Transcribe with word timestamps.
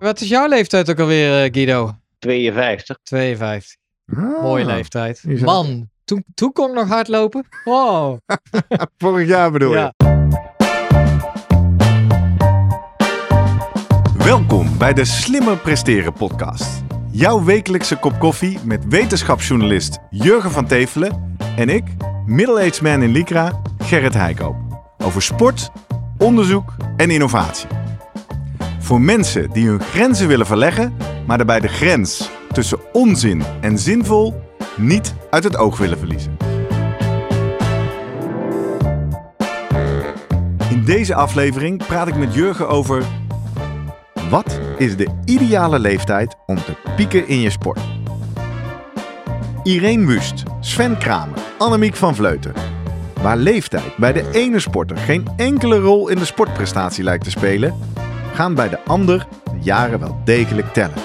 Wat 0.00 0.20
is 0.20 0.28
jouw 0.28 0.48
leeftijd 0.48 0.90
ook 0.90 0.98
alweer, 0.98 1.44
eh, 1.44 1.52
Guido? 1.52 1.94
52. 2.18 2.98
52. 3.02 3.76
Ah, 4.16 4.42
Mooie 4.42 4.64
leeftijd. 4.64 5.22
Man, 5.40 5.88
toen, 6.04 6.24
toen 6.34 6.52
kon 6.52 6.68
ik 6.68 6.74
nog 6.74 6.88
hardlopen. 6.88 7.46
Wow. 7.64 8.18
Vorig 8.98 9.28
jaar 9.28 9.50
bedoel 9.50 9.72
Ja. 9.72 9.92
je? 9.96 10.08
Welkom 14.16 14.78
bij 14.78 14.92
de 14.92 15.04
Slimmer 15.04 15.56
Presteren 15.56 16.12
podcast. 16.12 16.82
Jouw 17.10 17.44
wekelijkse 17.44 17.96
kop 17.96 18.18
koffie 18.18 18.58
met 18.64 18.84
wetenschapsjournalist 18.88 19.98
Jurgen 20.10 20.50
van 20.50 20.66
Tevelen 20.66 21.36
en 21.56 21.68
ik, 21.68 21.84
middle-aged 22.26 22.80
man 22.82 23.02
in 23.02 23.10
Lycra, 23.12 23.60
Gerrit 23.78 24.14
Heikoop. 24.14 24.56
Over 24.98 25.22
sport, 25.22 25.70
onderzoek 26.18 26.74
en 26.96 27.10
innovatie. 27.10 27.68
Voor 28.90 29.00
mensen 29.00 29.50
die 29.50 29.68
hun 29.68 29.80
grenzen 29.80 30.28
willen 30.28 30.46
verleggen, 30.46 30.96
maar 31.26 31.36
daarbij 31.36 31.60
de 31.60 31.68
grens 31.68 32.30
tussen 32.52 32.78
onzin 32.92 33.42
en 33.60 33.78
zinvol 33.78 34.40
niet 34.76 35.14
uit 35.30 35.44
het 35.44 35.56
oog 35.56 35.78
willen 35.78 35.98
verliezen. 35.98 36.36
In 40.70 40.84
deze 40.84 41.14
aflevering 41.14 41.86
praat 41.86 42.08
ik 42.08 42.16
met 42.16 42.34
Jurgen 42.34 42.68
over 42.68 43.02
wat 44.30 44.60
is 44.78 44.96
de 44.96 45.08
ideale 45.24 45.78
leeftijd 45.78 46.36
om 46.46 46.56
te 46.56 46.74
pieken 46.96 47.28
in 47.28 47.40
je 47.40 47.50
sport? 47.50 47.80
Irene 49.62 50.06
Wust, 50.06 50.42
Sven 50.60 50.98
Kramer, 50.98 51.38
Annemiek 51.58 51.96
van 51.96 52.14
Vleuten. 52.14 52.52
Waar 53.22 53.36
leeftijd 53.36 53.96
bij 53.96 54.12
de 54.12 54.30
ene 54.32 54.58
sporter 54.58 54.96
geen 54.96 55.28
enkele 55.36 55.78
rol 55.78 56.08
in 56.08 56.18
de 56.18 56.24
sportprestatie 56.24 57.04
lijkt 57.04 57.24
te 57.24 57.30
spelen, 57.30 57.74
gaan 58.34 58.54
bij 58.54 58.68
de 58.68 58.84
ander 58.84 59.26
de 59.44 59.58
jaren 59.60 60.00
wel 60.00 60.20
degelijk 60.24 60.72
tellen. 60.72 60.98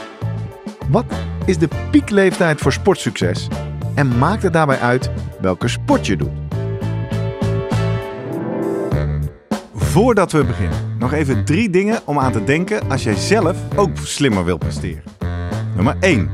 Wat 0.89 1.05
is 1.45 1.57
de 1.57 1.67
piekleeftijd 1.91 2.61
voor 2.61 2.73
sportsucces 2.73 3.47
en 3.95 4.17
maakt 4.17 4.43
het 4.43 4.53
daarbij 4.53 4.79
uit 4.79 5.09
welke 5.41 5.67
sport 5.67 6.05
je 6.05 6.15
doet? 6.15 6.43
Voordat 9.75 10.31
we 10.31 10.43
beginnen, 10.43 10.95
nog 10.99 11.13
even 11.13 11.45
drie 11.45 11.69
dingen 11.69 11.99
om 12.05 12.19
aan 12.19 12.31
te 12.31 12.43
denken 12.43 12.89
als 12.89 13.03
jij 13.03 13.15
zelf 13.15 13.57
ook 13.75 13.97
slimmer 14.03 14.45
wil 14.45 14.57
presteren. 14.57 15.03
Nummer 15.75 15.95
1. 15.99 16.29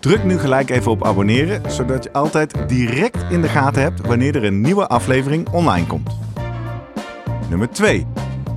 Druk 0.00 0.24
nu 0.24 0.38
gelijk 0.38 0.70
even 0.70 0.90
op 0.90 1.04
abonneren, 1.04 1.70
zodat 1.70 2.04
je 2.04 2.12
altijd 2.12 2.68
direct 2.68 3.24
in 3.30 3.42
de 3.42 3.48
gaten 3.48 3.82
hebt 3.82 4.06
wanneer 4.06 4.36
er 4.36 4.44
een 4.44 4.60
nieuwe 4.60 4.86
aflevering 4.86 5.48
online 5.48 5.86
komt. 5.86 6.10
Nummer 7.48 7.70
2. 7.70 8.06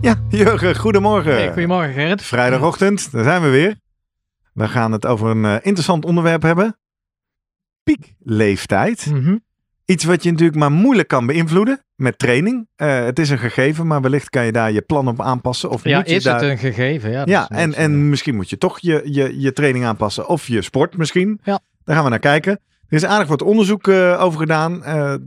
Ja, 0.00 0.14
Jurgen, 0.28 0.76
goedemorgen. 0.76 1.32
Hey, 1.32 1.52
goedemorgen, 1.52 1.92
Gerrit. 1.92 2.22
Vrijdagochtend, 2.22 3.12
daar 3.12 3.24
zijn 3.24 3.42
we 3.42 3.48
weer. 3.48 3.76
We 4.52 4.68
gaan 4.68 4.92
het 4.92 5.06
over 5.06 5.28
een 5.28 5.44
eh, 5.44 5.54
interessant 5.60 6.04
onderwerp 6.04 6.42
hebben. 6.42 6.78
Piekleeftijd. 7.84 9.06
Mhm. 9.06 9.36
Iets 9.84 10.04
wat 10.04 10.22
je 10.22 10.30
natuurlijk 10.30 10.58
maar 10.58 10.72
moeilijk 10.72 11.08
kan 11.08 11.26
beïnvloeden 11.26 11.84
met 11.94 12.18
training. 12.18 12.68
Eh, 12.76 13.04
het 13.04 13.18
is 13.18 13.30
een 13.30 13.38
gegeven, 13.38 13.86
maar 13.86 14.00
wellicht 14.00 14.30
kan 14.30 14.44
je 14.44 14.52
daar 14.52 14.72
je 14.72 14.80
plan 14.80 15.08
op 15.08 15.20
aanpassen. 15.20 15.70
Of 15.70 15.84
Ja, 15.84 15.98
moet 15.98 16.08
je 16.08 16.14
is 16.14 16.22
daar... 16.22 16.34
het 16.40 16.50
een 16.50 16.58
gegeven? 16.58 17.10
Ja, 17.10 17.22
Ja, 17.24 17.48
en, 17.48 17.74
en 17.74 18.08
misschien 18.08 18.34
moet 18.34 18.50
je 18.50 18.58
toch 18.58 18.78
je, 18.78 19.02
je, 19.04 19.40
je 19.40 19.52
training 19.52 19.84
aanpassen 19.84 20.28
of 20.28 20.46
je 20.46 20.62
sport 20.62 20.96
misschien. 20.96 21.40
Ja. 21.42 21.60
Daar 21.84 21.94
gaan 21.94 22.04
we 22.04 22.10
naar 22.10 22.18
kijken. 22.18 22.52
Er 22.88 22.96
is 22.96 23.04
aardig 23.04 23.28
wat 23.28 23.42
onderzoek 23.42 23.88
eh, 23.88 24.22
over 24.22 24.40
gedaan, 24.40 24.80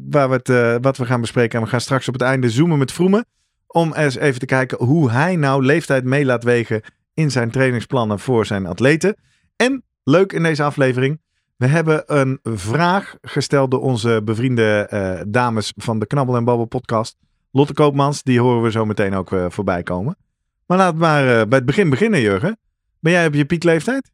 waar 0.10 0.30
we 0.30 0.42
het, 0.44 0.82
wat 0.82 0.98
we 0.98 1.06
gaan 1.06 1.22
bespreken. 1.22 1.60
En 1.60 1.64
we 1.66 1.72
gaan 1.72 1.82
straks 1.82 2.08
op 2.08 2.14
het 2.14 2.24
einde 2.24 2.50
zoomen 2.50 2.78
met 2.78 2.92
Vroemen. 2.92 3.26
Om 3.72 3.94
eens 3.94 4.16
even 4.16 4.40
te 4.40 4.46
kijken 4.46 4.86
hoe 4.86 5.12
hij 5.12 5.36
nou 5.36 5.66
leeftijd 5.66 6.04
mee 6.04 6.26
laat 6.26 6.44
wegen 6.44 6.82
in 7.14 7.32
zijn 7.32 7.52
trainingsplannen 7.52 8.20
voor 8.20 8.46
zijn 8.46 8.66
atleten. 8.66 9.16
En 9.56 9.84
leuk 10.04 10.34
in 10.34 10.44
deze 10.44 10.64
aflevering, 10.64 11.22
we 11.56 11.66
hebben 11.66 12.04
een 12.20 12.40
vraag 12.44 13.16
gesteld 13.22 13.72
door 13.72 13.82
onze 13.82 14.22
bevriende 14.24 14.88
eh, 14.90 15.22
dames 15.28 15.74
van 15.76 16.00
de 16.00 16.08
Knabbel 16.08 16.36
en 16.36 16.44
Babbel 16.44 16.66
podcast. 16.66 17.18
Lotte 17.52 17.74
Koopmans, 17.74 18.24
die 18.24 18.40
horen 18.40 18.62
we 18.62 18.72
zo 18.72 18.86
meteen 18.86 19.14
ook 19.14 19.32
eh, 19.32 19.46
voorbij 19.50 19.84
komen. 19.84 20.18
Maar 20.66 20.92
we 20.92 21.00
maar 21.00 21.22
eh, 21.22 21.48
bij 21.48 21.58
het 21.58 21.66
begin 21.66 21.90
beginnen, 21.90 22.22
Jurgen. 22.22 22.58
Ben 23.00 23.12
jij 23.12 23.28
op 23.28 23.34
je 23.34 23.46
piekleeftijd? 23.46 24.12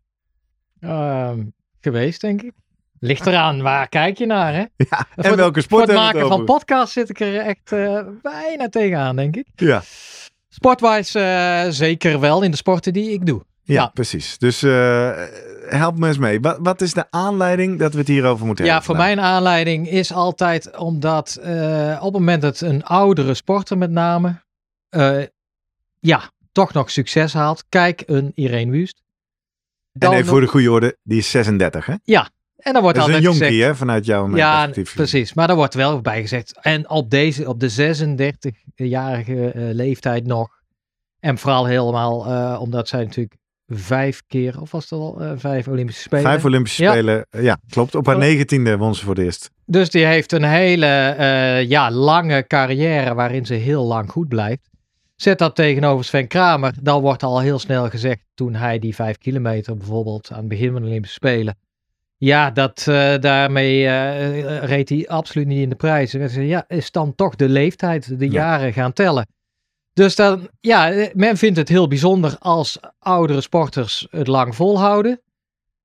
Ehm, 0.79 1.43
geweest, 1.79 2.21
denk 2.21 2.41
ik. 2.41 2.53
Ligt 3.05 3.25
eraan, 3.27 3.61
waar 3.61 3.87
kijk 3.89 4.17
je 4.17 4.25
naar, 4.25 4.53
hè? 4.53 4.59
Ja, 4.89 5.05
Voor 5.15 5.23
en 5.23 5.29
het- 5.29 5.35
welke 5.35 5.53
Voor 5.53 5.61
sport 5.61 5.87
het 5.87 5.95
maken 5.97 6.19
het 6.19 6.27
van 6.27 6.33
over? 6.41 6.45
podcasts 6.45 6.93
zit 6.93 7.09
ik 7.09 7.19
er 7.19 7.37
echt 7.37 7.71
eh, 7.71 7.99
bijna 8.21 8.69
tegenaan, 8.69 9.15
denk 9.15 9.35
ik. 9.35 9.45
Ja. 9.55 9.83
Sportwise 10.49 11.19
eh, 11.19 11.65
zeker 11.71 12.19
wel 12.19 12.41
in 12.41 12.51
de 12.51 12.57
sporten 12.57 12.93
die 12.93 13.11
ik 13.11 13.25
doe. 13.25 13.45
Ja, 13.63 13.73
Ja. 13.73 13.87
precies. 13.87 14.37
Dus 14.37 14.63
eh, 14.63 15.23
help 15.65 15.97
me 15.97 16.07
eens 16.07 16.17
mee. 16.17 16.39
Wat, 16.39 16.57
wat 16.61 16.81
is 16.81 16.93
de 16.93 17.05
aanleiding 17.09 17.79
dat 17.79 17.93
we 17.93 17.99
het 17.99 18.07
hierover 18.07 18.45
moeten 18.45 18.65
Ja, 18.65 18.71
hebben? 18.71 18.87
voor 18.89 18.95
vandaag? 18.95 19.15
mijn 19.15 19.27
aanleiding 19.27 19.89
is 19.89 20.13
altijd 20.13 20.77
omdat 20.77 21.37
op 21.97 22.03
het 22.03 22.11
moment 22.13 22.41
dat 22.41 22.61
een 22.61 22.83
oudere 22.83 23.33
sporter 23.33 23.77
met 23.77 23.91
name, 23.91 24.41
ja, 25.99 26.31
toch 26.51 26.73
nog 26.73 26.91
succes 26.91 27.33
haalt. 27.33 27.63
Kijk, 27.69 28.03
een 28.05 28.31
Irene 28.35 28.71
Wust. 28.71 29.01
En 29.99 30.11
even 30.11 30.25
voor 30.25 30.41
de 30.41 30.47
goede 30.47 30.71
orde, 30.71 30.97
die 31.03 31.17
is 31.17 31.29
36, 31.29 31.85
hè? 31.85 31.93
En 32.65 32.73
dan 32.73 32.81
wordt 32.81 32.97
Dat 32.97 33.09
is 33.09 33.15
een 33.15 33.21
jonkie, 33.21 33.41
gezegd, 33.41 33.67
hè? 33.67 33.75
Vanuit 33.75 34.05
jouw 34.05 34.35
Ja, 34.35 34.69
precies. 34.93 35.33
Maar 35.33 35.47
daar 35.47 35.55
wordt 35.55 35.73
wel 35.73 36.01
bij 36.01 36.21
gezegd. 36.21 36.59
En 36.61 36.89
op 36.89 37.09
deze, 37.09 37.47
op 37.47 37.59
de 37.59 37.95
36-jarige 38.75 39.51
eh, 39.51 39.63
leeftijd 39.73 40.25
nog. 40.27 40.49
En 41.19 41.37
vooral 41.37 41.65
helemaal 41.65 42.25
eh, 42.25 42.61
omdat 42.61 42.87
zij 42.87 43.03
natuurlijk 43.03 43.35
vijf 43.67 44.21
keer, 44.27 44.61
of 44.61 44.71
was 44.71 44.83
het 44.83 44.99
al 44.99 45.21
eh, 45.21 45.31
vijf 45.35 45.67
Olympische 45.67 46.01
Spelen. 46.01 46.23
Vijf 46.23 46.45
Olympische 46.45 46.83
Ja. 46.83 46.91
Spelen. 46.91 47.27
Ja, 47.29 47.57
klopt. 47.69 47.95
Op 47.95 48.05
haar 48.05 48.17
negentiende 48.17 48.77
won 48.77 48.95
ze 48.95 49.05
voor 49.05 49.15
het 49.15 49.23
eerst. 49.23 49.51
Dus 49.65 49.89
die 49.89 50.05
heeft 50.05 50.31
een 50.31 50.43
hele 50.43 50.85
ja, 51.67 51.91
lange 51.91 52.47
carrière 52.47 53.13
waarin 53.13 53.45
ze 53.45 53.53
heel 53.53 53.85
lang 53.85 54.11
goed 54.11 54.27
blijft. 54.27 54.69
Zet 55.15 55.39
dat 55.39 55.55
tegenover 55.55 56.05
Sven 56.05 56.27
Kramer, 56.27 56.73
dan 56.81 57.01
wordt 57.01 57.23
al 57.23 57.39
heel 57.39 57.59
snel 57.59 57.89
gezegd 57.89 58.19
toen 58.33 58.55
hij 58.55 58.79
die 58.79 58.95
vijf 58.95 59.17
kilometer 59.17 59.77
bijvoorbeeld 59.77 60.31
aan 60.31 60.39
het 60.39 60.47
begin 60.47 60.71
van 60.71 60.81
de 60.81 60.87
Olympische 60.87 61.15
Spelen. 61.15 61.57
Ja, 62.25 62.51
dat, 62.51 62.85
eh, 62.87 63.13
daarmee 63.19 63.87
eh, 63.87 64.63
reed 64.63 64.89
hij 64.89 65.07
absoluut 65.07 65.47
niet 65.47 65.61
in 65.61 65.69
de 65.69 65.75
prijzen. 65.75 66.21
En 66.21 66.27
ze 66.27 66.33
zeggen, 66.33 66.51
ja, 66.51 66.65
is 66.67 66.91
dan 66.91 67.15
toch 67.15 67.35
de 67.35 67.49
leeftijd, 67.49 68.19
de 68.19 68.25
Ja. 68.25 68.31
jaren 68.31 68.73
gaan 68.73 68.93
tellen. 68.93 69.27
Dus 69.93 70.15
dan, 70.15 70.49
ja, 70.59 70.91
eh, 70.91 71.13
men 71.13 71.37
vindt 71.37 71.57
het 71.57 71.69
heel 71.69 71.87
bijzonder 71.87 72.35
als 72.39 72.79
oudere 72.99 73.41
sporters 73.41 74.07
het 74.09 74.27
lang 74.27 74.55
volhouden. 74.55 75.21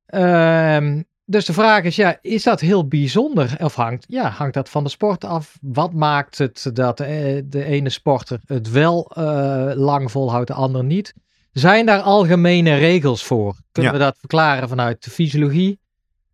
Ehm, 0.07 1.03
dus 1.25 1.45
de 1.45 1.53
vraag 1.53 1.85
is, 1.85 1.97
ja, 1.97 2.19
is 2.21 2.43
dat 2.43 2.61
heel 2.61 2.89
bijzonder? 2.89 3.55
Of 3.59 3.75
hangt, 3.75 4.05
ja, 4.09 4.29
hangt 4.29 4.55
dat 4.55 4.69
van 4.69 4.85
de 4.85 4.91
sport 4.91 5.25
af? 5.25 5.59
Wat 5.61 5.93
maakt 5.93 6.39
het 6.39 6.71
dat 6.73 6.97
de 6.97 7.65
ene 7.65 7.89
sporter 7.91 8.41
het 8.47 8.71
wel 8.71 9.11
lang 9.75 10.11
volhoudt, 10.11 10.47
de 10.47 10.55
ander 10.55 10.85
niet? 10.85 11.15
Zijn 11.53 11.87
daar 11.87 12.01
algemene 12.01 12.75
regels 12.75 13.25
voor? 13.25 13.57
Kunnen 13.73 13.93
Ja. 13.93 13.99
we 13.99 14.05
dat 14.05 14.17
verklaren 14.19 14.69
vanuit 14.69 15.05
de 15.05 15.11
fysiologie, 15.11 15.79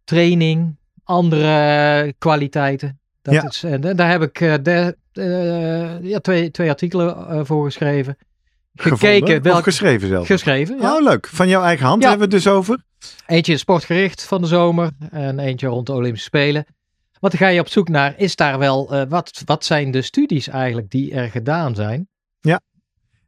training, 0.07 0.77
andere 1.05 2.15
kwaliteiten? 2.19 2.99
Dat 3.23 3.35
Ja. 3.35 3.45
is, 3.49 3.63
en 3.63 3.81
da- 3.81 3.95
daar 3.95 4.11
heb 4.11 4.23
ik 4.23 4.41
eh, 4.41 4.55
de, 4.63 4.97
eh, 5.13 6.03
ja, 6.11 6.19
twee, 6.19 6.51
twee 6.51 6.69
artikelen 6.69 7.29
eh, 7.29 7.41
voor 7.45 7.65
geschreven. 7.65 8.17
Gekeken, 8.75 9.37
of 9.37 9.43
welk, 9.43 9.63
geschreven 9.63 10.09
zelf. 10.09 10.27
geschreven. 10.27 10.79
Ja. 10.81 10.95
Oh, 10.97 11.03
leuk. 11.03 11.27
Van 11.27 11.49
jouw 11.49 11.63
eigen 11.63 11.87
hand 11.87 12.03
hebben 12.03 12.29
we 12.29 12.35
het 12.35 12.45
dus 12.45 12.53
over. 12.53 12.83
Eentje 13.27 13.57
sportgericht 13.57 14.23
van 14.25 14.41
de 14.41 14.47
zomer 14.47 14.91
en 15.11 15.39
eentje 15.39 15.67
rond 15.67 15.87
de 15.87 15.93
Olympische 15.93 16.27
Spelen. 16.27 16.67
Want 17.21 17.33
dan 17.39 17.43
ga 17.49 17.55
je 17.55 17.61
op 17.61 17.69
zoek 17.69 17.89
naar, 17.89 18.15
is 18.17 18.37
daar 18.37 18.59
wel, 18.59 18.93
eh, 18.95 19.03
wat, 19.09 19.43
wat 19.45 19.65
zijn 19.65 19.91
de 19.91 20.03
studies 20.03 20.49
eigenlijk 20.49 20.91
die 20.91 21.13
er 21.15 21.31
gedaan 21.31 21.75
zijn? 21.75 22.09
Ja, 22.41 22.61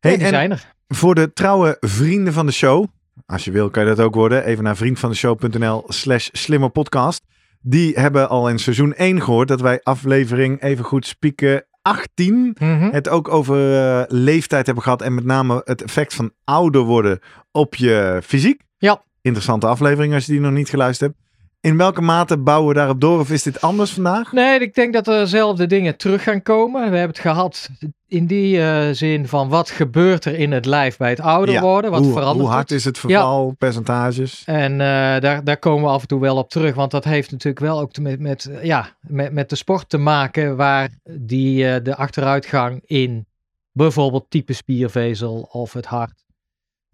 en 0.00 0.18
zijn 0.20 0.50
er. 0.50 0.72
voor 0.88 1.14
de 1.14 1.32
trouwe 1.32 1.76
vrienden 1.80 2.32
van 2.32 2.46
de 2.46 2.52
show, 2.52 2.86
als 3.32 3.44
je 3.44 3.50
wil 3.50 3.70
kan 3.70 3.82
je 3.82 3.94
dat 3.94 4.04
ook 4.06 4.14
worden, 4.14 4.44
even 4.44 4.64
naar 4.64 4.76
vriendvandeshow.nl 4.76 5.84
slash 5.88 6.28
slimmerpodcast. 6.32 7.22
Die 7.60 7.94
hebben 7.94 8.28
al 8.28 8.48
in 8.48 8.58
seizoen 8.58 8.94
1 8.94 9.22
gehoord 9.22 9.48
dat 9.48 9.60
wij 9.60 9.80
aflevering 9.82 10.62
even 10.62 10.84
goed 10.84 11.06
spieken 11.06 11.64
18 11.82 12.56
Mhm. 12.58 12.90
het 12.90 13.08
ook 13.08 13.28
over 13.28 13.74
eh, 13.74 14.02
leeftijd 14.08 14.66
hebben 14.66 14.84
gehad 14.84 15.02
en 15.02 15.14
met 15.14 15.24
name 15.24 15.62
het 15.64 15.82
effect 15.82 16.14
van 16.14 16.32
ouder 16.44 16.82
worden 16.82 17.18
op 17.52 17.74
je 17.74 18.20
fysiek. 18.24 18.62
Ja. 18.78 19.02
Interessante 19.20 19.66
aflevering 19.66 20.14
als 20.14 20.26
je 20.26 20.32
die 20.32 20.40
nog 20.40 20.52
niet 20.52 20.68
geluisterd 20.68 21.10
hebt. 21.12 21.27
In 21.60 21.76
welke 21.76 22.00
mate 22.00 22.38
bouwen 22.38 22.68
we 22.68 22.74
daarop 22.74 23.00
door 23.00 23.20
of 23.20 23.30
is 23.30 23.42
dit 23.42 23.60
anders 23.60 23.92
vandaag? 23.92 24.32
Nee, 24.32 24.60
ik 24.60 24.74
denk 24.74 24.92
dat 24.92 25.06
er 25.06 25.18
dezelfde 25.18 25.66
dingen 25.66 25.96
terug 25.96 26.22
gaan 26.22 26.42
komen. 26.42 26.80
We 26.90 26.96
hebben 26.96 27.16
het 27.16 27.18
gehad 27.18 27.68
in 28.06 28.26
die 28.26 28.56
uh, 28.56 28.88
zin 28.92 29.28
van 29.28 29.48
wat 29.48 29.70
gebeurt 29.70 30.24
er 30.24 30.34
in 30.38 30.52
het 30.52 30.64
lijf 30.66 30.96
bij 30.96 31.10
het 31.10 31.20
ouder 31.20 31.54
Ja, 31.54 31.60
worden? 31.60 31.90
Wat 31.90 32.02
hoe, 32.04 32.12
verandert 32.12 32.40
hoe 32.46 32.48
hard 32.54 32.68
het? 32.70 32.78
is 32.78 32.84
het 32.84 32.98
verval, 32.98 33.54
percentages? 33.58 34.42
En 34.46 34.72
eh, 34.72 34.78
daar, 35.20 35.44
daar 35.44 35.56
komen 35.58 35.84
we 35.84 35.90
af 35.90 36.02
en 36.02 36.08
toe 36.08 36.20
wel 36.20 36.36
op 36.36 36.50
terug. 36.50 36.74
Want 36.74 36.90
dat 36.90 37.04
heeft 37.04 37.30
natuurlijk 37.30 37.64
wel 37.64 37.80
ook 37.80 37.92
te 37.92 38.00
met, 38.02 38.20
met, 38.20 38.44
eh, 38.46 38.64
ja, 38.64 38.96
met, 39.00 39.32
met 39.32 39.48
de 39.50 39.56
sport 39.56 39.88
te 39.88 39.98
maken 39.98 40.56
waar 40.56 40.88
die, 41.10 41.68
eh, 41.68 41.84
de 41.84 41.96
achteruitgang 41.96 42.82
in 42.86 43.26
bijvoorbeeld 43.72 44.26
type 44.28 44.52
spiervezel 44.52 45.48
of 45.52 45.72
het 45.72 45.86
hart 45.86 46.24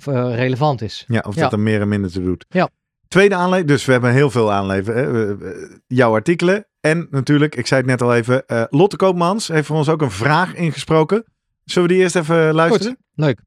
eh, 0.04 0.34
relevant 0.34 0.82
is. 0.82 1.04
Ja, 1.06 1.24
of 1.26 1.34
Ja. 1.34 1.40
dat 1.42 1.52
er 1.52 1.60
meer 1.60 1.80
en 1.80 1.88
minder 1.88 2.10
te 2.10 2.22
doet. 2.22 2.44
Ja. 2.48 2.68
Tweede 3.14 3.34
aanleiding, 3.34 3.72
dus 3.72 3.84
we 3.84 3.92
hebben 3.92 4.12
heel 4.12 4.30
veel 4.30 4.46
we- 4.46 5.80
Jouw 5.86 6.12
artikelen. 6.12 6.66
En 6.80 7.06
natuurlijk, 7.10 7.56
ik 7.56 7.66
zei 7.66 7.80
het 7.80 7.90
net 7.90 8.02
al 8.02 8.14
even, 8.14 8.46
eh, 8.46 8.62
Lotte 8.68 8.96
Koopmans 8.96 9.48
heeft 9.48 9.66
voor 9.66 9.76
ons 9.76 9.88
ook 9.88 10.02
een 10.02 10.10
vraag 10.10 10.54
ingesproken. 10.54 11.24
Zullen 11.64 11.88
we 11.88 11.94
die 11.94 12.02
eerst 12.02 12.16
even 12.16 12.54
luisteren? 12.54 12.96
Leuk. 13.14 13.40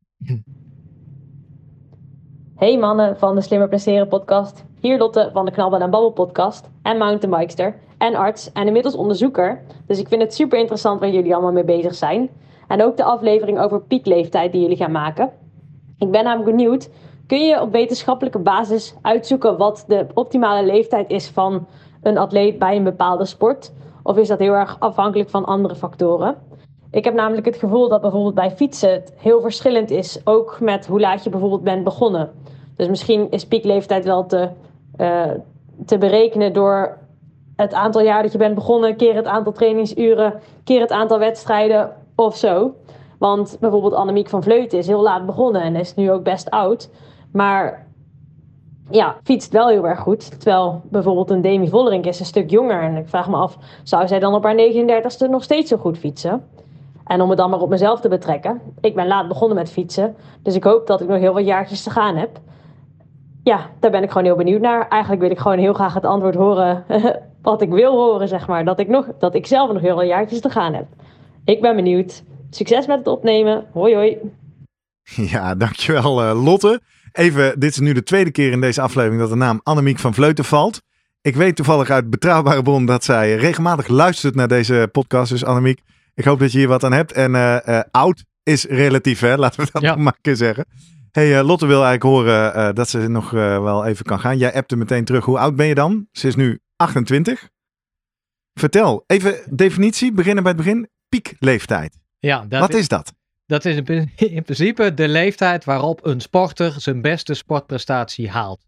Hey 2.56 2.78
mannen 2.78 3.18
van 3.18 3.36
de 3.36 3.42
Slimmer 3.42 3.68
Presteren 3.68 4.08
podcast. 4.08 4.64
Hier 4.80 4.98
Lotte 4.98 5.30
van 5.34 5.46
de 5.46 5.52
Knabbel 5.52 5.80
en 5.80 5.90
Babbel 5.90 6.12
podcast. 6.12 6.70
En 6.82 6.98
mountainbikester. 6.98 7.76
En 7.98 8.16
arts. 8.16 8.52
En 8.52 8.68
inmiddels 8.68 8.96
onderzoeker. 8.96 9.62
Dus 9.88 10.00
ik 10.00 10.08
vind 10.08 10.22
het 10.22 10.34
super 10.34 10.60
interessant 10.60 11.00
waar 11.00 11.10
jullie 11.10 11.34
allemaal 11.34 11.52
mee 11.52 11.64
bezig 11.66 11.96
zijn. 11.96 12.30
En 12.68 12.84
ook 12.84 12.98
de 12.98 13.04
aflevering 13.04 13.60
over 13.60 13.82
piekleeftijd 13.82 14.52
die 14.52 14.62
jullie 14.62 14.78
gaan 14.78 14.92
maken. 14.92 15.32
Ik 15.98 16.12
ben 16.12 16.24
namelijk 16.24 16.56
benieuwd. 16.56 16.90
Kun 17.28 17.46
je 17.46 17.62
op 17.62 17.72
wetenschappelijke 17.72 18.40
basis 18.40 18.96
uitzoeken 19.02 19.58
wat 19.58 19.84
de 19.88 20.06
optimale 20.14 20.66
leeftijd 20.66 21.10
is 21.10 21.28
van 21.28 21.68
een 22.02 22.18
atleet 22.18 22.60
bij 22.60 22.76
een 22.76 22.84
bepaalde 22.84 23.26
sport? 23.26 23.72
Of 24.04 24.18
is 24.18 24.28
dat 24.28 24.40
heel 24.40 24.54
erg 24.54 24.76
afhankelijk 24.80 25.30
van 25.30 25.46
andere 25.46 25.76
factoren? 25.76 26.36
Ik 26.92 27.04
heb 27.04 27.14
namelijk 27.14 27.46
het 27.46 27.58
gevoel 27.58 27.90
dat 27.90 28.02
bijvoorbeeld 28.02 28.36
bij 28.36 28.52
fietsen 28.52 28.92
het 28.92 29.14
heel 29.18 29.42
verschillend 29.42 29.92
is. 29.92 30.22
Ook 30.24 30.58
met 30.60 30.88
hoe 30.88 31.00
laat 31.00 31.24
je 31.24 31.30
bijvoorbeeld 31.30 31.64
bent 31.64 31.84
begonnen. 31.84 32.32
Dus 32.76 32.88
misschien 32.88 33.32
is 33.32 33.46
piekleeftijd 33.46 34.06
wel 34.06 34.26
te, 34.26 34.50
eh, 34.96 35.32
te 35.86 35.98
berekenen 35.98 36.54
door 36.54 36.98
het 37.56 37.74
aantal 37.74 38.02
jaar 38.02 38.22
dat 38.22 38.32
je 38.32 38.38
bent 38.38 38.56
begonnen, 38.56 38.96
keer 38.96 39.16
het 39.16 39.26
aantal 39.26 39.54
trainingsuren, 39.54 40.34
keer 40.64 40.82
het 40.82 40.92
aantal 40.92 41.20
wedstrijden 41.20 41.92
of 42.16 42.38
zo. 42.38 42.74
Want 43.20 43.58
bijvoorbeeld 43.60 43.94
Annemiek 43.94 44.30
van 44.30 44.44
Vleuten 44.44 44.78
is 44.78 44.88
heel 44.88 45.02
laat 45.02 45.26
begonnen 45.26 45.62
en 45.62 45.76
is 45.76 45.96
nu 45.96 46.12
ook 46.12 46.24
best 46.24 46.50
oud. 46.50 46.90
Maar 47.32 47.88
ja, 48.90 49.16
fietst 49.24 49.52
wel 49.52 49.68
heel 49.68 49.88
erg 49.88 50.00
goed. 50.00 50.40
Terwijl 50.40 50.82
bijvoorbeeld 50.84 51.30
een 51.30 51.42
Demi 51.42 51.70
Vollering 51.70 52.06
is 52.06 52.20
een 52.20 52.26
stuk 52.26 52.50
jonger. 52.50 52.82
En 52.82 52.96
ik 52.96 53.10
vraag 53.10 53.30
me 53.30 53.36
af, 53.36 53.58
zou 53.84 54.08
zij 54.08 54.20
dan 54.20 54.34
op 54.34 54.44
haar 54.44 54.56
39ste 54.56 55.30
nog 55.30 55.44
steeds 55.44 55.70
zo 55.70 55.78
goed 55.78 55.98
fietsen? 55.98 56.44
En 57.06 57.22
om 57.22 57.30
het 57.30 57.38
dan 57.38 57.50
maar 57.50 57.60
op 57.60 57.70
mezelf 57.70 58.00
te 58.00 58.10
betrekken. 58.10 58.62
Ik 58.82 58.96
ben 58.96 59.08
laat 59.08 59.28
begonnen 59.28 59.58
met 59.58 59.72
fietsen. 59.72 60.16
Dus 60.42 60.56
ik 60.56 60.64
hoop 60.64 60.88
dat 60.88 61.02
ik 61.02 61.08
nog 61.08 61.20
heel 61.20 61.34
wat 61.34 61.46
jaartjes 61.46 61.84
te 61.84 61.90
gaan 61.90 62.16
heb. 62.16 62.40
Ja, 63.44 63.70
daar 63.80 63.92
ben 63.92 64.04
ik 64.04 64.10
gewoon 64.10 64.24
heel 64.24 64.36
benieuwd 64.36 64.62
naar. 64.62 64.88
Eigenlijk 64.88 65.22
wil 65.22 65.32
ik 65.32 65.40
gewoon 65.40 65.58
heel 65.58 65.74
graag 65.74 65.94
het 65.94 66.06
antwoord 66.06 66.36
horen 66.36 66.86
wat 67.42 67.62
ik 67.62 67.70
wil 67.70 67.92
horen, 67.92 68.28
zeg 68.28 68.48
maar. 68.48 68.66
Dat 68.66 68.80
ik, 68.80 68.88
nog, 68.88 69.08
dat 69.20 69.36
ik 69.36 69.48
zelf 69.48 69.72
nog 69.72 69.82
heel 69.82 69.96
wat 69.96 70.06
jaartjes 70.06 70.42
te 70.42 70.50
gaan 70.50 70.74
heb. 70.74 70.86
Ik 71.46 71.62
ben 71.62 71.76
benieuwd. 71.76 72.24
Succes 72.50 72.88
met 72.88 72.98
het 72.98 73.08
opnemen. 73.08 73.66
Hoi 73.74 73.96
hoi. 73.96 74.18
Ja, 75.34 75.56
dankjewel 75.56 76.22
eh, 76.22 76.44
Lotte. 76.44 76.82
Even, 77.18 77.60
dit 77.60 77.72
is 77.72 77.80
nu 77.80 77.94
de 77.94 78.04
tweede 78.04 78.32
keer 78.32 78.52
in 78.52 78.62
deze 78.62 78.82
aflevering 78.82 79.20
dat 79.22 79.30
de 79.30 79.36
naam 79.36 79.60
Annemiek 79.64 80.00
van 80.00 80.14
Vleuten 80.14 80.46
valt. 80.46 80.82
Ik 81.22 81.36
weet 81.36 81.56
toevallig 81.56 81.90
uit 81.90 82.10
betrouwbare 82.10 82.62
bron 82.62 82.86
dat 82.86 83.04
zij 83.04 83.36
regelmatig 83.36 83.88
luistert 83.88 84.36
naar 84.36 84.48
deze 84.48 84.90
podcast. 84.92 85.32
Dus 85.32 85.46
Annemiek, 85.46 85.82
ik 86.14 86.24
hoop 86.24 86.40
dat 86.40 86.52
je 86.52 86.58
hier 86.58 86.68
wat 86.68 86.84
aan 86.84 86.92
hebt. 86.94 87.12
En 87.12 87.36
eh, 87.36 87.68
eh, 87.78 87.84
oud 87.92 88.24
is 88.44 88.66
relatief, 88.66 89.20
hè? 89.20 89.36
laten 89.38 89.60
we 89.66 89.70
dat 89.72 89.82
Ja. 89.82 89.90
nog 89.94 90.04
maar 90.04 90.14
een 90.14 90.22
keer 90.22 90.36
zeggen. 90.36 90.66
hey, 91.12 91.38
eh, 91.40 91.46
Lotte 91.46 91.66
wil 91.66 91.84
eigenlijk 91.86 92.04
horen 92.16 92.76
dat 92.76 92.90
ze 92.90 92.98
nog 93.08 93.30
wel 93.30 93.86
even 93.86 94.06
kan 94.06 94.20
gaan. 94.20 94.38
Jij 94.38 94.54
appte 94.54 94.76
meteen 94.76 95.06
terug. 95.06 95.26
Hoe 95.26 95.40
oud 95.40 95.56
ben 95.56 95.66
je 95.68 95.76
dan? 95.76 96.08
Ze 96.12 96.28
is 96.28 96.36
nu 96.36 96.60
28. 96.76 97.50
Vertel, 98.54 99.04
even 99.08 99.36
definitie, 99.50 100.12
beginnen 100.12 100.44
bij 100.44 100.52
het 100.52 100.62
begin. 100.62 100.90
Piekleeftijd. 101.10 101.98
Ja, 102.20 102.46
dat 102.50 102.60
Wat 102.60 102.74
is 102.74 102.88
dat? 102.88 103.14
Dat 103.48 103.66
is 103.66 103.76
in 103.76 103.84
prin- 103.84 104.12
in 104.38 104.44
principe 104.44 104.94
de 104.94 105.08
leeftijd 105.08 105.66
waarop 105.66 106.06
een 106.06 106.22
sporter 106.22 106.74
zijn 106.78 107.02
beste 107.02 107.34
sportprestatie 107.34 108.30
haalt. 108.30 108.66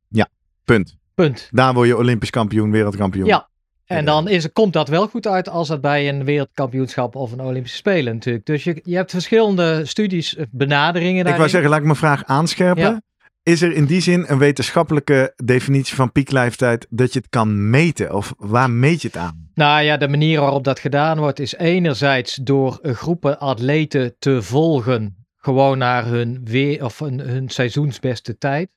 Punt. 0.63 0.97
Punt. 1.15 1.47
Daar 1.51 1.73
word 1.73 1.87
je 1.87 1.97
Olympisch 1.97 2.29
kampioen, 2.29 2.71
wereldkampioen. 2.71 3.25
Ja. 3.25 3.49
En 3.85 4.05
dan 4.05 4.27
is, 4.27 4.51
komt 4.53 4.73
dat 4.73 4.87
wel 4.87 5.07
goed 5.07 5.27
uit 5.27 5.49
als 5.49 5.67
dat 5.67 5.81
bij 5.81 6.09
een 6.09 6.23
wereldkampioenschap 6.23 7.15
of 7.15 7.31
een 7.31 7.41
Olympische 7.41 7.77
Spelen 7.77 8.13
natuurlijk. 8.13 8.45
Dus 8.45 8.63
je, 8.63 8.81
je 8.83 8.95
hebt 8.95 9.11
verschillende 9.11 9.85
studies, 9.85 10.35
eh, 10.35 10.45
benaderingen 10.51 11.25
Ik 11.25 11.35
wou 11.35 11.49
zeggen, 11.49 11.69
laat 11.69 11.79
ik 11.79 11.85
mijn 11.85 11.97
vraag 11.97 12.25
aanscherpen. 12.25 12.83
Ja. 12.83 13.01
Is 13.49 13.61
er 13.61 13.71
in 13.71 13.85
die 13.85 14.01
zin 14.01 14.25
een 14.27 14.37
wetenschappelijke 14.37 15.33
definitie 15.43 15.95
van 15.95 16.11
piekleeftijd 16.11 16.87
dat 16.89 17.13
je 17.13 17.19
het 17.19 17.29
kan 17.29 17.69
meten? 17.69 18.15
Of 18.15 18.33
waar 18.37 18.69
meet 18.69 19.01
je 19.01 19.07
het 19.07 19.17
aan? 19.17 19.49
Nou 19.53 19.81
ja, 19.81 19.97
de 19.97 20.07
manier 20.07 20.39
waarop 20.39 20.63
dat 20.63 20.79
gedaan 20.79 21.17
wordt 21.19 21.39
is 21.39 21.55
enerzijds 21.55 22.35
door 22.35 22.79
groepen 22.81 23.39
atleten 23.39 24.15
te 24.19 24.41
volgen. 24.41 25.25
Gewoon 25.37 25.77
naar 25.77 26.05
hun, 26.05 26.41
weer, 26.43 26.83
of 26.83 26.99
hun, 26.99 27.19
hun 27.19 27.49
seizoensbeste 27.49 28.37
tijd. 28.37 28.69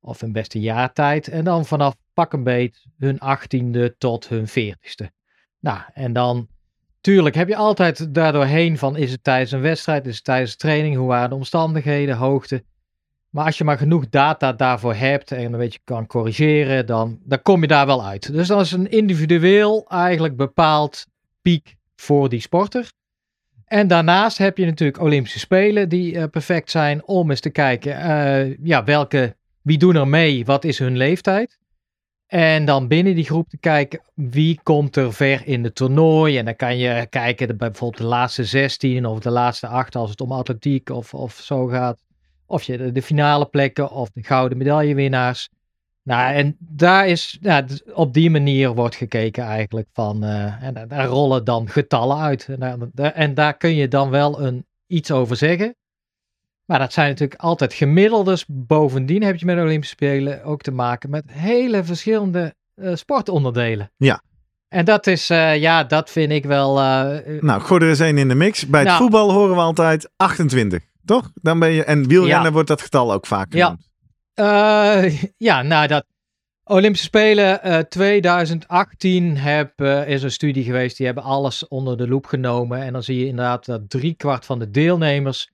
Of 0.00 0.20
hun 0.20 0.32
beste 0.32 0.60
jaartijd. 0.60 1.28
En 1.28 1.44
dan 1.44 1.66
vanaf 1.66 1.96
pak 2.14 2.32
een 2.32 2.44
beet 2.44 2.86
hun 2.98 3.18
achttiende 3.18 3.94
tot 3.98 4.28
hun 4.28 4.48
veertigste. 4.48 5.10
Nou, 5.60 5.78
en 5.92 6.12
dan... 6.12 6.48
Tuurlijk 7.00 7.34
heb 7.34 7.48
je 7.48 7.56
altijd 7.56 8.14
daardoorheen 8.14 8.78
van 8.78 8.96
is 8.96 9.10
het 9.10 9.24
tijdens 9.24 9.52
een 9.52 9.60
wedstrijd, 9.60 10.06
is 10.06 10.14
het 10.14 10.24
tijdens 10.24 10.56
training, 10.56 10.96
hoe 10.96 11.08
waren 11.08 11.28
de 11.28 11.34
omstandigheden, 11.34 12.16
hoogte. 12.16 12.64
Maar 13.30 13.44
als 13.44 13.58
je 13.58 13.64
maar 13.64 13.78
genoeg 13.78 14.08
data 14.08 14.52
daarvoor 14.52 14.94
hebt 14.94 15.32
en 15.32 15.52
een 15.52 15.58
beetje 15.58 15.80
kan 15.84 16.06
corrigeren, 16.06 16.86
dan, 16.86 17.18
dan 17.24 17.42
kom 17.42 17.60
je 17.60 17.66
daar 17.66 17.86
wel 17.86 18.04
uit. 18.04 18.32
Dus 18.32 18.48
dat 18.48 18.60
is 18.60 18.72
een 18.72 18.90
individueel 18.90 19.84
eigenlijk 19.88 20.36
bepaald 20.36 21.06
piek 21.42 21.76
voor 21.96 22.28
die 22.28 22.40
sporter. 22.40 22.92
En 23.64 23.88
daarnaast 23.88 24.38
heb 24.38 24.58
je 24.58 24.66
natuurlijk 24.66 25.00
Olympische 25.00 25.38
Spelen 25.38 25.88
die 25.88 26.18
eh, 26.18 26.24
perfect 26.30 26.70
zijn 26.70 27.06
om 27.06 27.30
eens 27.30 27.40
te 27.40 27.50
kijken, 27.50 27.96
eh, 27.96 28.56
ja, 28.62 28.84
welke, 28.84 29.36
wie 29.62 29.78
doen 29.78 29.94
er 29.94 30.08
mee, 30.08 30.44
wat 30.44 30.64
is 30.64 30.78
hun 30.78 30.96
leeftijd. 30.96 31.58
En 32.26 32.64
dan 32.64 32.88
binnen 32.88 33.14
die 33.14 33.24
groep 33.24 33.48
te 33.48 33.58
kijken 33.58 34.00
wie 34.14 34.60
komt 34.62 34.96
er 34.96 35.12
ver 35.12 35.46
in 35.46 35.64
het 35.64 35.74
toernooi. 35.74 36.38
En 36.38 36.44
dan 36.44 36.56
kan 36.56 36.78
je 36.78 37.06
kijken 37.10 37.46
bij 37.46 37.56
bijvoorbeeld 37.56 38.02
de 38.02 38.08
laatste 38.08 38.44
16 38.44 39.06
of 39.06 39.18
de 39.18 39.30
laatste 39.30 39.66
8 39.66 39.96
als 39.96 40.10
het 40.10 40.20
om 40.20 40.32
atletiek 40.32 40.90
of, 40.90 41.14
of 41.14 41.34
zo 41.34 41.66
gaat. 41.66 41.98
Of 42.50 42.62
je 42.62 42.76
de, 42.76 42.92
de 42.92 43.02
finale 43.02 43.46
plekken 43.46 43.90
of 43.90 44.10
de 44.10 44.22
gouden 44.22 44.58
medaillewinnaars. 44.58 45.48
Nou, 46.02 46.34
en 46.34 46.56
daar 46.58 47.06
is, 47.08 47.40
op 47.94 48.14
die 48.14 48.30
manier 48.30 48.74
wordt 48.74 48.94
gekeken 48.94 49.44
eigenlijk 49.44 49.88
van, 49.92 50.24
eh, 50.24 50.62
en 50.62 50.74
daar- 50.88 51.06
rollen 51.06 51.44
dan 51.44 51.68
getallen 51.68 52.16
uit. 52.18 52.48
En 52.58 52.92
en 53.14 53.34
daar 53.34 53.56
kun 53.56 53.74
je 53.74 53.88
dan 53.88 54.10
wel 54.10 54.40
een, 54.42 54.66
iets 54.86 55.10
over 55.10 55.36
zeggen. 55.36 55.74
Maar 56.64 56.78
dat 56.78 56.92
zijn 56.92 57.08
natuurlijk 57.08 57.40
altijd 57.40 57.72
gemiddeldes. 57.74 58.44
Bovendien 58.48 59.22
heb 59.22 59.36
je 59.36 59.46
met 59.46 59.56
de 59.56 59.62
Olympische 59.62 59.94
Spelen 59.94 60.44
ook 60.44 60.62
te 60.62 60.70
maken 60.72 61.10
met 61.10 61.24
hele 61.26 61.84
verschillende 61.84 62.54
eh, 62.74 62.94
sportonderdelen. 62.94 63.90
Ja. 63.96 64.22
En 64.68 64.84
dat 64.84 65.06
is, 65.06 65.30
eh, 65.30 65.56
ja, 65.60 65.84
dat 65.84 66.10
vind 66.10 66.32
ik 66.32 66.44
wel. 66.44 66.74
Nou, 67.40 67.60
gooi 67.60 67.82
er 67.82 67.88
eens 67.88 68.00
één 68.00 68.18
in 68.18 68.28
de 68.28 68.34
mix. 68.34 68.66
Bij 68.66 68.80
het 68.80 68.88
Nou. 68.88 69.02
voetbal 69.02 69.32
horen 69.32 69.54
we 69.54 69.60
altijd 69.60 70.10
28, 70.16 70.82
toch? 71.10 71.30
Dan 71.34 71.58
ben 71.58 71.70
je, 71.70 71.84
en 71.84 72.08
wielrennen 72.08 72.44
Ja. 72.44 72.52
wordt 72.52 72.68
dat 72.68 72.82
getal 72.82 73.12
ook 73.12 73.26
vaak 73.26 73.54
Ja. 73.54 73.64
genoemd. 73.64 73.88
Eh, 74.34 75.22
ja, 75.36 75.62
nou 75.62 75.86
dat. 75.86 76.04
Olympische 76.64 77.06
Spelen 77.06 77.62
eh, 77.62 77.78
2018 77.78 79.36
heb, 79.36 79.72
eh, 79.80 80.08
is 80.08 80.22
een 80.22 80.30
studie 80.30 80.64
geweest. 80.64 80.96
Die 80.96 81.06
hebben 81.06 81.24
alles 81.24 81.68
onder 81.68 81.96
de 81.96 82.08
loep 82.08 82.26
genomen. 82.26 82.82
En 82.82 82.92
dan 82.92 83.02
zie 83.02 83.18
je 83.18 83.26
inderdaad 83.26 83.64
dat 83.64 83.90
driekwart 83.90 84.44
van 84.44 84.58
de 84.58 84.70
deelnemers 84.70 85.50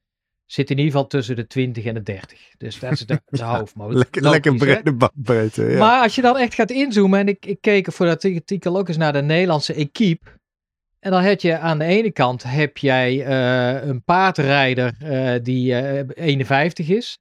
zit 0.46 0.70
in 0.70 0.76
ieder 0.76 0.92
geval 0.92 1.06
tussen 1.06 1.36
de 1.36 1.46
20 1.46 1.84
en 1.84 1.94
de 1.94 2.02
30. 2.02 2.40
Dus 2.58 2.78
dat 2.78 2.92
is 2.92 3.06
de, 3.06 3.20
de 3.26 3.42
hoofdmoot. 3.44 3.94
Lekker, 3.94 4.22
lekker 4.22 4.54
brede 4.54 4.92
bandbreedte. 4.92 5.64
Ja. 5.64 5.78
Maar 5.78 6.02
als 6.02 6.14
je 6.14 6.22
dan 6.22 6.36
echt 6.36 6.54
gaat 6.54 6.70
inzoomen. 6.70 7.18
En 7.18 7.28
ik, 7.28 7.46
ik 7.46 7.60
keek 7.60 7.92
voor 7.92 8.06
dat 8.06 8.24
artikel 8.24 8.78
ook 8.78 8.88
eens 8.88 8.96
naar 8.96 9.12
de 9.12 9.22
Nederlandse 9.22 9.74
equipe. 9.74 10.30
En 11.06 11.12
dan 11.12 11.22
heb 11.22 11.40
je 11.40 11.58
aan 11.58 11.78
de 11.78 11.84
ene 11.84 12.10
kant 12.10 12.42
heb 12.42 12.78
jij 12.78 13.24
eh, 13.24 13.88
een 13.88 14.02
paardrijder 14.04 14.94
eh, 14.98 15.42
die 15.42 15.74
eh, 15.74 16.08
51 16.14 16.88
is. 16.88 17.18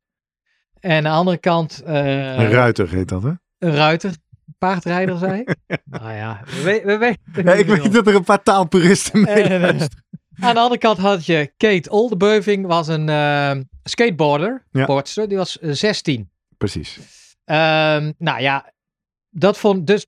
En 0.79 0.95
aan 0.97 1.03
de 1.03 1.09
andere 1.09 1.37
kant 1.37 1.81
eh, 1.85 2.37
een 2.37 2.49
ruiter 2.49 2.89
heet 2.89 3.09
dat, 3.09 3.23
hè? 3.23 3.31
een 3.57 3.75
ruiter. 3.75 4.11
Paardrijder, 4.57 5.17
zei 5.17 5.43
nou 5.85 6.13
ja, 6.13 6.41
we, 6.63 6.81
we, 6.83 7.17
Ja, 7.43 7.53
ik 7.53 7.65
weet 7.65 7.93
dat 7.93 8.07
er 8.07 8.15
een 8.15 8.23
paar 8.23 8.43
taalpuristen 8.43 9.21
mee 9.21 9.43
eh. 9.43 9.63
Aan 10.47 10.53
de 10.53 10.59
andere 10.59 10.77
kant 10.77 10.97
had 10.97 11.25
je 11.25 11.53
Kate 11.57 11.89
Oldenbeuving, 11.89 12.65
was 12.65 12.87
een 12.87 13.09
eh, 13.09 13.51
skateboarder, 13.83 14.65
Ja. 14.71 14.85
boardster, 14.85 15.27
die 15.27 15.37
was 15.37 15.59
eh, 15.59 15.71
16. 15.71 16.29
Precies. 16.57 16.99
Ehm, 17.43 18.11
nou 18.17 18.41
ja, 18.41 18.73
dat 19.29 19.57
vond, 19.57 19.87
dus 19.87 20.07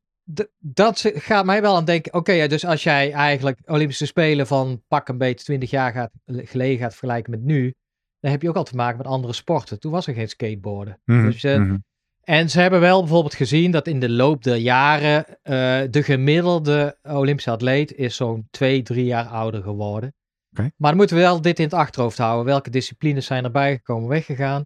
dat 0.59 1.11
gaat 1.15 1.45
mij 1.45 1.61
wel 1.61 1.75
aan 1.75 1.85
denken. 1.85 2.13
Oké, 2.13 2.47
dus 2.47 2.65
als 2.65 2.83
jij 2.83 3.11
eigenlijk 3.11 3.59
Olympische 3.65 4.05
Spelen 4.05 4.47
van 4.47 4.83
pak 4.87 5.07
een 5.07 5.17
beetje 5.17 5.45
20 5.45 5.69
jaar 5.69 5.91
gaat, 5.91 6.11
geleden 6.25 6.77
gaat 6.77 6.95
vergelijken 6.95 7.31
met 7.31 7.41
nu, 7.41 7.73
dan 8.19 8.31
heb 8.31 8.41
je 8.41 8.49
ook 8.49 8.55
al 8.55 8.63
te 8.63 8.75
maken 8.75 8.97
met 8.97 9.07
andere 9.07 9.33
sporten. 9.33 9.79
Toen 9.79 9.91
was 9.91 10.07
er 10.07 10.13
geen 10.13 10.29
skateboarden. 10.29 11.01
Mhm, 11.05 11.25
Dus, 11.25 11.43
eh, 11.43 11.57
mhm. 11.57 11.77
En 12.23 12.49
ze 12.49 12.59
hebben 12.61 12.79
wel 12.79 12.99
bijvoorbeeld 12.99 13.33
gezien 13.33 13.71
dat 13.71 13.87
in 13.87 13.99
de 13.99 14.09
loop 14.09 14.43
der 14.43 14.55
jaren 14.55 15.25
eh, 15.41 15.81
de 15.89 16.03
gemiddelde 16.03 16.97
Olympische 17.03 17.51
atleet 17.51 17.93
is 17.93 18.15
zo'n 18.15 18.47
twee, 18.49 18.81
drie 18.81 19.05
jaar 19.05 19.25
ouder 19.25 19.61
geworden. 19.63 20.13
Oké. 20.51 20.71
Maar 20.77 20.89
dan 20.89 20.97
moeten 20.97 21.15
we 21.15 21.21
wel 21.21 21.41
dit 21.41 21.59
in 21.59 21.65
het 21.65 21.73
achterhoofd 21.73 22.17
houden. 22.17 22.45
Welke 22.45 22.69
disciplines 22.69 23.25
zijn 23.25 23.43
erbij 23.43 23.75
gekomen, 23.75 24.09
weggegaan? 24.09 24.65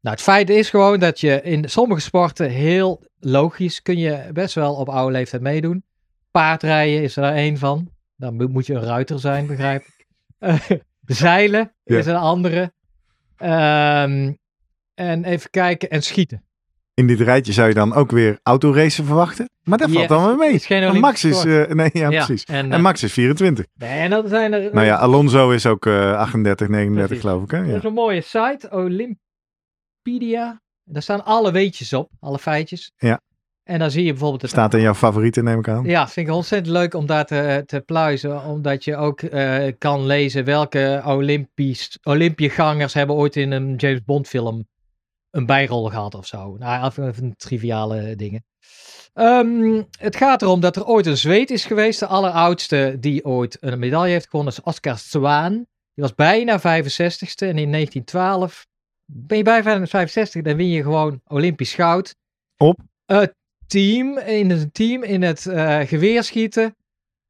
Nou, 0.00 0.14
het 0.14 0.24
feit 0.24 0.50
is 0.50 0.70
gewoon 0.70 0.98
dat 1.00 1.20
je 1.20 1.42
in 1.42 1.68
sommige 1.68 2.00
sporten 2.00 2.50
heel 2.50 3.02
logisch 3.18 3.82
kun 3.82 3.98
je 3.98 4.30
best 4.32 4.54
wel 4.54 4.74
op 4.74 4.88
oude 4.88 5.12
leeftijd 5.12 5.42
meedoen. 5.42 5.84
Paardrijden 6.30 7.02
is 7.02 7.16
er 7.16 7.22
daar 7.22 7.34
één 7.34 7.58
van. 7.58 7.88
Dan 8.16 8.50
moet- 8.52 8.66
je 8.66 8.74
een 8.74 8.82
ruiter 8.82 9.20
zijn, 9.20 9.46
begrijp 9.46 9.82
ik. 9.82 10.06
Eh, 10.38 10.60
zeilen 11.06 11.72
Ja. 11.84 11.98
is 11.98 12.06
een 12.06 12.16
andere. 12.16 12.72
Ehm, 13.36 14.32
en 14.94 15.24
even 15.24 15.50
kijken. 15.50 15.90
En 15.90 16.02
schieten. 16.02 16.44
In 16.94 17.06
dit 17.06 17.20
rijtje 17.20 17.52
zou 17.52 17.68
je 17.68 17.74
dan 17.74 17.94
ook 17.94 18.10
weer 18.10 18.38
autoracen 18.42 19.04
verwachten. 19.04 19.50
Maar 19.64 19.78
dat 19.78 19.88
Ja, 19.88 19.94
valt 19.94 20.08
dan 20.08 20.24
wel 20.24 20.36
mee. 20.36 21.00
Max 21.00 21.24
is, 21.24 21.44
eh, 21.44 21.66
nee, 21.66 21.90
ja, 21.92 22.08
precies. 22.08 22.44
En, 22.44 22.54
En 22.54 22.72
eh, 22.72 22.80
Max 22.80 23.02
is 23.02 23.12
24. 23.12 23.66
nee, 23.74 23.98
en 24.00 24.10
dan 24.10 24.28
zijn 24.28 24.52
er. 24.52 24.74
Nou 24.74 24.86
ja, 24.86 24.96
Alonso 24.96 25.50
is 25.50 25.66
ook 25.66 25.86
eh, 25.86 26.12
38, 26.16 26.68
39 26.68 27.06
Precies. 27.06 27.24
geloof 27.24 27.42
ik. 27.42 27.50
Hè? 27.50 27.58
Ja. 27.72 27.76
is 27.76 27.84
een 27.84 27.92
mooie 27.92 28.20
site, 28.20 28.70
Olympedia. 30.02 30.60
Daar 30.84 31.02
staan 31.02 31.24
alle 31.24 31.52
weetjes 31.52 31.92
op, 31.92 32.10
alle 32.20 32.38
feitjes. 32.38 32.92
Ja. 32.96 33.20
En 33.62 33.78
dan 33.78 33.90
zie 33.90 34.04
je 34.04 34.10
bijvoorbeeld 34.10 34.42
het 34.42 34.50
Staat 34.50 34.74
in 34.74 34.80
jouw 34.80 34.94
favorieten, 34.94 35.44
neem 35.44 35.58
ik 35.58 35.68
aan. 35.68 35.84
Ja, 35.84 36.08
vind 36.08 36.28
ik 36.28 36.34
ontzettend 36.34 36.76
leuk 36.76 36.94
om 36.94 37.06
daar 37.06 37.26
te, 37.26 37.62
te 37.66 37.80
pluizen. 37.80 38.44
Omdat 38.44 38.84
je 38.84 38.96
ook 38.96 39.22
eh, 39.22 39.72
kan 39.78 40.06
lezen 40.06 40.44
welke 40.44 41.02
Olympisch, 41.06 41.98
Olympiegangers 42.02 42.94
hebben 42.94 43.16
ooit 43.16 43.36
in 43.36 43.50
een 43.50 43.74
James 43.76 44.04
Bond 44.04 44.28
film 44.28 44.68
een 45.30 45.46
bijrol 45.46 45.88
gehad 45.88 46.14
of 46.14 46.26
zo. 46.26 46.56
Nou, 46.58 46.86
even, 46.86 47.34
triviale 47.36 48.16
dingen. 48.16 48.44
Ehm, 49.12 49.82
het 49.98 50.16
gaat 50.16 50.42
erom 50.42 50.60
dat 50.60 50.76
er 50.76 50.86
ooit 50.86 51.06
een 51.06 51.16
Zweed 51.16 51.50
is 51.50 51.64
geweest. 51.64 52.00
De 52.00 52.06
alleroudste 52.06 52.96
die 53.00 53.24
ooit 53.24 53.56
een 53.60 53.78
medaille 53.78 54.12
heeft 54.12 54.28
gewonnen 54.28 54.52
is 54.52 54.62
Oscar 54.62 54.98
Zwaan. 54.98 55.52
Die 55.94 56.04
was 56.04 56.14
bijna 56.14 56.58
65ste 56.58 57.46
en 57.46 57.58
in 57.58 57.70
1912 57.70 58.66
ben 59.12 59.36
je 59.36 59.44
bij 59.44 59.62
65, 59.62 60.42
dan 60.42 60.56
win 60.56 60.68
je 60.68 60.82
gewoon 60.82 61.20
Olympisch 61.26 61.74
goud. 61.74 62.14
Op? 62.56 62.78
Team, 63.66 64.18
in 64.18 64.50
het 64.50 64.74
team 64.74 65.02
in 65.02 65.22
het 65.22 65.46
eh 65.46 65.80
geweerschieten. 65.80 66.76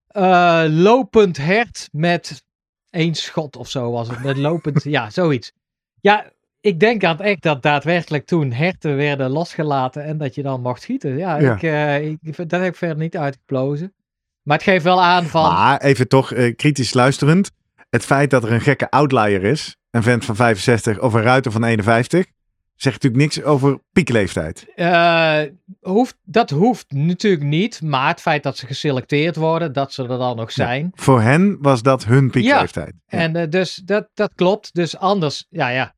eh, 0.06 0.64
lopend 0.68 1.36
hert 1.36 1.88
met 1.92 2.44
één 2.90 3.14
schot 3.14 3.56
of 3.56 3.68
zo 3.68 3.90
was 3.90 4.08
het. 4.08 4.22
Met 4.22 4.36
lopend, 4.36 4.82
ja, 4.96 5.10
zoiets. 5.10 5.52
Ja, 6.00 6.30
ik 6.60 6.80
denk 6.80 7.04
aan 7.04 7.16
het 7.16 7.26
echt 7.26 7.42
dat 7.42 7.62
daadwerkelijk 7.62 8.26
toen 8.26 8.52
herten 8.52 8.96
werden 8.96 9.30
losgelaten 9.30 10.04
en 10.04 10.18
dat 10.18 10.34
je 10.34 10.42
dan 10.42 10.60
mocht 10.60 10.82
schieten. 10.82 11.16
Ja, 11.16 11.38
Ja. 11.38 11.54
Ik, 11.54 11.62
eh, 11.62 12.02
ik, 12.02 12.36
dat 12.36 12.60
heb 12.60 12.70
ik 12.70 12.76
verder 12.76 12.96
niet 12.96 13.16
uitgeplozen. 13.16 13.94
Maar 14.42 14.56
het 14.56 14.66
geeft 14.66 14.84
wel 14.84 15.02
aan 15.02 15.24
van... 15.24 15.52
Maar 15.52 15.80
even 15.80 16.08
toch 16.08 16.32
kritisch 16.56 16.94
luisterend. 16.94 17.50
Het 17.90 18.04
feit 18.04 18.30
dat 18.30 18.44
er 18.44 18.52
een 18.52 18.60
gekke 18.60 18.90
outlier 18.90 19.44
is, 19.44 19.76
een 19.90 20.02
vent 20.02 20.24
van 20.24 20.36
65 20.36 21.00
of 21.00 21.12
een 21.12 21.22
ruiter 21.22 21.52
van 21.52 21.64
51, 21.64 22.26
zegt 22.74 23.02
natuurlijk 23.02 23.22
niks 23.22 23.42
over 23.42 23.80
piekleeftijd. 23.92 24.66
Eh, 24.74 25.42
hoeft, 25.80 26.16
dat 26.24 26.50
hoeft 26.50 26.92
natuurlijk 26.92 27.42
niet, 27.42 27.82
maar 27.82 28.08
het 28.08 28.20
feit 28.20 28.42
dat 28.42 28.56
ze 28.56 28.66
geselecteerd 28.66 29.36
worden, 29.36 29.72
dat 29.72 29.92
ze 29.92 30.02
er 30.02 30.08
dan 30.08 30.36
nog 30.36 30.52
zijn. 30.52 30.92
Voor 30.94 31.20
hen 31.20 31.56
was 31.60 31.82
dat 31.82 32.04
hun 32.04 32.30
piekleeftijd. 32.30 32.94
Ja. 33.06 33.18
En 33.18 33.36
eh, 33.36 33.48
dus 33.48 33.74
dat, 33.74 34.08
dat 34.14 34.32
klopt. 34.34 34.74
Dus 34.74 34.96
anders, 34.96 35.46
ja, 35.48 35.68
ja. 35.68 35.94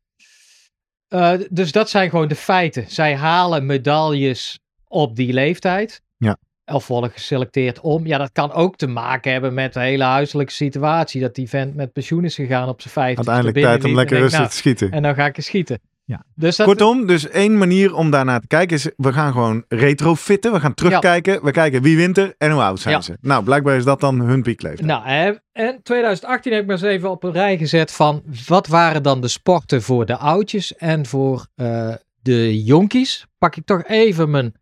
Eh, 1.08 1.32
dus 1.50 1.72
dat 1.72 1.90
zijn 1.90 2.11
gewoon 2.11 2.28
de 2.28 2.34
feiten. 2.34 2.84
Zij 2.88 3.16
halen 3.16 3.66
medailles 3.66 4.61
op 4.88 5.16
die 5.16 5.32
leeftijd. 5.32 6.02
Ja. 6.16 6.37
Of 6.66 6.87
worden 6.87 7.11
geselecteerd 7.11 7.81
om. 7.81 8.07
Ja, 8.07 8.19
dat 8.19 8.33
kan 8.33 8.52
ook 8.52 8.76
te 8.76 8.87
maken 8.87 9.33
hebben 9.33 9.54
met 9.54 9.73
de 9.73 9.81
hele 9.81 10.04
huiselijke 10.04 10.52
situatie. 10.52 11.21
Dat 11.21 11.35
die 11.35 11.49
vent 11.49 11.75
met 11.75 11.92
pensioen 11.92 12.25
is 12.25 12.35
gegaan 12.35 12.69
op 12.69 12.81
zijn 12.81 12.92
vijftig. 12.92 13.26
Uiteindelijk 13.26 13.66
tijd 13.66 13.85
om 13.85 13.95
lekker 13.95 14.19
rustig 14.19 14.49
te 14.49 14.57
schieten. 14.57 14.90
En 14.90 15.02
dan 15.02 15.14
ga 15.14 15.26
ik 15.26 15.37
eens 15.37 15.47
schieten. 15.47 15.81
Ja. 16.04 16.25
Dus 16.35 16.57
dat, 16.57 16.66
Kortom, 16.66 17.07
dus 17.07 17.28
één 17.28 17.59
manier 17.59 17.95
om 17.95 18.11
daarnaar 18.11 18.40
te 18.40 18.47
kijken 18.47 18.76
is, 18.76 18.90
we 18.97 19.12
gaan 19.12 19.33
gewoon 19.33 19.64
retrofitten. 19.69 20.52
We 20.52 20.61
gaan 20.61 20.75
terugkijken. 20.75 21.45
We 21.45 21.50
kijken 21.50 21.83
wie 21.83 21.97
wint 21.97 22.19
er 22.19 22.35
en 22.38 22.50
hoe 22.50 22.62
oud 22.62 22.81
zijn 22.81 22.95
Ja. 22.95 23.00
ze. 23.00 23.16
Nou, 23.21 23.45
blijkbaar 23.45 23.76
is 23.76 23.85
dat 23.85 24.00
dan 24.00 24.21
hun 24.21 24.42
piekleeftijd. 24.42 24.87
Nou, 24.87 25.07
hè, 25.07 25.33
en 25.52 25.81
2018 25.83 26.52
heb 26.52 26.61
ik 26.61 26.66
maar 26.66 26.76
eens 26.76 26.87
even 26.87 27.11
op 27.11 27.23
een 27.23 27.33
rij 27.33 27.59
gezet 27.59 27.92
van 27.92 28.23
wat 28.47 28.66
waren 28.66 29.02
dan 29.02 29.21
de 29.21 29.28
sporten 29.28 29.83
voor 29.83 30.07
de 30.07 30.16
oudjes 30.16 30.76
en 30.76 31.07
voor 31.07 31.47
eh, 31.54 31.95
de 32.23 32.64
jonkies. 32.64 33.26
Pak 33.38 33.57
ik 33.57 33.66
toch 33.66 33.85
even 33.85 34.31
mijn 34.31 34.54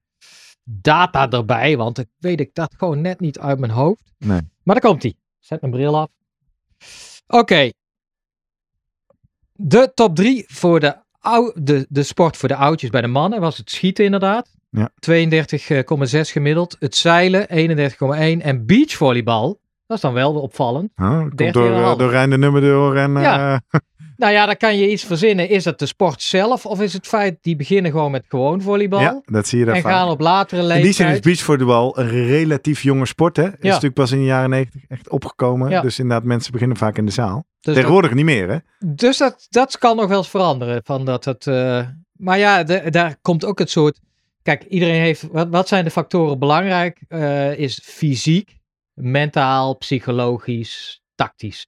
data 0.81 1.31
erbij, 1.31 1.77
want 1.77 1.99
ik 1.99 2.09
weet 2.19 2.41
ik 2.41 2.55
dat 2.55 2.75
gewoon 2.77 3.01
net 3.01 3.21
niet 3.21 3.39
uit 3.39 3.59
mijn 3.59 3.73
hoofd. 3.73 4.13
Nee. 4.19 4.41
Maar 4.63 4.81
daar 4.81 4.91
komt 4.91 5.03
hij. 5.03 5.15
Zet 5.39 5.61
mijn 5.61 5.73
bril 5.73 5.99
af. 5.99 6.09
Oké. 7.27 7.71
De 9.53 9.91
top 9.95 10.17
3 10.17 10.45
voor 10.49 10.81
de, 10.81 10.97
ou- 11.21 11.53
de, 11.55 11.87
de 11.89 12.03
sport 12.03 12.37
voor 12.37 12.49
de 12.49 12.55
oudjes 12.57 12.91
bij 12.91 13.01
de 13.01 13.07
mannen 13.07 13.41
was 13.41 13.57
het 13.57 13.71
schieten 13.71 14.05
inderdaad. 14.05 14.51
Ja. 14.71 14.91
32,6 15.11 16.21
gemiddeld. 16.21 16.77
Het 16.79 16.97
zeilen 16.97 17.47
31,1. 17.49 18.43
En 18.43 18.67
beachvolleybal, 18.67 19.61
dat 19.87 19.97
is 19.97 20.03
dan 20.03 20.13
wel 20.13 20.41
opvallend. 20.41 20.91
Oh, 20.97 21.19
komt 21.21 21.43
13,5. 21.43 21.51
door, 21.51 21.73
eh, 21.73 21.97
door 21.99 22.11
Rijn 22.11 22.31
de 22.31 22.39
Nummer 22.39 22.61
door 22.61 22.97
en... 22.97 23.13
Ja. 23.13 23.63
eh, 23.69 23.81
Nou 24.21 24.33
ja, 24.33 24.47
dan 24.47 24.57
kan 24.57 24.77
je 24.79 24.91
iets 24.91 25.05
verzinnen. 25.05 25.49
Is 25.49 25.65
het 25.65 25.79
de 25.79 25.87
sport 25.87 26.23
zelf 26.23 26.67
of 26.67 26.81
is 26.81 26.93
het 26.93 27.07
feit 27.07 27.39
die 27.41 27.57
beginnen 27.57 27.91
gewoon 27.91 28.11
met 28.11 28.25
gewoon 28.29 28.63
volleybal 28.63 29.01
ja, 29.01 29.21
dat 29.25 29.47
zie 29.47 29.59
je 29.59 29.65
daar 29.65 29.75
en 29.75 29.83
vaak. 29.83 29.93
gaan 29.93 30.09
op 30.09 30.21
latere 30.21 30.61
In 30.61 30.67
leeftijd. 30.67 30.85
die 30.87 30.95
zin 31.07 31.09
is 31.15 31.21
beachvolleybal 31.21 31.99
een 31.99 32.09
relatief 32.09 32.83
jonge 32.83 33.07
sport. 33.07 33.37
Hè? 33.37 33.43
Het 33.43 33.53
is 33.53 33.59
Ja. 33.61 33.69
natuurlijk 33.69 33.95
pas 33.95 34.11
in 34.13 34.19
de 34.19 34.25
jaren 34.25 34.51
90 34.51 34.83
echt 34.89 35.09
opgekomen. 35.09 35.71
Ja. 35.71 35.81
Dus 35.81 35.99
inderdaad, 35.99 36.25
mensen 36.27 36.53
beginnen 36.53 36.77
vaak 36.77 36.99
in 36.99 37.07
de 37.07 37.13
zaal. 37.13 37.35
dus 37.37 37.45
dat, 37.61 37.75
Tegenwoordig 37.75 38.15
niet 38.15 38.25
meer, 38.25 38.49
hè? 38.51 38.57
dus 38.87 39.17
dat, 39.19 39.47
dat 39.51 39.79
kan 39.79 39.97
nog 39.97 40.09
wel 40.09 40.19
eens 40.19 40.29
veranderen. 40.29 40.81
Van 40.85 41.05
dat 41.05 41.25
het, 41.25 41.47
eh, 41.47 41.87
maar 42.13 42.39
ja, 42.39 42.63
de- 42.63 42.91
daar 42.91 43.17
komt 43.23 43.45
ook 43.45 43.59
het 43.59 43.71
soort. 43.71 44.01
Kijk, 44.43 44.63
iedereen 44.65 45.01
heeft. 45.01 45.27
Wat, 45.33 45.49
wat 45.51 45.69
zijn 45.69 45.85
de 45.85 45.91
factoren 45.91 46.39
belangrijk? 46.39 47.01
Eh, 47.09 47.59
is 47.59 47.81
fysiek, 47.83 48.57
mentaal, 48.95 49.77
psychologisch, 49.77 51.03
tactisch. 51.15 51.67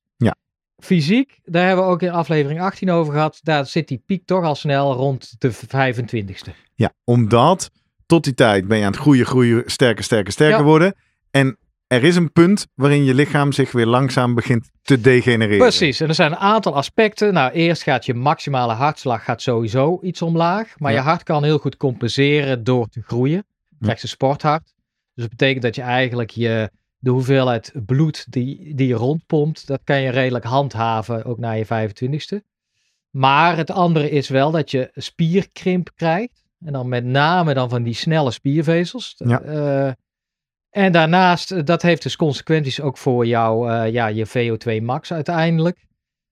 Fysiek, 0.84 1.38
daar 1.44 1.66
hebben 1.66 1.84
we 1.84 1.90
ook 1.90 2.02
in 2.02 2.10
aflevering 2.10 2.60
18 2.60 2.90
over 2.90 3.12
gehad. 3.12 3.40
Daar 3.42 3.66
zit 3.66 3.88
die 3.88 4.02
piek 4.06 4.26
toch 4.26 4.44
al 4.44 4.54
snel 4.54 4.92
rond 4.92 5.34
de 5.38 5.52
25ste. 5.52 6.50
Ja, 6.74 6.92
omdat 7.04 7.70
tot 8.06 8.24
die 8.24 8.34
tijd 8.34 8.68
ben 8.68 8.78
je 8.78 8.84
aan 8.84 8.90
het 8.92 9.00
groeien, 9.00 9.26
groeien, 9.26 9.62
sterker, 9.66 10.04
sterker, 10.04 10.32
sterker 10.32 10.58
Ja. 10.58 10.64
worden. 10.64 10.94
En 11.30 11.56
er 11.86 12.04
is 12.04 12.16
een 12.16 12.32
punt 12.32 12.66
waarin 12.74 13.04
je 13.04 13.14
lichaam 13.14 13.52
zich 13.52 13.72
weer 13.72 13.86
langzaam 13.86 14.34
begint 14.34 14.70
te 14.82 15.00
degenereren. 15.00 15.58
Precies, 15.58 16.00
en 16.00 16.08
er 16.08 16.14
zijn 16.14 16.30
een 16.32 16.36
aantal 16.38 16.74
aspecten. 16.74 17.32
Nou, 17.32 17.52
eerst 17.52 17.82
gaat 17.82 18.06
je 18.06 18.14
maximale 18.14 18.72
hartslag 18.72 19.24
gaat 19.24 19.42
sowieso 19.42 19.98
iets 20.02 20.22
omlaag. 20.22 20.74
Maar 20.78 20.92
Ja. 20.92 20.98
je 20.98 21.04
hart 21.04 21.22
kan 21.22 21.44
heel 21.44 21.58
goed 21.58 21.76
compenseren 21.76 22.64
door 22.64 22.88
te 22.88 23.02
groeien. 23.02 23.44
Je 23.68 23.76
krijgt 23.80 24.02
een 24.02 24.08
sporthart. 24.08 24.64
Dus 25.14 25.24
dat 25.24 25.28
betekent 25.28 25.62
dat 25.62 25.74
je 25.74 25.82
eigenlijk 25.82 26.30
je, 26.30 26.70
de 27.02 27.10
hoeveelheid 27.10 27.72
bloed 27.86 28.32
die, 28.32 28.74
die 28.74 28.86
je 28.86 28.94
rondpompt, 28.94 29.66
dat 29.66 29.80
kan 29.84 30.00
je 30.00 30.10
redelijk 30.10 30.44
handhaven, 30.44 31.24
ook 31.24 31.38
na 31.38 31.50
je 31.50 31.66
25ste. 31.66 32.46
Maar 33.10 33.56
het 33.56 33.70
andere 33.70 34.10
is 34.10 34.28
wel 34.28 34.50
dat 34.50 34.70
je 34.70 34.90
spierkrimp 34.94 35.90
krijgt. 35.94 36.42
En 36.64 36.72
dan 36.72 36.88
met 36.88 37.04
name 37.04 37.54
dan 37.54 37.68
van 37.68 37.82
die 37.82 37.94
snelle 37.94 38.30
spiervezels. 38.30 39.14
Ja. 39.16 39.40
Eh, 39.40 39.92
en 40.70 40.92
daarnaast, 40.92 41.50
eh, 41.50 41.64
dat 41.64 41.82
heeft 41.82 42.02
dus 42.02 42.16
consequenties 42.16 42.80
ook 42.80 42.98
voor 42.98 43.26
jou, 43.26 43.70
eh, 43.70 43.92
ja, 43.92 44.06
je 44.06 44.26
VO2 44.26 44.82
max 44.82 45.12
uiteindelijk. 45.12 45.86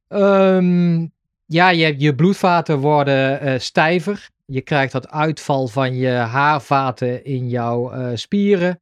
Ehm, 0.09 1.07
ja, 1.45 1.71
je, 1.71 1.95
je 1.99 2.15
bloedvaten 2.15 2.79
worden 2.79 3.61
stijver. 3.61 4.29
Je 4.45 4.61
krijgt 4.61 4.93
dat 4.93 5.09
uitval 5.09 5.69
van 5.69 5.95
je 5.95 6.11
haarvaten 6.11 7.25
in 7.25 7.49
jouw 7.49 7.93
spieren. 8.17 8.81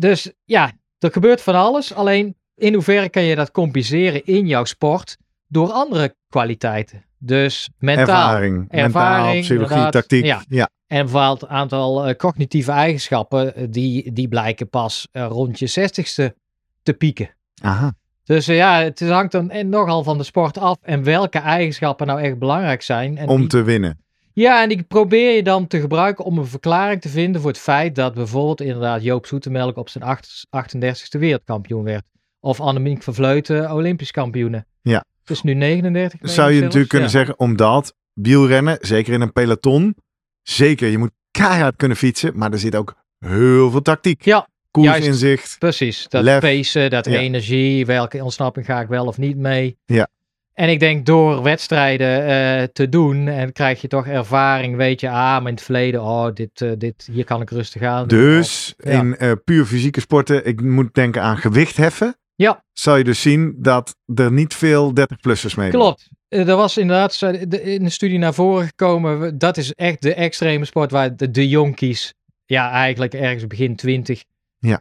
Dus 0.00 0.32
ja, 0.44 0.72
er 0.98 1.12
gebeurt 1.12 1.42
van 1.42 1.54
alles. 1.54 1.94
Alleen 1.94 2.34
in 2.54 2.74
hoeverre 2.74 3.08
kan 3.08 3.22
je 3.22 3.34
dat 3.34 3.50
compenseren 3.50 4.24
in 4.24 4.46
jouw 4.46 4.64
sport 4.64 5.16
door 5.48 5.70
andere 5.70 6.14
kwaliteiten? 6.28 7.04
Dus 7.18 7.70
mentaal. 7.78 8.06
Ervaring, 8.06 8.68
mentaal, 8.70 9.32
psychologie, 9.40 9.88
tactiek. 9.88 10.24
Ja. 10.24 10.42
Ja. 10.48 10.68
En 10.86 10.98
een 10.98 11.06
bepaald 11.06 11.46
aantal 11.46 12.06
eh, 12.06 12.14
cognitieve 12.16 12.70
eigenschappen, 12.70 13.54
eh, 13.54 13.66
die, 13.70 14.12
die 14.12 14.28
blijken 14.28 14.68
pas 14.68 15.08
eh, 15.12 15.26
rond 15.30 15.58
je 15.58 15.66
zestigste 15.66 16.34
te 16.82 16.92
pieken. 16.92 17.30
Aha. 17.62 17.92
Dus 18.24 18.46
ja, 18.46 18.82
het 18.82 19.00
hangt 19.00 19.32
dan 19.32 19.68
nogal 19.68 20.02
van 20.02 20.18
de 20.18 20.24
sport 20.24 20.58
af 20.58 20.76
en 20.82 21.02
welke 21.02 21.38
eigenschappen 21.38 22.06
nou 22.06 22.20
echt 22.20 22.38
belangrijk 22.38 22.82
zijn. 22.82 23.18
En 23.18 23.28
Om 23.28 23.38
die- 23.40 23.48
te 23.48 23.62
winnen. 23.62 23.98
Ja, 24.32 24.62
en 24.62 24.68
die 24.68 24.82
probeer 24.82 25.34
je 25.36 25.42
dan 25.42 25.66
te 25.66 25.80
gebruiken 25.80 26.24
om 26.24 26.38
een 26.38 26.46
verklaring 26.46 27.00
te 27.00 27.08
vinden 27.08 27.40
voor 27.40 27.50
het 27.50 27.60
feit 27.60 27.94
dat 27.94 28.14
bijvoorbeeld 28.14 28.60
inderdaad 28.60 29.02
Joop 29.02 29.26
Zoetemelk 29.26 29.76
op 29.76 29.88
zijn 29.88 30.04
acht- 30.04 30.46
38e 30.50 31.18
wereldkampioen 31.18 31.84
werd. 31.84 32.04
Of 32.40 32.60
Annemiek 32.60 33.02
van 33.02 33.14
Vleuten 33.14 33.72
Olympisch 33.72 34.10
kampioene. 34.10 34.64
Ja. 34.82 35.04
Het 35.20 35.30
is 35.30 35.42
nu 35.42 35.54
39. 35.54 36.20
meen 36.20 36.32
Zou 36.32 36.46
ik 36.48 36.52
je 36.54 36.58
zelfs. 36.60 36.74
natuurlijk 36.74 36.88
kunnen 36.90 37.08
Ja. 37.10 37.14
zeggen, 37.18 37.38
omdat 37.38 37.94
wielrennen, 38.12 38.78
zeker 38.80 39.12
in 39.12 39.20
een 39.20 39.32
peloton, 39.32 39.96
zeker, 40.42 40.88
je 40.88 40.98
moet 40.98 41.10
keihard 41.30 41.76
kunnen 41.76 41.96
fietsen, 41.96 42.32
maar 42.38 42.52
er 42.52 42.58
zit 42.58 42.76
ook 42.76 42.94
heel 43.18 43.70
veel 43.70 43.82
tactiek. 43.82 44.24
Ja, 44.24 44.48
Koersinzicht. 44.70 45.58
Precies, 45.58 46.08
dat 46.08 46.22
Lef. 46.22 46.40
pacen, 46.40 46.90
dat 46.90 47.04
Ja. 47.06 47.18
energie, 47.18 47.86
welke 47.86 48.24
ontsnapping 48.24 48.66
ga 48.66 48.80
ik 48.80 48.88
wel 48.88 49.06
of 49.06 49.18
niet 49.18 49.36
mee. 49.36 49.76
Ja. 49.86 50.08
En 50.60 50.68
ik 50.68 50.80
denk 50.80 51.06
door 51.06 51.42
wedstrijden 51.42 52.26
eh, 52.26 52.62
te 52.72 52.88
doen, 52.88 53.28
en 53.28 53.52
krijg 53.52 53.80
je 53.80 53.88
toch 53.88 54.06
ervaring, 54.06 54.76
weet 54.76 55.00
je, 55.00 55.08
ah, 55.08 55.14
maar 55.14 55.46
in 55.46 55.54
het 55.54 55.62
verleden, 55.62 56.02
oh, 56.02 56.32
dit, 56.34 56.60
eh, 56.60 56.70
dit, 56.78 57.08
hier 57.12 57.24
kan 57.24 57.40
ik 57.40 57.50
rustig 57.50 57.82
aan. 57.82 58.06
Dus 58.08 58.74
Ja. 58.78 58.90
in 58.90 59.16
eh, 59.16 59.32
puur 59.44 59.64
fysieke 59.64 60.00
sporten, 60.00 60.46
ik 60.46 60.62
moet 60.62 60.94
denken 60.94 61.22
aan 61.22 61.36
gewicht 61.36 61.76
heffen, 61.76 62.16
Ja. 62.34 62.64
zal 62.72 62.96
je 62.96 63.04
dus 63.04 63.20
zien 63.22 63.54
dat 63.58 63.96
er 64.14 64.32
niet 64.32 64.54
veel 64.54 64.92
30-plussers 64.94 65.54
mee. 65.54 65.70
Klopt. 65.70 66.08
Er 66.28 66.56
was 66.56 66.76
inderdaad 66.78 67.22
in 67.62 67.84
de 67.84 67.90
studie 67.90 68.18
naar 68.18 68.34
voren 68.34 68.66
gekomen, 68.66 69.38
dat 69.38 69.56
is 69.56 69.72
echt 69.74 70.02
de 70.02 70.14
extreme 70.14 70.64
sport 70.64 70.90
waar 70.90 71.16
de, 71.16 71.30
de 71.30 71.48
jonkies, 71.48 72.14
ja, 72.46 72.70
eigenlijk 72.70 73.14
ergens 73.14 73.46
begin 73.46 73.76
20, 73.76 74.24
Ja. 74.58 74.80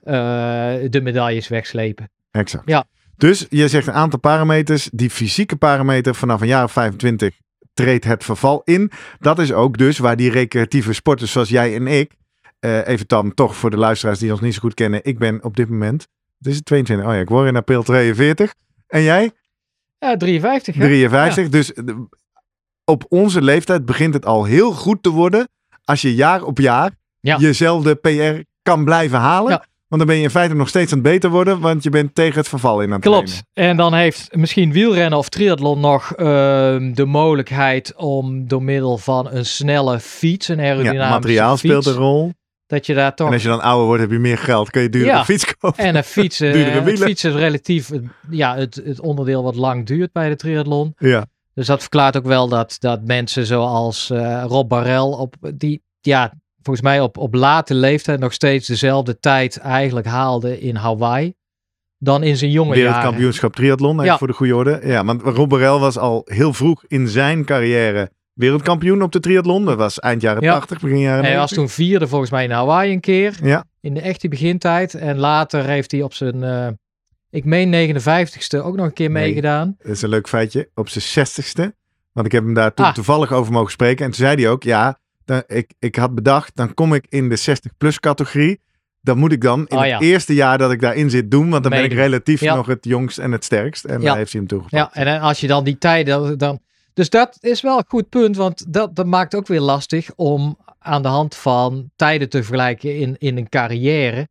de 0.90 1.00
medailles 1.04 1.48
wegslepen. 1.48 2.10
Exact. 2.32 2.64
Ja. 2.70 2.86
Dus 3.20 3.46
je 3.50 3.68
zegt 3.68 3.88
een 3.88 3.94
aantal 3.94 4.20
parameters. 4.20 4.90
Die 4.92 5.10
fysieke 5.10 5.56
parameter 5.56 6.16
vanaf 6.16 6.42
een 6.42 6.48
jaar 6.48 6.64
of 6.64 6.72
25 6.72 7.36
treedt 7.74 8.06
het 8.06 8.24
verval 8.24 8.62
in. 8.64 8.92
Dat 9.20 9.40
is 9.40 9.52
ook 9.54 9.78
dus 9.78 9.98
waar 9.98 10.16
die 10.16 10.32
recreatieve 10.32 10.94
sporters 10.94 11.32
zoals 11.32 11.50
jij 11.50 11.76
en 11.76 11.88
ik. 11.88 12.12
eh, 12.60 12.88
even 12.88 13.08
dan 13.08 13.34
toch 13.34 13.56
voor 13.56 13.70
de 13.70 13.78
luisteraars 13.78 14.20
die 14.20 14.32
ons 14.32 14.42
niet 14.42 14.54
zo 14.54 14.60
goed 14.60 14.74
kennen. 14.74 15.00
Ik 15.04 15.20
ben 15.20 15.44
op 15.44 15.56
dit 15.56 15.70
moment. 15.70 16.08
Het 16.38 16.48
is 16.48 16.56
het 16.56 16.66
22. 16.66 17.08
Oh 17.08 17.14
ja, 17.14 17.20
ik 17.20 17.30
word 17.30 17.48
in 17.48 17.56
april 17.56 17.84
42. 17.84 18.54
En 18.88 19.02
jij? 19.02 19.32
Ja, 20.00 20.18
53. 20.18 20.76
hè? 20.76 20.82
53. 20.86 21.50
Dus 21.50 21.74
eh, 21.74 21.84
op 22.84 23.06
onze 23.10 23.42
leeftijd 23.42 23.86
begint 23.86 24.14
het 24.14 24.26
al 24.26 24.44
heel 24.44 24.72
goed 24.72 25.04
te 25.04 25.10
worden. 25.10 25.48
Als 25.84 26.02
je 26.02 26.16
jaar 26.16 26.44
op 26.44 26.58
jaar 26.60 26.92
Ja. 27.20 27.38
jezelfde 27.38 27.96
PR 27.96 28.42
kan 28.62 28.86
blijven 28.86 29.20
halen. 29.20 29.52
Ja. 29.52 29.66
Want 29.90 30.02
dan 30.02 30.06
ben 30.06 30.16
je 30.16 30.24
in 30.24 30.30
feite 30.30 30.54
nog 30.56 30.68
steeds 30.68 30.92
aan 30.92 30.98
het 31.00 31.08
beter 31.08 31.30
worden. 31.30 31.60
Want 31.60 31.84
je 31.84 31.90
bent 31.90 32.16
tegen 32.16 32.38
het 32.40 32.48
verval 32.48 32.82
in 32.82 32.88
aan 32.88 32.94
het 32.94 33.02
Klopt. 33.02 33.26
trainen. 33.28 33.46
En 33.54 33.78
dan 33.78 33.94
heeft 33.94 34.36
misschien 34.36 34.72
wielrennen 34.72 35.18
of 35.20 35.30
triathlon 35.30 35.80
nog 35.80 36.14
ehm, 36.14 36.94
de 36.94 37.06
mogelijkheid 37.06 37.94
om 37.96 38.48
door 38.48 38.64
middel 38.64 38.98
van 38.98 39.28
een 39.32 39.46
snelle 39.46 40.00
fiets, 40.00 40.48
een 40.48 40.58
Ja, 40.58 40.64
aerodynamische 40.64 41.10
materiaal 41.14 41.58
fiets, 41.58 41.62
speelt 41.62 41.86
een 41.86 41.94
rol. 42.02 42.34
dat 42.68 42.86
je 42.86 42.94
daar 42.94 43.16
toch 43.16 43.28
En 43.28 43.34
als 43.34 43.42
je 43.42 43.48
dan 43.50 43.62
ouder 43.62 43.86
wordt, 43.86 44.02
heb 44.02 44.12
je 44.12 44.20
meer 44.20 44.38
geld. 44.38 44.70
Kun 44.70 44.82
je 44.82 44.90
duurdere 44.90 45.18
Ja. 45.18 45.24
fiets 45.26 45.56
kopen. 45.58 45.84
en 45.84 45.96
een 45.96 46.04
fietsen, 46.04 46.52
Duurdere 46.54 46.76
het 46.76 46.84
wielen. 46.86 47.08
fietsen 47.08 47.30
is 47.34 47.36
relatief 47.36 47.90
ja, 48.30 48.56
het, 48.56 48.82
het 48.86 49.00
onderdeel 49.02 49.44
wat 49.44 49.56
lang 49.56 49.86
duurt 49.86 50.12
bij 50.12 50.30
de 50.30 50.36
triathlon. 50.36 50.94
Ja. 50.98 51.26
Dus 51.54 51.68
dat 51.68 51.80
verklaart 51.82 52.18
ook 52.18 52.26
wel 52.26 52.48
dat, 52.48 52.76
dat 52.80 53.02
mensen 53.04 53.46
zoals 53.46 54.10
eh, 54.10 54.44
Rob 54.48 54.70
Barrel 54.70 55.12
op 55.12 55.36
die 55.56 55.82
ja, 56.02 56.34
volgens 56.62 56.86
mij 56.86 57.02
op, 57.02 57.18
op 57.18 57.34
late 57.34 57.74
leeftijd 57.74 58.20
nog 58.20 58.34
steeds 58.34 58.68
dezelfde 58.68 59.20
tijd 59.20 59.58
eigenlijk 59.58 60.08
haalde 60.08 60.60
in 60.60 60.76
Hawaii 60.76 61.34
dan 61.98 62.24
in 62.24 62.38
zijn 62.38 62.52
jonge 62.52 62.76
jaren. 62.76 62.84
Wereldkampioenschap 62.92 63.56
triathlon, 63.56 64.04
Ja. 64.04 64.18
voor 64.18 64.28
de 64.28 64.34
goede 64.34 64.56
orde. 64.56 64.80
Ja, 64.84 65.06
want 65.06 65.22
Rob 65.22 65.52
was 65.52 65.98
al 65.98 66.22
heel 66.26 66.54
vroeg 66.54 66.84
in 66.88 67.08
zijn 67.08 67.46
carrière 67.46 68.12
wereldkampioen 68.34 69.02
op 69.02 69.12
de 69.12 69.20
triathlon. 69.20 69.66
Dat 69.66 69.78
was 69.78 70.00
eind 70.00 70.22
jaren 70.22 70.44
Ja. 70.44 70.54
80, 70.54 70.80
begin 70.80 71.00
jaren 71.00 71.24
Hij 71.26 71.38
was 71.38 71.52
90. 71.52 71.58
toen 71.58 71.70
vierde 71.86 72.08
volgens 72.08 72.32
mij 72.32 72.44
in 72.44 72.52
Hawaii 72.52 72.94
een 72.94 73.00
keer. 73.00 73.40
Ja. 73.44 73.64
In 73.82 73.94
de 73.94 74.02
echte 74.02 74.28
begintijd. 74.28 74.94
En 74.94 75.18
later 75.18 75.66
heeft 75.66 75.92
hij 75.92 76.02
op 76.02 76.14
zijn, 76.14 76.44
eh, 76.44 76.68
ik 77.30 77.46
meen 77.46 77.70
59ste 77.70 78.62
ook 78.64 78.76
nog 78.76 78.86
een 78.86 78.94
keer 78.94 79.10
Nee. 79.10 79.24
meegedaan. 79.24 79.76
Dat 79.78 79.92
is 79.92 80.02
een 80.02 80.10
leuk 80.10 80.28
feitje. 80.28 80.70
Op 80.76 80.90
zijn 80.90 81.04
60ste. 81.04 81.76
Want 82.12 82.26
ik 82.26 82.32
heb 82.32 82.44
hem 82.44 82.54
daar 82.54 82.74
toen 82.74 82.86
Ah. 82.86 82.94
toevallig 82.94 83.32
over 83.32 83.52
mogen 83.54 83.72
spreken. 83.72 84.06
En 84.06 84.12
toen 84.12 84.26
zei 84.26 84.42
hij 84.42 84.50
ook, 84.52 84.64
ja, 84.64 85.00
dan, 85.30 85.44
ik, 85.48 85.74
ik 85.80 85.96
had 85.96 86.16
bedacht, 86.16 86.56
dan 86.56 86.74
kom 86.74 86.94
ik 86.94 87.06
in 87.10 87.30
de 87.30 87.40
60-plus 87.40 88.00
categorie. 88.00 88.60
Dan 89.02 89.18
moet 89.18 89.32
ik 89.32 89.42
dan 89.42 89.68
in 89.68 89.78
Oh, 89.78 89.84
het 89.84 90.02
eerste 90.02 90.34
jaar 90.34 90.58
dat 90.58 90.72
ik 90.72 90.82
daarin 90.82 91.10
zit 91.10 91.32
doen. 91.32 91.50
Want 91.50 91.64
dan 91.64 91.72
ben 91.72 91.84
ik 91.84 91.94
relatief 91.94 92.42
Ja. 92.42 92.56
nog 92.56 92.68
het 92.68 92.86
jongst 92.86 93.18
en 93.18 93.32
het 93.32 93.44
sterkst. 93.44 93.86
En 93.86 94.02
daar 94.02 94.18
heeft 94.18 94.32
hij 94.32 94.40
hem 94.42 94.50
toegepast. 94.50 94.94
Ja, 94.96 95.02
en 95.04 95.20
als 95.22 95.40
je 95.40 95.48
dan 95.48 95.64
die 95.64 95.78
tijden 95.78 96.38
dan... 96.38 96.60
Dus 96.94 97.10
dat 97.10 97.38
is 97.40 97.62
wel 97.62 97.78
een 97.78 97.84
goed 97.88 98.10
punt, 98.10 98.36
want 98.36 98.74
dat, 98.74 98.96
dat 98.96 99.06
maakt 99.06 99.36
ook 99.36 99.48
weer 99.48 99.60
lastig 99.62 100.10
om 100.16 100.58
aan 100.80 101.02
de 101.02 101.08
hand 101.08 101.36
van 101.36 101.90
tijden 101.96 102.30
te 102.30 102.38
vergelijken 102.44 102.98
in, 102.98 103.16
in 103.18 103.38
een 103.38 103.50
carrière. 103.50 104.28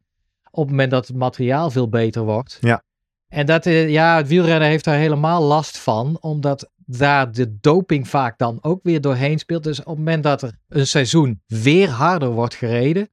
Op 0.51 0.63
het 0.63 0.71
moment 0.71 0.91
dat 0.91 1.07
het 1.07 1.17
materiaal 1.17 1.71
veel 1.71 1.89
beter 1.89 2.23
wordt. 2.23 2.59
Ja. 2.61 2.83
En 3.29 3.47
dat, 3.47 3.67
eh, 3.67 3.89
ja, 3.91 4.17
het 4.17 4.29
wielrennen 4.29 4.69
heeft 4.69 4.85
daar 4.85 4.97
helemaal 4.99 5.43
last 5.43 5.79
van, 5.79 6.17
omdat 6.21 6.71
daar 6.87 7.33
de 7.33 7.57
doping 7.61 8.09
vaak 8.09 8.39
dan 8.39 8.59
ook 8.61 8.81
weer 8.83 9.01
doorheen 9.01 9.39
speelt. 9.39 9.65
Dus 9.65 9.79
op 9.79 9.87
het 9.87 9.97
moment 9.97 10.23
dat 10.23 10.43
er 10.43 10.53
een 10.69 10.87
seizoen 10.87 11.43
weer 11.47 11.89
harder 11.91 12.29
wordt 12.29 12.55
gereden, 12.55 13.09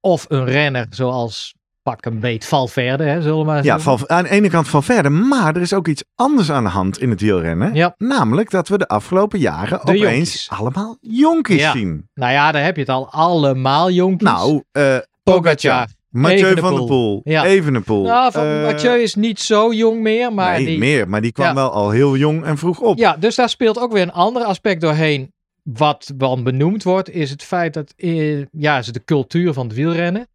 of 0.00 0.24
een 0.28 0.44
renner 0.44 0.86
zoals 0.90 1.54
pak 1.82 2.04
een 2.04 2.20
beet 2.20 2.44
Valverde, 2.46 3.04
hè, 3.04 3.22
zullen 3.22 3.38
we 3.38 3.44
maar 3.44 3.64
Ja, 3.64 3.78
van, 3.80 3.98
aan 4.10 4.22
de 4.22 4.28
ene 4.30 4.48
kant 4.48 4.68
van 4.68 4.82
verder. 4.82 5.12
Maar 5.12 5.54
er 5.56 5.60
is 5.62 5.72
ook 5.72 5.88
iets 5.88 6.04
anders 6.14 6.50
aan 6.50 6.64
de 6.64 6.70
hand 6.70 6.98
in 7.00 7.10
het 7.10 7.20
wielrennen. 7.20 7.74
Ja. 7.74 7.94
Namelijk 7.98 8.50
dat 8.50 8.68
we 8.68 8.78
de 8.78 8.88
afgelopen 8.88 9.38
jaren 9.38 9.78
De 9.84 9.92
opeens 9.92 10.02
jonkies. 10.02 10.48
allemaal 10.50 10.96
jonkies 11.00 11.60
Ja. 11.60 11.72
zien. 11.72 12.08
Nou 12.14 12.32
ja, 12.32 12.52
daar 12.52 12.64
heb 12.64 12.74
je 12.74 12.80
het 12.80 12.90
al 12.90 13.10
allemaal 13.12 13.90
jonkies. 13.90 14.28
Nou, 14.28 14.62
eh 14.72 14.96
Pogacar. 15.22 15.88
Mathieu 16.10 16.56
van 16.58 16.74
der 16.74 16.84
Poel. 16.84 17.20
Ja. 17.24 17.44
Evenepoel. 17.44 18.02
Nou, 18.04 18.32
van 18.32 18.44
Eh, 18.44 18.62
Mathieu 18.62 19.02
is 19.02 19.14
niet 19.14 19.40
zo 19.40 19.72
jong 19.72 20.00
meer, 20.00 20.32
maar 20.32 20.56
nee, 20.56 20.66
die, 20.66 20.78
meer. 20.78 21.08
Maar 21.08 21.20
die 21.20 21.32
kwam 21.32 21.46
Ja. 21.46 21.54
wel 21.54 21.70
al 21.70 21.90
heel 21.90 22.16
jong 22.16 22.44
en 22.44 22.58
vroeg 22.58 22.80
op. 22.80 22.98
Ja, 22.98 23.16
dus 23.16 23.34
daar 23.34 23.48
speelt 23.48 23.78
ook 23.78 23.92
weer 23.92 24.02
een 24.02 24.12
ander 24.12 24.42
aspect 24.42 24.80
doorheen. 24.80 25.32
Wat 25.62 26.12
dan 26.14 26.42
benoemd 26.42 26.82
wordt, 26.82 27.10
is 27.10 27.30
het 27.30 27.42
feit 27.42 27.74
dat, 27.74 27.92
eh, 27.96 28.44
ja, 28.52 28.78
is 28.78 28.86
de 28.86 29.04
cultuur 29.04 29.52
van 29.52 29.66
het 29.66 29.76
wielrennen. 29.76 30.28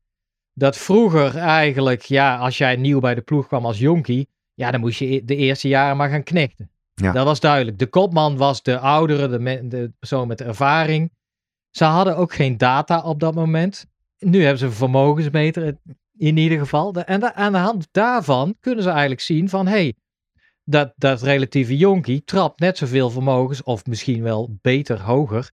Dat 0.53 0.77
vroeger 0.77 1.37
eigenlijk, 1.37 2.01
ja, 2.01 2.37
als 2.37 2.57
jij 2.57 2.75
nieuw 2.75 2.99
bij 2.99 3.15
de 3.15 3.21
ploeg 3.21 3.47
kwam 3.47 3.65
als 3.65 3.79
jonkie, 3.79 4.27
ja, 4.53 4.71
dan 4.71 4.79
moest 4.79 4.99
je 4.99 5.13
e- 5.13 5.21
de 5.25 5.35
eerste 5.35 5.67
jaren 5.67 5.97
maar 5.97 6.09
gaan 6.09 6.23
knechten. 6.23 6.69
Ja. 6.93 7.11
Dat 7.11 7.25
was 7.25 7.39
duidelijk. 7.39 7.79
De 7.79 7.87
kopman 7.87 8.37
was 8.37 8.63
de 8.63 8.79
oudere, 8.79 9.27
de, 9.29 9.67
de 9.67 9.91
persoon 9.99 10.27
met 10.27 10.41
ervaring. 10.41 11.11
Ze 11.71 11.83
hadden 11.83 12.17
ook 12.17 12.33
geen 12.33 12.57
data 12.57 13.01
op 13.01 13.19
dat 13.19 13.35
moment. 13.35 13.85
Nu 14.19 14.41
hebben 14.41 14.59
ze 14.59 14.65
een 14.65 14.71
vermogensmeter 14.71 15.77
in 16.17 16.37
ieder 16.37 16.59
geval. 16.59 16.93
En 16.93 17.35
aan 17.35 17.51
de 17.51 17.57
hand 17.57 17.87
daarvan 17.91 18.55
kunnen 18.59 18.83
ze 18.83 18.89
eigenlijk 18.89 19.21
zien 19.21 19.49
van, 19.49 19.67
hey, 19.67 19.93
dat, 20.63 20.93
dat 20.95 21.21
relatieve 21.21 21.77
jonkie 21.77 22.23
trapt 22.23 22.59
net 22.59 22.77
zoveel 22.77 23.09
vermogens, 23.09 23.63
of 23.63 23.85
misschien 23.85 24.23
wel 24.23 24.57
beter 24.61 25.01
hoger, 25.01 25.51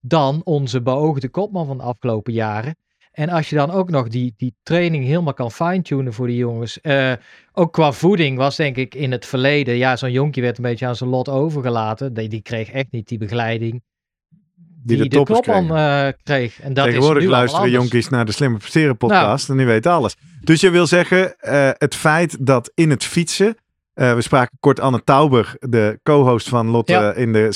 dan 0.00 0.40
onze 0.44 0.82
beoogde 0.82 1.28
kopman 1.28 1.66
van 1.66 1.76
de 1.76 1.82
afgelopen 1.82 2.32
jaren. 2.32 2.76
En 3.12 3.28
als 3.28 3.50
je 3.50 3.56
dan 3.56 3.70
ook 3.70 3.90
nog 3.90 4.08
die, 4.08 4.34
die 4.36 4.54
training 4.62 5.04
helemaal 5.04 5.34
kan 5.34 5.52
fine-tunen 5.52 6.12
voor 6.12 6.26
die 6.26 6.36
jongens. 6.36 6.80
eh, 6.80 7.12
ook 7.52 7.72
qua 7.72 7.92
voeding 7.92 8.36
was 8.36 8.56
denk 8.56 8.76
ik 8.76 8.94
in 8.94 9.12
het 9.12 9.26
verleden, 9.26 9.76
ja, 9.76 9.96
zo'n 9.96 10.12
jonkie 10.12 10.42
werd 10.42 10.56
een 10.56 10.62
beetje 10.62 10.86
aan 10.86 10.96
zijn 10.96 11.10
lot 11.10 11.28
overgelaten. 11.28 12.14
Die, 12.14 12.28
die 12.28 12.42
kreeg 12.42 12.70
echt 12.70 12.90
niet 12.90 13.08
die 13.08 13.18
begeleiding 13.18 13.82
die, 14.84 14.96
de 14.96 15.08
de, 15.08 15.74
eh, 15.74 16.08
kreeg. 16.22 16.60
En 16.60 16.74
dat 16.74 16.84
Tegenwoordig 16.84 17.22
is 17.22 17.28
nu 17.28 17.34
luisteren 17.34 17.70
jonkies 17.70 18.08
naar 18.08 18.24
de 18.24 18.32
Slimme 18.32 18.58
Presteren 18.58 18.96
podcast 18.96 19.48
en 19.48 19.56
die 19.56 19.66
weten 19.66 19.92
alles. 19.92 20.16
Dus 20.40 20.60
je 20.60 20.70
wil 20.70 20.86
zeggen, 20.86 21.38
eh, 21.38 21.70
het 21.72 21.94
feit 21.94 22.46
dat 22.46 22.70
in 22.74 22.90
het 22.90 23.04
fietsen, 23.04 23.56
eh, 23.94 24.14
we 24.14 24.20
spraken 24.20 24.56
kort 24.60 24.80
Anne 24.80 25.04
Tauber, 25.04 25.56
de 25.58 26.00
co-host 26.02 26.48
van 26.48 26.66
Lotte 26.66 26.92
Ja. 26.92 27.12
in 27.12 27.32
de 27.32 27.48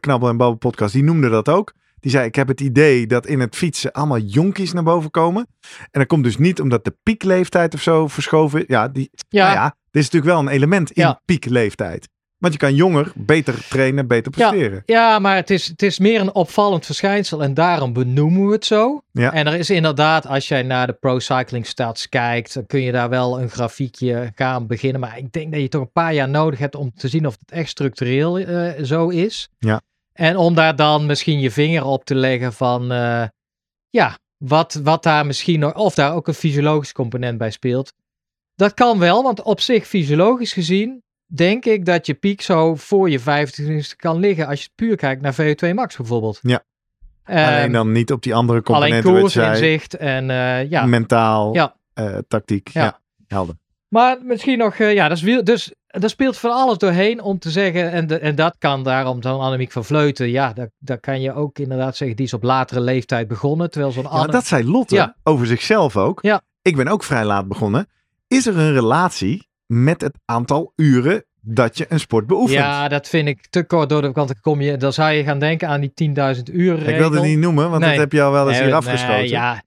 Knabbel 0.00 0.28
en 0.28 0.36
Babbel 0.36 0.54
podcast, 0.54 0.92
die 0.92 1.04
noemde 1.04 1.28
dat 1.28 1.48
ook. 1.48 1.72
Die 2.00 2.10
zei, 2.10 2.26
ik 2.26 2.34
heb 2.34 2.48
het 2.48 2.60
idee 2.60 3.06
dat 3.06 3.26
in 3.26 3.40
het 3.40 3.56
fietsen 3.56 3.92
allemaal 3.92 4.18
jonkies 4.18 4.72
naar 4.72 4.82
boven 4.82 5.10
komen. 5.10 5.46
En 5.90 6.00
dat 6.00 6.06
komt 6.06 6.24
dus 6.24 6.36
niet 6.36 6.60
omdat 6.60 6.84
de 6.84 6.96
piekleeftijd 7.02 7.74
of 7.74 7.80
zo 7.82 8.08
verschoven 8.08 8.60
is. 8.60 8.64
Ja, 8.68 8.88
die, 8.88 9.10
Ja, 9.28 9.44
nou 9.44 9.56
ja, 9.56 9.64
dit 9.90 10.02
is 10.02 10.10
natuurlijk 10.10 10.32
wel 10.32 10.40
een 10.40 10.54
element 10.56 10.90
in 10.90 11.02
Ja. 11.02 11.20
piekleeftijd. 11.24 12.08
Want 12.38 12.52
je 12.52 12.58
kan 12.58 12.74
jonger 12.74 13.12
beter 13.14 13.68
trainen, 13.68 14.06
beter 14.06 14.30
presteren. 14.30 14.82
Ja, 14.86 15.18
maar 15.18 15.36
het 15.36 15.50
is, 15.50 15.66
het 15.66 15.82
is 15.82 15.98
meer 15.98 16.20
een 16.20 16.34
opvallend 16.34 16.86
verschijnsel 16.86 17.42
en 17.42 17.54
daarom 17.54 17.92
benoemen 17.92 18.46
we 18.46 18.52
het 18.52 18.64
zo. 18.64 19.02
Ja. 19.12 19.32
En 19.32 19.46
er 19.46 19.54
is 19.54 19.70
inderdaad, 19.70 20.26
als 20.26 20.48
jij 20.48 20.62
naar 20.62 20.86
de 20.86 20.92
Pro 20.92 21.18
Cycling 21.18 21.66
Stats 21.66 22.08
kijkt, 22.08 22.54
dan 22.54 22.66
kun 22.66 22.80
je 22.80 22.92
daar 22.92 23.08
wel 23.08 23.40
een 23.40 23.50
grafiekje 23.50 24.32
gaan 24.34 24.66
beginnen. 24.66 25.00
Maar 25.00 25.18
ik 25.18 25.32
denk 25.32 25.52
dat 25.52 25.60
je 25.60 25.68
toch 25.68 25.80
een 25.80 25.92
paar 25.92 26.14
jaar 26.14 26.28
nodig 26.28 26.58
hebt 26.58 26.74
om 26.74 26.92
te 26.94 27.08
zien 27.08 27.26
of 27.26 27.36
het 27.38 27.50
echt 27.50 27.68
structureel 27.68 28.38
eh, 28.38 28.84
zo 28.84 29.08
is. 29.08 29.48
Ja. 29.58 29.80
En 30.12 30.36
om 30.36 30.54
daar 30.54 30.76
dan 30.76 31.06
misschien 31.06 31.40
je 31.40 31.50
vinger 31.50 31.84
op 31.84 32.04
te 32.04 32.14
leggen 32.14 32.52
van, 32.52 32.92
eh, 32.92 33.24
ja, 33.90 34.18
wat, 34.36 34.80
wat 34.82 35.02
daar 35.02 35.26
misschien 35.26 35.60
nog, 35.60 35.74
of 35.74 35.94
daar 35.94 36.14
ook 36.14 36.28
een 36.28 36.34
fysiologisch 36.34 36.92
component 36.92 37.38
bij 37.38 37.50
speelt. 37.50 37.92
Dat 38.54 38.74
kan 38.74 38.98
wel, 38.98 39.22
want 39.22 39.42
op 39.42 39.60
zich 39.60 39.86
fysiologisch 39.86 40.52
gezien 40.52 41.02
denk 41.28 41.64
ik 41.64 41.84
dat 41.84 42.06
je 42.06 42.14
piek 42.14 42.42
zo 42.42 42.74
voor 42.74 43.10
je 43.10 43.20
25 43.20 43.96
kan 43.96 44.18
liggen 44.18 44.46
als 44.46 44.62
je 44.62 44.68
puur 44.74 44.96
kijkt 44.96 45.22
naar 45.22 45.34
VO2 45.34 45.74
max 45.74 45.96
bijvoorbeeld. 45.96 46.38
Ja. 46.42 46.62
Alleen 47.24 47.72
dan 47.72 47.92
niet 47.92 48.12
op 48.12 48.22
die 48.22 48.34
andere 48.34 48.62
alleen 48.62 48.78
componenten 48.80 49.12
wat 49.12 49.20
koers, 49.20 49.36
inzicht 49.36 49.96
en 49.96 50.30
eh, 50.30 50.70
ja. 50.70 50.86
Mentaal, 50.86 51.54
Ja. 51.54 51.74
eh, 51.94 52.18
tactiek. 52.28 52.68
Ja. 52.68 52.82
Ja. 52.82 53.00
helder. 53.26 53.54
Maar 53.88 54.18
misschien 54.22 54.58
nog, 54.58 54.74
eh, 54.74 54.94
ja, 54.94 55.08
dat 55.08 55.16
is 55.16 55.22
wiel, 55.22 55.44
dus 55.44 55.72
er 55.86 56.10
speelt 56.10 56.36
van 56.38 56.50
alles 56.50 56.78
doorheen 56.78 57.22
om 57.22 57.38
te 57.38 57.50
zeggen, 57.50 57.90
en, 57.90 58.06
de, 58.06 58.18
en 58.18 58.34
dat 58.34 58.56
kan 58.58 58.82
daarom 58.82 59.22
zo'n 59.22 59.40
Annemiek 59.40 59.72
van 59.72 59.84
Vleuten, 59.84 60.30
ja, 60.30 60.52
dat, 60.52 60.68
dat 60.78 61.00
kan 61.00 61.20
je 61.20 61.32
ook 61.34 61.58
inderdaad 61.58 61.96
zeggen, 61.96 62.16
die 62.16 62.26
is 62.26 62.32
op 62.34 62.42
latere 62.42 62.80
leeftijd 62.80 63.28
begonnen, 63.28 63.70
terwijl 63.70 63.92
zo'n 63.92 64.06
Ja, 64.10 64.26
dat 64.26 64.46
zei 64.46 64.64
Lotte 64.70 65.14
over 65.22 65.46
zichzelf 65.46 65.96
ook. 65.96 66.18
Ja. 66.22 66.40
Ik 66.62 66.76
ben 66.76 66.88
ook 66.88 67.04
vrij 67.04 67.24
laat 67.24 67.48
begonnen. 67.48 67.88
Is 68.26 68.46
er 68.46 68.58
een 68.58 68.72
relatie 68.72 69.47
met 69.68 70.00
het 70.00 70.18
aantal 70.24 70.72
uren 70.76 71.24
dat 71.40 71.78
je 71.78 71.86
een 71.88 72.00
sport 72.00 72.26
beoefent? 72.26 72.58
Ja, 72.58 72.88
dat 72.88 73.08
vind 73.08 73.28
ik 73.28 73.46
te 73.50 73.64
kort 73.64 73.88
door 73.88 74.02
de 74.02 74.12
kant. 74.12 74.40
Kom 74.40 74.60
je, 74.60 74.76
dan 74.76 74.92
zou 74.92 75.10
je 75.12 75.22
gaan 75.24 75.38
denken 75.38 75.68
aan 75.68 75.80
die 75.80 75.92
10.000 76.36 76.42
uur 76.52 76.74
regel. 76.76 76.92
ik 76.92 76.98
wilde 76.98 77.16
het 77.16 77.24
niet 77.26 77.38
noemen, 77.38 77.70
want 77.70 77.80
Nee. 77.82 77.90
dat 77.90 77.98
heb 77.98 78.12
je 78.12 78.22
al 78.22 78.32
wel 78.32 78.42
eens 78.48 78.50
Nee, 78.58 78.60
hier 78.60 78.66
nee, 78.68 78.76
afgeschoten. 78.78 79.28
ja. 79.28 79.62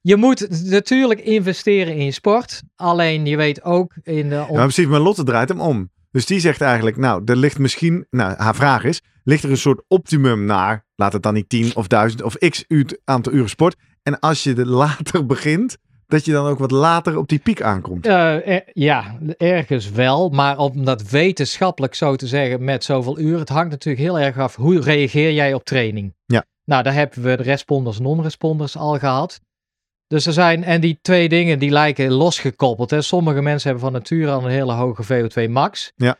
Je 0.00 0.16
moet 0.16 0.70
natuurlijk 0.70 1.20
investeren 1.20 1.94
in 1.96 2.04
je 2.04 2.10
sport. 2.10 2.62
Alleen 2.76 3.26
je 3.26 3.36
weet 3.36 3.62
ook 3.64 3.94
in 4.02 4.28
de... 4.28 4.34
Ja, 4.34 4.62
precies, 4.62 4.86
maar 4.86 5.00
Lotte 5.00 5.24
draait 5.24 5.48
hem 5.48 5.60
om. 5.60 5.90
Dus 6.10 6.26
die 6.26 6.40
zegt 6.40 6.60
eigenlijk, 6.60 6.96
nou, 6.96 7.22
er 7.24 7.36
ligt 7.36 7.58
misschien, 7.58 8.06
nou, 8.10 8.34
haar 8.36 8.54
vraag 8.54 8.84
is, 8.84 9.02
ligt 9.24 9.42
er 9.44 9.50
een 9.50 9.56
soort 9.56 9.82
optimum 9.88 10.44
naar, 10.44 10.84
laat 10.96 11.12
het 11.12 11.22
dan 11.22 11.34
niet 11.34 11.48
10 11.48 11.76
of 11.76 11.86
1000 11.86 12.22
of 12.22 12.36
x 12.38 12.64
uur, 12.68 12.98
aantal 13.04 13.32
uren 13.32 13.48
sport. 13.48 13.76
En 14.02 14.18
als 14.18 14.42
je 14.42 14.54
er 14.54 14.66
later 14.84 15.26
begint, 15.26 15.76
dat 16.06 16.24
je 16.24 16.32
dan 16.32 16.46
ook 16.46 16.58
wat 16.58 16.70
later 16.70 17.16
op 17.18 17.28
die 17.28 17.38
piek 17.38 17.62
aankomt. 17.62 18.06
Eh, 18.06 18.48
er- 18.48 18.64
ja, 18.72 19.18
ergens 19.36 19.90
wel. 19.90 20.28
Maar 20.28 20.58
om 20.58 20.84
dat 20.84 21.10
wetenschappelijk 21.10 21.94
zo 21.94 22.16
te 22.16 22.26
zeggen 22.26 22.64
met 22.64 22.84
zoveel 22.84 23.18
uur. 23.18 23.38
Het 23.38 23.48
hangt 23.48 23.70
natuurlijk 23.70 24.04
heel 24.04 24.18
erg 24.18 24.38
af. 24.38 24.56
Hoe 24.56 24.80
reageer 24.80 25.32
jij 25.32 25.54
op 25.54 25.64
training? 25.64 26.14
Ja. 26.26 26.44
Nou, 26.64 26.82
daar 26.82 26.94
hebben 26.94 27.22
we 27.22 27.36
de 27.36 27.42
responders 27.42 27.96
en 27.96 28.02
non-responders 28.02 28.76
al 28.76 28.98
gehad. 28.98 29.40
Dus 30.06 30.26
er 30.26 30.32
zijn, 30.32 30.64
en 30.64 30.80
die 30.80 30.98
twee 31.02 31.28
dingen 31.28 31.58
die 31.58 31.70
lijken 31.70 32.12
losgekoppeld. 32.12 32.90
Hè. 32.90 33.00
Sommige 33.02 33.42
mensen 33.42 33.70
hebben 33.70 33.90
van 33.90 34.00
nature 34.00 34.30
al 34.32 34.44
een 34.44 34.50
hele 34.50 34.72
hoge 34.72 35.04
VO2 35.04 35.48
max. 35.50 35.92
Ja. 35.96 36.16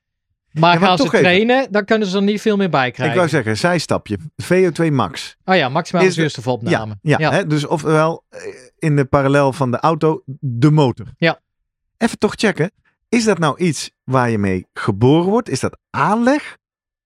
Maar 0.61 0.73
Ja, 0.73 0.79
maar 0.79 0.89
gaan 0.89 0.97
ze 0.99 1.05
even. 1.05 1.19
trainen, 1.19 1.73
dan 1.73 1.85
kunnen 1.85 2.09
ze 2.09 2.17
er 2.17 2.23
niet 2.23 2.41
veel 2.41 2.57
meer 2.57 2.71
bij 2.71 2.87
Ik 2.87 2.93
krijgen. 2.93 3.17
wou 3.17 3.29
zeggen, 3.29 3.57
zijstapje, 3.57 4.19
VO2 4.43 4.93
max. 4.93 5.37
oh 5.45 5.57
ja, 5.57 5.69
maximale 5.69 6.07
Is 6.07 6.15
de- 6.15 6.21
zuurstofopname. 6.21 6.99
Ja, 7.03 7.19
ja, 7.19 7.33
Hè? 7.33 7.47
dus 7.47 7.67
ofwel 7.67 8.25
eh, 8.29 8.41
in 8.79 8.97
de 8.97 9.05
parallel 9.05 9.53
van 9.53 9.71
de 9.71 9.79
auto, 9.81 10.23
de 10.41 10.71
motor. 10.71 11.07
Ja. 11.17 11.41
Even 11.97 12.19
toch 12.19 12.33
checken, 12.37 12.71
is 13.09 13.25
dat 13.25 13.39
nou 13.39 13.59
iets 13.59 13.91
waar 14.05 14.31
je 14.31 14.39
mee 14.39 14.67
geboren 14.73 15.31
wordt? 15.31 15.49
Is 15.49 15.61
dat 15.61 15.79
aanleg? 15.91 16.57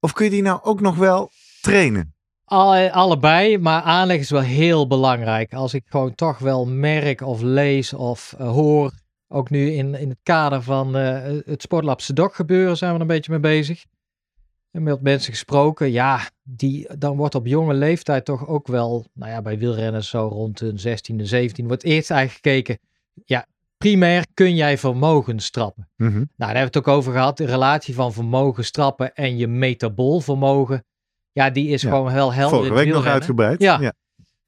Of 0.00 0.12
kun 0.12 0.24
je 0.24 0.30
die 0.30 0.42
nou 0.42 0.60
ook 0.62 0.80
nog 0.80 0.96
wel 0.96 1.30
trainen? 1.60 2.14
Alle- 2.44 2.92
allebei, 2.92 3.58
maar 3.58 3.82
aanleg 3.82 4.18
is 4.20 4.30
wel 4.30 4.40
heel 4.40 4.86
belangrijk. 4.86 5.52
Als 5.54 5.74
ik 5.74 5.82
gewoon 5.88 6.14
toch 6.14 6.38
wel 6.38 6.66
merk 6.66 7.20
of 7.20 7.40
lees 7.42 7.92
of 7.92 8.34
eh, 8.38 8.48
hoor, 8.50 8.92
ook 9.33 9.51
nu 9.51 9.71
in, 9.71 9.95
in 9.95 10.09
het 10.09 10.19
kader 10.23 10.62
van 10.62 10.97
eh, 10.97 11.23
het 11.45 11.62
Sportlab 11.62 12.01
Sedok 12.01 12.35
gebeuren 12.35 12.77
zijn 12.77 12.90
we 12.90 12.97
er 12.97 13.03
een 13.03 13.07
beetje 13.07 13.31
mee 13.31 13.40
bezig. 13.40 13.85
En 14.71 14.83
met 14.83 15.03
mensen 15.03 15.33
gesproken, 15.33 15.90
ja, 15.90 16.21
die, 16.43 16.97
dan 16.99 17.16
wordt 17.16 17.35
op 17.35 17.47
jonge 17.47 17.75
leeftijd 17.75 18.25
toch 18.25 18.47
ook 18.47 18.66
wel, 18.66 19.07
nou 19.12 19.31
ja, 19.31 19.43
bij 19.43 19.59
wielrenners 19.59 20.09
zo 20.09 20.27
rond 20.27 20.61
hun 20.61 20.79
16e, 20.79 21.23
17 21.23 21.66
wordt 21.66 21.85
eerst 21.85 22.11
eigenlijk 22.11 22.47
gekeken, 22.47 22.79
ja, 23.25 23.47
primair 23.77 24.27
kun 24.35 24.55
jij 24.55 24.79
vermogens 24.79 25.51
trappen. 25.51 25.88
Mhm. 25.97 26.12
Nou, 26.12 26.27
daar 26.37 26.47
hebben 26.47 26.73
we 26.73 26.79
het 26.79 26.88
ook 26.88 26.97
over 26.97 27.12
gehad. 27.12 27.37
De 27.37 27.45
relatie 27.45 27.95
van 27.95 28.12
vermogen 28.12 28.73
trappen 28.73 29.14
en 29.14 29.37
je 29.37 29.47
metabool 29.47 30.21
vermogen. 30.21 30.85
Ja, 31.33 31.51
die 31.51 31.69
is 31.69 31.83
Ja. 31.83 31.90
gewoon 31.90 32.11
heel 32.11 32.33
helder. 32.33 32.59
Vorige 32.59 32.75
week 32.75 32.93
nog 32.93 33.07
uitgebreid. 33.07 33.61
Ja. 33.62 33.81
ja. 33.81 33.93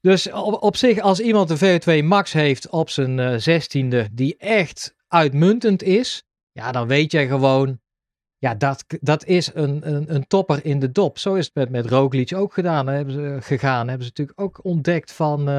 Dus 0.02 0.30
op, 0.30 0.62
op 0.62 0.76
zich, 0.76 1.00
als 1.00 1.20
iemand 1.20 1.50
een 1.50 1.80
VO2 1.80 2.04
max 2.04 2.32
heeft 2.32 2.68
op 2.68 2.90
zijn 2.90 3.18
eh, 3.18 3.34
zestiende, 3.36 4.08
die 4.12 4.36
echt 4.36 4.94
uitmuntend 5.08 5.82
is, 5.82 6.24
ja, 6.50 6.72
dan 6.72 6.86
weet 6.86 7.12
jij 7.12 7.26
gewoon, 7.26 7.80
ja, 8.38 8.54
dat, 8.54 8.84
dat 9.00 9.24
is 9.24 9.54
een, 9.54 9.94
een, 9.94 10.14
een 10.14 10.26
topper 10.26 10.64
in 10.64 10.78
de 10.78 10.92
dop. 10.92 11.18
Zo 11.18 11.34
is 11.34 11.44
het 11.44 11.54
met, 11.54 11.70
met 11.70 11.86
Roglic 11.86 12.34
ook 12.34 12.52
gedaan. 12.52 12.86
Hebben 12.86 13.14
ze, 13.14 13.38
gegaan. 13.40 13.88
Hebben 13.88 14.06
ze 14.06 14.12
natuurlijk 14.16 14.40
ook 14.40 14.64
ontdekt 14.64 15.12
van, 15.12 15.48
eh, 15.48 15.54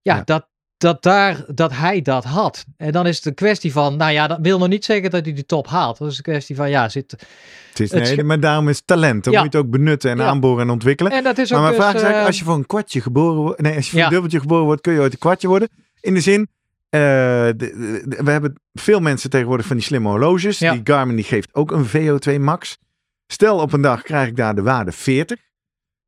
ja, 0.00 0.16
Ja. 0.16 0.22
Dat, 0.22 0.48
dat, 0.78 1.02
daar, 1.02 1.44
dat 1.54 1.72
hij 1.72 2.02
dat 2.02 2.24
had. 2.24 2.64
En 2.76 2.92
dan 2.92 3.06
is 3.06 3.16
het 3.16 3.26
een 3.26 3.34
kwestie 3.34 3.72
van, 3.72 3.96
nou 3.96 4.12
ja, 4.12 4.26
dat 4.26 4.38
wil 4.42 4.58
nog 4.58 4.68
niet 4.68 4.84
zeggen 4.84 5.10
dat 5.10 5.24
hij 5.24 5.34
die 5.34 5.46
top 5.46 5.66
haalt. 5.66 5.98
Dat 5.98 6.10
is 6.10 6.16
een 6.16 6.22
kwestie 6.22 6.56
van, 6.56 6.70
ja, 6.70 6.88
zit... 6.88 7.10
Het 7.10 7.80
is, 7.80 7.90
Het 7.90 8.02
nee, 8.02 8.12
sche- 8.12 8.22
maar 8.22 8.40
daarom 8.40 8.68
is 8.68 8.82
talent. 8.84 9.24
Dan 9.24 9.32
Ja. 9.32 9.42
moet 9.42 9.52
je 9.52 9.58
het 9.58 9.66
ook 9.66 9.72
benutten 9.72 10.10
en 10.10 10.16
Ja. 10.16 10.24
aanboren 10.26 10.62
en 10.64 10.70
ontwikkelen. 10.70 11.12
En 11.12 11.22
dat 11.24 11.38
is 11.38 11.50
maar 11.50 11.58
ook 11.58 11.64
mijn 11.64 11.76
dus, 11.76 11.84
vraag 11.84 11.94
is 11.94 12.02
eigenlijk, 12.02 12.20
eh, 12.22 12.26
als 12.26 12.38
je 12.38 12.44
voor 12.44 12.54
een 12.54 12.66
kwartje 12.66 13.00
geboren 13.00 13.36
wordt, 13.42 13.60
nee, 13.60 13.74
als 13.76 13.84
je 13.84 13.90
voor 13.90 13.98
Ja. 13.98 14.04
een 14.06 14.10
dubbeltje 14.12 14.40
geboren 14.40 14.64
wordt, 14.64 14.80
kun 14.80 14.92
je 14.92 15.00
ooit 15.00 15.12
een 15.12 15.18
kwartje 15.18 15.48
worden. 15.48 15.68
In 16.00 16.14
de 16.14 16.20
zin, 16.20 16.48
eh, 16.88 17.00
de- 17.00 17.54
de- 17.56 18.20
we 18.24 18.30
hebben 18.30 18.54
veel 18.72 19.00
mensen 19.00 19.30
tegenwoordig 19.30 19.66
van 19.66 19.76
die 19.76 19.84
slimme 19.84 20.08
horloges. 20.08 20.58
Die 20.58 20.80
Garmin 20.84 21.16
die 21.16 21.24
geeft 21.24 21.54
ook 21.54 21.70
een 21.70 21.84
VO2 21.86 22.38
max. 22.40 22.78
Stel 23.26 23.58
op 23.58 23.72
een 23.72 23.80
dag 23.82 24.02
krijg 24.02 24.28
ik 24.28 24.36
daar 24.36 24.54
de 24.54 24.62
waarde 24.62 24.92
40. 24.92 25.38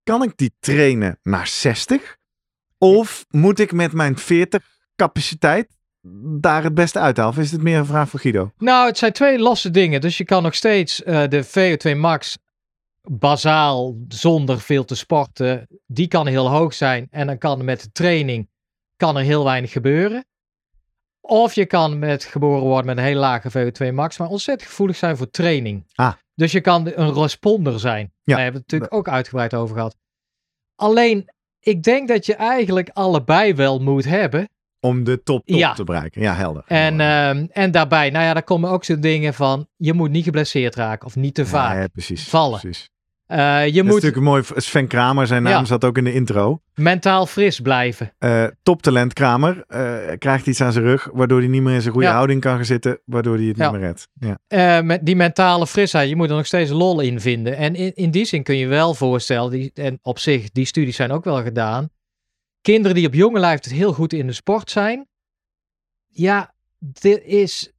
Kan 0.03 0.23
ik 0.23 0.33
die 0.37 0.53
trainen 0.61 1.19
naar 1.23 1.47
60? 1.47 2.17
Of 2.83 3.25
moet 3.29 3.59
ik 3.59 3.73
met 3.73 3.93
mijn 3.93 4.19
40 4.19 4.63
capaciteit 4.97 5.69
daar 6.41 6.63
het 6.63 6.75
beste 6.75 6.99
uithalen? 6.99 7.31
Of 7.31 7.39
is 7.39 7.51
het 7.51 7.63
meer 7.63 7.79
een 7.79 7.87
vraag 7.87 8.09
voor 8.09 8.21
Guido? 8.21 8.53
Nou, 8.59 8.87
het 8.87 8.99
zijn 8.99 9.13
twee 9.13 9.39
losse 9.39 9.71
dingen. 9.71 10.01
Dus 10.01 10.19
je 10.19 10.25
kan 10.25 10.43
nog 10.43 10.55
steeds 10.55 11.03
eh, 11.03 11.23
de 11.29 11.45
VO2 11.45 11.97
max 11.97 12.39
bazaal 13.03 13.97
zonder 14.09 14.61
veel 14.61 14.85
te 14.85 14.95
sporten, 14.95 15.67
die 15.87 16.09
kan 16.09 16.27
heel 16.27 16.51
hoog 16.51 16.75
zijn. 16.75 17.07
En 17.11 17.27
dan 17.27 17.39
kan 17.39 17.65
met 17.65 17.81
de 17.81 17.93
training 17.93 18.49
kan 18.97 19.17
er 19.17 19.23
heel 19.23 19.45
weinig 19.45 19.73
gebeuren. 19.73 20.25
Of 21.21 21.55
je 21.55 21.67
kan 21.67 21.99
met 21.99 22.25
geboren 22.25 22.63
worden 22.63 22.87
met 22.87 22.97
een 22.97 23.05
hele 23.05 23.21
lage 23.21 23.51
VO2 23.51 23.95
max, 23.95 24.19
maar 24.19 24.29
ontzettend 24.29 24.69
gevoelig 24.69 24.97
zijn 24.97 25.17
voor 25.17 25.31
training. 25.31 25.91
Ah. 25.95 26.13
Dus 26.35 26.53
je 26.53 26.61
kan 26.61 26.93
een 26.95 27.15
responder 27.15 27.81
zijn. 27.81 28.13
Ja. 28.23 28.35
Daar 28.35 28.45
hebben 28.45 28.61
we 28.61 28.67
het 28.67 28.73
natuurlijk 28.73 28.95
ook 28.95 29.15
uitgebreid 29.15 29.55
over 29.55 29.77
gehad. 29.77 29.97
Alleen, 30.75 31.31
ik 31.61 31.83
denk 31.83 32.09
dat 32.09 32.27
je 32.27 32.35
eigenlijk 32.35 32.91
allebei 32.93 33.55
wel 33.55 33.79
moet 33.79 34.05
hebben. 34.05 34.49
Om 34.81 35.05
de 35.05 35.23
top, 35.23 35.47
top 35.47 35.57
Ja. 35.59 35.73
te 35.73 35.85
bereiken. 35.85 36.23
Ja, 36.23 36.35
helder. 36.35 36.63
En, 36.67 37.01
ehm, 37.01 37.47
en 37.51 37.71
daarbij, 37.71 38.11
nou 38.11 38.25
ja, 38.25 38.33
daar 38.33 38.43
komen 38.43 38.71
ook 38.71 38.85
zo'n 38.85 39.01
dingen 39.01 39.35
van, 39.35 39.67
je 39.77 39.93
moet 39.93 40.11
niet 40.11 40.25
geblesseerd 40.25 40.75
raken 40.75 41.07
of 41.07 41.17
niet 41.17 41.35
te 41.35 41.47
vaak. 41.47 41.73
Ja, 41.75 41.81
ja, 41.81 41.87
precies. 41.89 42.29
vallen. 42.29 42.61
Precies. 42.61 42.89
Eh, 43.31 43.39
je 43.39 43.65
Dat 43.65 43.67
is 43.75 43.75
moet 43.83 43.85
natuurlijk 43.87 44.17
een 44.17 44.23
mooi. 44.23 44.43
Sven 44.57 44.87
Kramer, 44.87 45.27
zijn 45.27 45.43
naam 45.43 45.53
Ja. 45.53 45.65
zat 45.65 45.85
ook 45.85 45.99
in 45.99 46.05
de 46.05 46.13
intro. 46.13 46.61
mentaal 46.75 47.27
fris 47.27 47.61
blijven. 47.61 48.13
Eh 48.19 48.45
toptalent 48.63 49.13
Kramer 49.13 49.65
eh, 49.67 50.19
krijgt 50.19 50.47
iets 50.47 50.61
aan 50.61 50.73
zijn 50.73 50.85
rug, 50.85 51.09
waardoor 51.13 51.39
hij 51.39 51.49
niet 51.49 51.63
meer 51.63 51.75
in 51.75 51.81
zijn 51.81 51.93
goede 51.93 52.09
Ja. 52.09 52.15
houding 52.15 52.41
kan 52.41 52.57
gaan 52.57 52.65
zitten, 52.65 53.01
waardoor 53.05 53.37
hij 53.37 53.45
het 53.47 53.57
Ja. 53.57 53.71
niet 53.71 53.81
meer 53.81 53.87
redt. 53.89 54.09
Ja. 54.49 54.83
Met 54.83 55.07
die 55.07 55.17
mentale 55.17 55.67
frisheid, 55.67 56.09
je 56.09 56.17
moet 56.17 56.31
er 56.31 56.37
nog 56.37 56.47
steeds 56.47 56.71
lol 56.71 57.01
in 57.01 57.21
vinden. 57.21 57.57
En 57.57 57.75
in, 57.75 57.95
in 57.95 58.11
die 58.11 58.25
zin 58.25 58.43
kun 58.43 58.57
je 58.57 58.67
wel 58.67 58.95
voorstellen, 58.95 59.51
die, 59.51 59.71
en 59.75 59.99
op 60.03 60.19
zich, 60.19 60.51
die 60.51 60.65
studies 60.65 60.97
zijn 60.97 61.11
ook 61.13 61.25
wel 61.25 61.43
gedaan. 61.43 61.89
Kinderen 62.61 62.97
die 62.97 63.07
op 63.07 63.15
jonge 63.15 63.41
leeftijd 63.41 63.75
heel 63.75 63.93
goed 63.93 64.13
in 64.13 64.27
de 64.27 64.33
sport 64.33 64.71
zijn, 64.71 65.09
ja, 66.09 66.55
dit 66.79 67.23
is, 67.25 67.73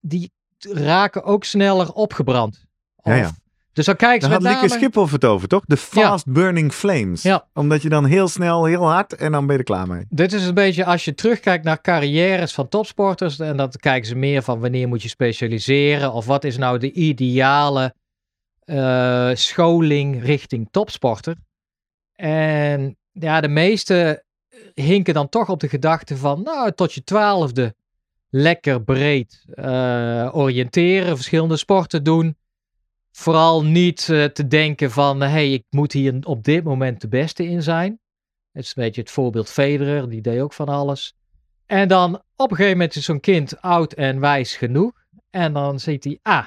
die 0.00 0.32
raken 0.72 1.24
ook 1.24 1.44
sneller 1.44 1.92
opgebrand. 1.92 2.64
Ja, 3.02 3.14
ja. 3.14 3.30
Dus 3.78 3.86
dan 3.86 3.96
kijken 3.96 4.22
ze 4.22 4.28
Daar 4.28 4.42
met 4.42 4.52
had 4.52 4.60
Lieke. 4.62 4.78
Schiphol 4.78 5.08
het 5.10 5.24
over, 5.24 5.48
toch? 5.48 5.62
De 5.66 5.76
fast 5.76 6.32
burning 6.32 6.72
flames. 6.72 7.22
Ja. 7.22 7.46
Omdat 7.54 7.82
je 7.82 7.88
dan 7.88 8.04
heel 8.04 8.28
snel, 8.28 8.64
heel 8.64 8.88
hard 8.88 9.16
en 9.16 9.32
dan 9.32 9.46
ben 9.46 9.52
je 9.52 9.58
er 9.58 9.64
klaar 9.64 9.88
mee. 9.88 10.06
Dit 10.08 10.32
is 10.32 10.46
een 10.46 10.54
beetje 10.54 10.84
als 10.84 11.04
je 11.04 11.14
terugkijkt 11.14 11.64
naar 11.64 11.80
carrières 11.80 12.52
van 12.52 12.68
topsporters. 12.68 13.38
En 13.38 13.56
dan 13.56 13.70
kijken 13.70 14.08
ze 14.08 14.14
meer 14.14 14.42
van 14.42 14.60
wanneer 14.60 14.88
moet 14.88 15.02
je 15.02 15.08
specialiseren. 15.08 16.12
Of 16.12 16.26
wat 16.26 16.44
is 16.44 16.56
nou 16.56 16.78
de 16.78 16.92
ideale 16.92 17.94
eh, 18.64 19.30
scholing 19.32 20.22
richting 20.22 20.68
topsporter. 20.70 21.36
En 22.14 22.96
ja, 23.12 23.40
de 23.40 23.48
meeste 23.48 24.24
hinken 24.74 25.14
dan 25.14 25.28
toch 25.28 25.48
op 25.48 25.60
de 25.60 25.68
gedachte 25.68 26.16
van, 26.16 26.42
nou, 26.42 26.72
tot 26.72 26.92
je 26.92 27.04
twaalfde 27.04 27.74
lekker 28.30 28.82
breed 28.82 29.44
eh, 29.54 30.28
oriënteren, 30.32 31.16
verschillende 31.16 31.56
sporten 31.56 32.04
doen. 32.04 32.36
Vooral 33.12 33.64
niet 33.64 34.08
eh, 34.08 34.24
te 34.24 34.46
denken 34.46 34.90
van, 34.90 35.20
hé, 35.20 35.28
hey, 35.28 35.52
ik 35.52 35.64
moet 35.70 35.92
hier 35.92 36.18
op 36.22 36.44
dit 36.44 36.64
moment 36.64 37.00
de 37.00 37.08
beste 37.08 37.44
in 37.44 37.62
zijn. 37.62 38.00
Het 38.52 38.64
is 38.64 38.72
een 38.76 38.82
beetje 38.82 39.00
het 39.00 39.10
voorbeeld 39.10 39.50
Federer, 39.50 40.08
die 40.08 40.20
deed 40.20 40.40
ook 40.40 40.52
van 40.52 40.68
alles. 40.68 41.14
En 41.66 41.88
dan 41.88 42.14
op 42.36 42.50
een 42.50 42.56
gegeven 42.56 42.78
moment 42.78 42.96
is 42.96 43.04
zo'n 43.04 43.20
kind 43.20 43.60
oud 43.60 43.92
en 43.92 44.20
wijs 44.20 44.56
genoeg. 44.56 44.92
En 45.30 45.52
dan 45.52 45.80
ziet 45.80 46.04
hij, 46.04 46.18
ah, 46.22 46.46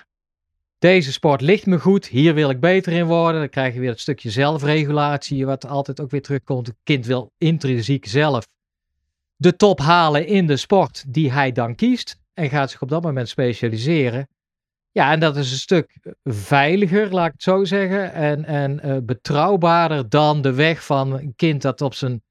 deze 0.79 1.11
sport 1.11 1.41
ligt 1.41 1.65
me 1.65 1.79
goed, 1.79 2.07
hier 2.07 2.33
wil 2.33 2.49
ik 2.49 2.59
beter 2.59 2.93
in 2.93 3.05
worden. 3.05 3.39
Dan 3.39 3.49
krijg 3.49 3.73
je 3.73 3.79
weer 3.79 3.89
het 3.89 3.99
stukje 3.99 4.29
zelfregulatie, 4.29 5.45
wat 5.45 5.67
altijd 5.67 6.01
ook 6.01 6.11
weer 6.11 6.21
terugkomt. 6.21 6.67
Het 6.67 6.77
kind 6.83 7.05
wil 7.05 7.31
intrinsiek 7.37 8.05
zelf 8.05 8.45
de 9.41 9.55
top 9.55 9.79
halen 9.79 10.27
in 10.27 10.47
de 10.47 10.57
sport 10.57 11.03
die 11.07 11.31
hij 11.31 11.51
dan 11.51 11.75
kiest. 11.75 12.19
En 12.33 12.49
gaat 12.49 12.71
zich 12.71 12.81
op 12.81 12.89
dat 12.89 13.03
moment 13.03 13.29
specialiseren. 13.29 14.27
Ja, 14.91 15.11
en 15.11 15.19
dat 15.19 15.37
is 15.37 15.51
een 15.51 15.57
stuk 15.57 15.99
veiliger, 16.23 17.13
laat 17.13 17.25
ik 17.25 17.31
het 17.31 17.43
zo 17.43 17.63
zeggen. 17.63 18.13
En, 18.13 18.45
en 18.45 18.79
eh, 18.79 18.97
betrouwbaarder 19.03 20.09
dan 20.09 20.41
de 20.41 20.53
weg 20.53 20.85
van 20.85 21.13
een 21.13 21.33
kind 21.35 21.61
dat 21.61 21.81
op 21.81 21.93
zijn, 21.93 22.23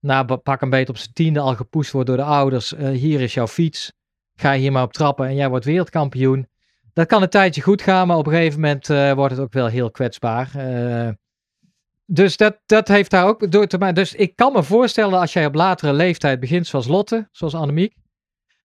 nou, 0.00 0.36
pak 0.36 0.60
een 0.60 0.70
beetje 0.70 0.92
op 0.92 0.98
zijn 0.98 1.12
tiende 1.12 1.40
al 1.40 1.54
gepoest 1.54 1.92
wordt 1.92 2.08
door 2.08 2.16
de 2.16 2.22
ouders. 2.22 2.74
Eh, 2.74 2.88
hier 2.88 3.20
is 3.20 3.34
jouw 3.34 3.46
fiets. 3.46 3.92
Ga 4.34 4.54
hier 4.54 4.72
maar 4.72 4.82
op 4.82 4.92
trappen 4.92 5.26
en 5.26 5.34
jij 5.34 5.48
wordt 5.48 5.64
wereldkampioen. 5.64 6.46
Dat 6.92 7.06
kan 7.06 7.22
een 7.22 7.28
tijdje 7.28 7.62
goed 7.62 7.82
gaan, 7.82 8.06
maar 8.06 8.16
op 8.16 8.26
een 8.26 8.32
gegeven 8.32 8.60
moment 8.60 8.90
eh, 8.90 9.12
wordt 9.12 9.34
het 9.34 9.42
ook 9.42 9.52
wel 9.52 9.66
heel 9.66 9.90
kwetsbaar. 9.90 10.50
Eh, 10.54 11.08
dus 12.06 12.36
dat, 12.36 12.60
dat 12.66 12.88
heeft 12.88 13.10
daar 13.10 13.26
ook 13.26 13.50
door 13.50 13.66
te 13.66 13.78
maken. 13.78 13.94
Dus 13.94 14.14
ik 14.14 14.36
kan 14.36 14.52
me 14.52 14.62
voorstellen 14.62 15.18
als 15.18 15.32
jij 15.32 15.46
op 15.46 15.54
latere 15.54 15.92
leeftijd 15.92 16.40
begint 16.40 16.66
zoals 16.66 16.86
Lotte, 16.86 17.28
zoals 17.30 17.54
Annemiek. 17.54 17.94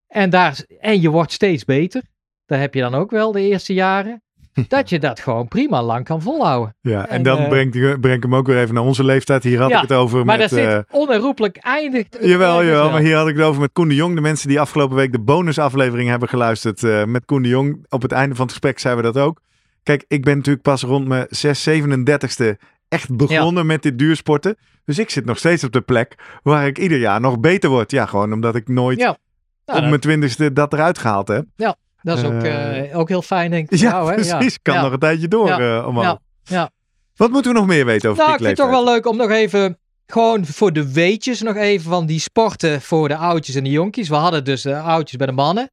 En, 0.08 0.30
daar, 0.30 0.66
en 0.80 1.02
je 1.02 1.10
wordt 1.10 1.32
steeds 1.32 1.66
beter. 1.66 2.02
Dat 2.48 2.60
heb 2.60 2.74
je 2.74 2.82
dan 2.82 2.96
ook 2.96 3.12
wel 3.12 3.32
de 3.32 3.42
eerste 3.42 3.74
jaren. 3.74 4.22
dat 4.68 4.90
je 4.90 5.00
dat 5.00 5.20
gewoon 5.20 5.48
prima 5.48 5.84
lang 5.84 6.06
kan 6.06 6.22
volhouden. 6.22 6.76
Ja, 6.82 7.02
en, 7.02 7.10
En, 7.10 7.24
dan 7.24 7.38
eh, 7.38 7.48
breng, 7.48 7.76
ik, 7.76 8.02
breng 8.02 8.22
hem 8.22 8.36
ook 8.36 8.48
weer 8.48 8.62
even 8.62 8.74
naar 8.74 8.84
onze 8.84 9.04
leeftijd. 9.04 9.44
Hier 9.44 9.60
had 9.60 9.70
Ja, 9.70 9.76
ik 9.76 9.82
het 9.82 9.98
over 9.98 10.26
Maar 10.26 10.38
met... 10.38 10.50
dat 10.50 10.60
zit 10.60 10.68
eh, 10.68 10.80
onherroepelijk 10.92 11.58
eindigt. 11.58 12.18
Jawel, 12.22 12.64
jawel, 12.64 12.82
wel. 12.82 12.92
maar 12.92 13.02
hier 13.02 13.16
had 13.16 13.28
ik 13.28 13.36
het 13.36 13.46
over 13.46 13.62
met 13.62 13.72
Koen 13.74 13.88
de 13.88 13.96
Jong. 13.96 14.16
De 14.16 14.22
mensen 14.22 14.48
die 14.48 14.60
afgelopen 14.60 14.96
week 14.96 15.12
de 15.12 15.20
bonusaflevering 15.20 16.10
hebben 16.10 16.30
geluisterd 16.30 16.84
eh, 16.84 17.04
met 17.04 17.26
Koen 17.26 17.42
de 17.42 17.50
Jong. 17.50 17.86
Op 17.90 18.02
het 18.02 18.12
einde 18.12 18.36
van 18.36 18.44
het 18.44 18.54
gesprek 18.54 18.80
zeiden 18.80 19.04
we 19.04 19.12
dat 19.12 19.24
ook. 19.24 19.42
Kijk, 19.84 20.06
ik 20.08 20.24
ben 20.24 20.36
natuurlijk 20.36 20.64
pas 20.64 20.84
rond 20.84 21.08
mijn 21.08 21.26
6, 21.30 21.70
37ste 21.70 22.46
echt 22.88 23.16
begonnen 23.16 23.66
met 23.66 23.82
dit 23.82 24.00
duursporten. 24.00 24.58
Dus 24.86 25.00
ik 25.00 25.10
zit 25.10 25.26
nog 25.26 25.38
steeds 25.38 25.64
op 25.64 25.72
de 25.72 25.82
plek 25.82 26.40
waar 26.44 26.68
ik 26.68 26.78
ieder 26.78 26.98
jaar 26.98 27.22
nog 27.22 27.40
beter 27.40 27.70
word. 27.70 27.92
Ja, 27.92 28.06
gewoon 28.06 28.34
omdat 28.34 28.56
ik 28.56 28.68
nooit 28.68 29.00
Ja. 29.00 29.18
Nou, 29.66 29.82
op 29.82 29.88
mijn 29.88 30.00
twintigste 30.00 30.54
dat 30.54 30.74
eruit 30.74 30.98
gehaald 30.98 31.28
heb. 31.28 31.46
Dat 32.08 32.18
is 32.18 32.24
ook, 32.24 32.44
eh, 32.44 32.92
eh, 32.92 33.00
ook 33.00 33.10
heel 33.10 33.22
fijn, 33.22 33.52
denk 33.52 33.72
ik. 33.72 33.80
Ja, 33.80 33.90
jou, 33.90 34.10
hè? 34.10 34.16
precies. 34.16 34.62
Kan 34.62 34.74
ja. 34.74 34.82
nog 34.82 34.92
een 34.92 35.00
tijdje 35.00 35.28
door 35.28 35.48
Ja. 35.48 35.86
omhoog. 35.86 36.06
Ja. 36.06 36.20
Ja. 36.44 36.70
Wat 37.16 37.32
moeten 37.32 37.52
we 37.52 37.58
nog 37.58 37.68
meer 37.68 37.86
weten 37.86 38.10
over 38.10 38.24
Nou, 38.24 38.34
ik 38.36 38.44
vind 38.44 38.58
het 38.58 38.68
toch 38.68 38.76
wel 38.76 38.94
leuk 38.94 39.06
om 39.08 39.18
nog 39.18 39.30
even, 39.30 39.78
gewoon 40.06 40.46
voor 40.46 40.74
de 40.74 40.92
weetjes 40.92 41.42
nog 41.42 41.56
even 41.56 41.90
van 41.90 42.06
die 42.06 42.20
sporten 42.20 42.82
voor 42.82 43.08
de 43.08 43.16
oudjes 43.16 43.56
en 43.56 43.64
de 43.64 43.70
jonkies. 43.70 44.10
We 44.10 44.16
hadden 44.16 44.44
dus 44.44 44.62
de 44.62 44.80
oudjes 44.80 45.18
bij 45.18 45.28
de 45.28 45.34
mannen. 45.34 45.72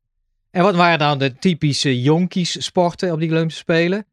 En 0.51 0.63
wat 0.63 0.75
waren 0.75 0.99
dan 0.99 1.19
de 1.19 1.39
typische 1.39 2.03
jonkies 2.03 2.65
sporten 2.65 3.13
op 3.13 3.19
die 3.19 3.31
Olympische 3.31 3.61
Spelen? 3.61 4.07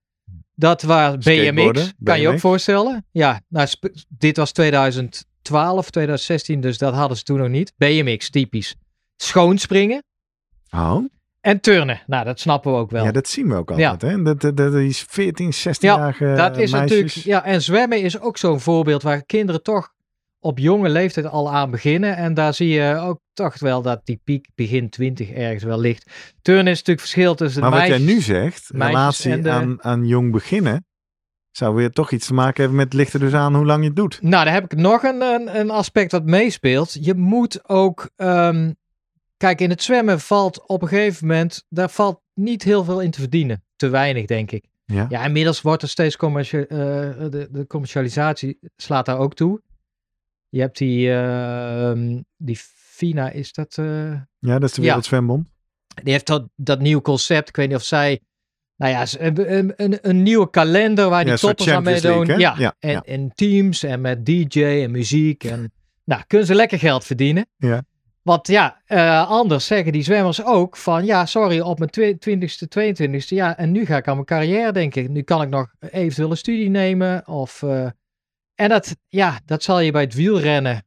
Dat 0.56 0.82
waren 0.82 1.20
BMX, 1.20 1.94
kan 2.04 2.22
je 2.22 2.28
ook 2.28 2.40
voorstellen. 2.40 3.06
Ja, 3.12 3.42
nou, 3.48 3.68
dit 4.08 4.38
was 4.38 4.52
2012, 4.52 5.90
2016, 5.90 6.62
dus 6.62 6.78
dat 6.78 6.94
hadden 6.94 7.18
ze 7.18 7.24
toen 7.24 7.38
nog 7.38 7.50
niet. 7.50 7.74
BMX, 7.78 8.30
typisch. 8.30 8.76
Schoonspringen 9.18 10.04
Oh, 10.72 11.06
en 11.42 11.60
turnen. 11.62 12.02
Nou, 12.08 12.26
dat 12.26 12.40
snappen 12.40 12.72
we 12.72 12.78
ook 12.78 12.92
wel. 12.92 13.04
ja, 13.04 13.12
dat 13.12 13.28
zien 13.28 13.48
we 13.50 13.56
ook 13.56 13.72
altijd. 13.72 14.02
Hè? 14.02 14.22
Dat, 14.24 14.42
dat, 14.42 14.58
dat 14.58 14.74
is 14.74 15.06
14, 15.10 15.52
16-jarige 15.54 16.26
Ja, 16.26 16.36
dat 16.36 16.58
is 16.58 16.72
meisjes. 16.72 16.80
natuurlijk. 16.80 17.14
Ja, 17.14 17.44
en 17.46 17.62
zwemmen 17.62 18.02
is 18.02 18.20
ook 18.20 18.38
zo'n 18.38 18.60
voorbeeld 18.60 19.02
waar 19.04 19.24
kinderen 19.26 19.64
toch 19.64 19.90
op 20.40 20.58
jonge 20.58 20.90
leeftijd 20.90 21.26
al 21.26 21.52
aan 21.52 21.72
beginnen. 21.72 22.16
En 22.16 22.34
daar 22.34 22.54
zie 22.54 22.68
je 22.70 22.96
ook 22.96 23.20
toch 23.34 23.60
wel 23.60 23.82
dat 23.82 24.02
die 24.04 24.22
piek 24.24 24.48
begin 24.56 24.90
20 24.90 25.30
ergens 25.32 25.64
wel 25.64 25.80
ligt. 25.80 26.12
Turnen 26.42 26.68
is 26.68 26.78
natuurlijk 26.78 27.00
verschil 27.00 27.36
tussen 27.36 27.62
de 27.62 27.70
Maar 27.70 27.80
wat 27.80 27.88
jij 27.88 27.98
nu 28.00 28.22
zegt, 28.22 28.70
relatie 28.74 29.42
de- 29.42 29.50
aan, 29.50 29.84
aan 29.84 30.06
jong 30.08 30.32
beginnen, 30.32 30.86
zou 31.52 31.76
weer 31.76 31.90
toch 31.92 32.12
iets 32.12 32.28
te 32.28 32.34
maken 32.34 32.60
hebben 32.60 32.76
met 32.78 32.86
het 32.86 32.94
ligt 32.94 33.14
er 33.14 33.20
dus 33.20 33.34
aan 33.34 33.56
hoe 33.56 33.66
lang 33.66 33.82
je 33.82 33.88
het 33.88 33.96
doet. 33.96 34.22
Nou, 34.22 34.46
daar 34.46 34.54
heb 34.54 34.64
ik 34.64 34.76
nog 34.80 35.04
een, 35.04 35.22
een, 35.22 35.60
een 35.60 35.70
aspect 35.70 36.12
wat 36.12 36.26
meespeelt. 36.26 36.98
Je 37.06 37.14
moet 37.14 37.70
ook. 37.70 38.10
ehm, 38.16 38.72
kijk, 39.42 39.62
in 39.62 39.70
het 39.70 39.84
zwemmen 39.84 40.20
valt 40.20 40.68
op 40.68 40.82
een 40.82 40.88
gegeven 40.88 41.28
moment. 41.28 41.66
Daar 41.70 41.90
valt 41.90 42.22
niet 42.34 42.64
heel 42.64 42.84
veel 42.84 43.02
in 43.02 43.12
te 43.12 43.20
verdienen. 43.20 43.64
Te 43.76 43.90
weinig, 43.90 44.26
denk 44.26 44.52
ik. 44.52 44.66
Ja. 44.86 45.06
Ja, 45.10 45.26
inmiddels 45.26 45.62
wordt 45.62 45.82
er 45.82 45.90
steeds 45.90 46.16
commercia- 46.18 46.66
eh, 46.66 46.78
de, 47.30 47.48
de 47.52 47.68
commercialisatie 47.68 48.60
slaat 48.76 49.06
daar 49.06 49.18
ook 49.18 49.34
toe. 49.34 49.62
Je 50.50 50.60
hebt 50.60 50.78
die, 50.78 51.12
ehm, 51.14 52.22
die 52.38 52.58
FINA, 52.96 53.30
is 53.30 53.54
dat? 53.54 53.78
eh, 53.78 54.12
Ja, 54.40 54.60
dat 54.60 54.64
is 54.64 54.74
de 54.76 54.82
Ja. 54.82 54.88
Wereldzwembond. 54.88 55.48
die 56.04 56.12
heeft 56.14 56.28
dat, 56.28 56.48
dat 56.56 56.80
nieuw 56.80 57.02
concept. 57.02 57.50
Ik 57.50 57.56
weet 57.56 57.68
niet 57.68 57.78
of 57.78 57.84
zij. 57.84 58.20
Nou 58.76 58.92
ja, 58.92 59.06
een, 59.20 59.74
een, 59.84 59.98
een 60.10 60.24
nieuwe 60.24 60.50
kalender 60.50 61.10
waar 61.10 61.24
die 61.24 61.32
Ja, 61.32 61.38
toppers 61.38 61.70
aan 61.70 61.84
meedoen. 61.84 62.26
Ja, 62.26 62.56
Ja, 62.58 62.76
en, 62.80 62.92
ja. 62.92 63.02
en 63.02 63.32
teams 63.36 63.84
en 63.84 64.02
met 64.02 64.26
DJ 64.26 64.64
en 64.64 64.92
muziek. 64.92 65.44
En, 65.44 65.72
nou, 66.04 66.22
kunnen 66.28 66.48
ze 66.48 66.56
lekker 66.56 66.80
geld 66.80 67.04
verdienen. 67.06 67.46
Ja. 67.58 67.84
Want 68.22 68.48
ja, 68.48 68.82
eh, 68.86 69.30
anders 69.30 69.66
zeggen 69.66 69.92
die 69.92 70.04
zwemmers 70.04 70.46
ook 70.46 70.78
van 70.78 71.06
ja, 71.06 71.26
sorry, 71.26 71.60
op 71.60 71.78
mijn 71.80 71.90
twi- 71.92 72.18
20ste, 72.20 72.68
22ste, 72.68 73.36
ja, 73.36 73.58
en 73.58 73.72
nu 73.72 73.86
ga 73.86 73.98
ik 73.98 74.08
aan 74.08 74.14
mijn 74.14 74.26
carrière 74.26 74.72
denken. 74.72 75.12
Nu 75.12 75.22
kan 75.22 75.42
ik 75.42 75.50
nog 75.50 75.74
eventueel 75.80 76.32
een 76.32 76.38
studie 76.38 76.70
nemen. 76.70 77.28
Of, 77.28 77.64
eh, 77.64 77.86
en 78.56 78.70
dat, 78.70 78.96
ja, 79.08 79.40
dat 79.46 79.64
zal 79.64 79.80
je 79.80 79.92
bij 79.92 80.02
het 80.02 80.14
wielrennen 80.14 80.86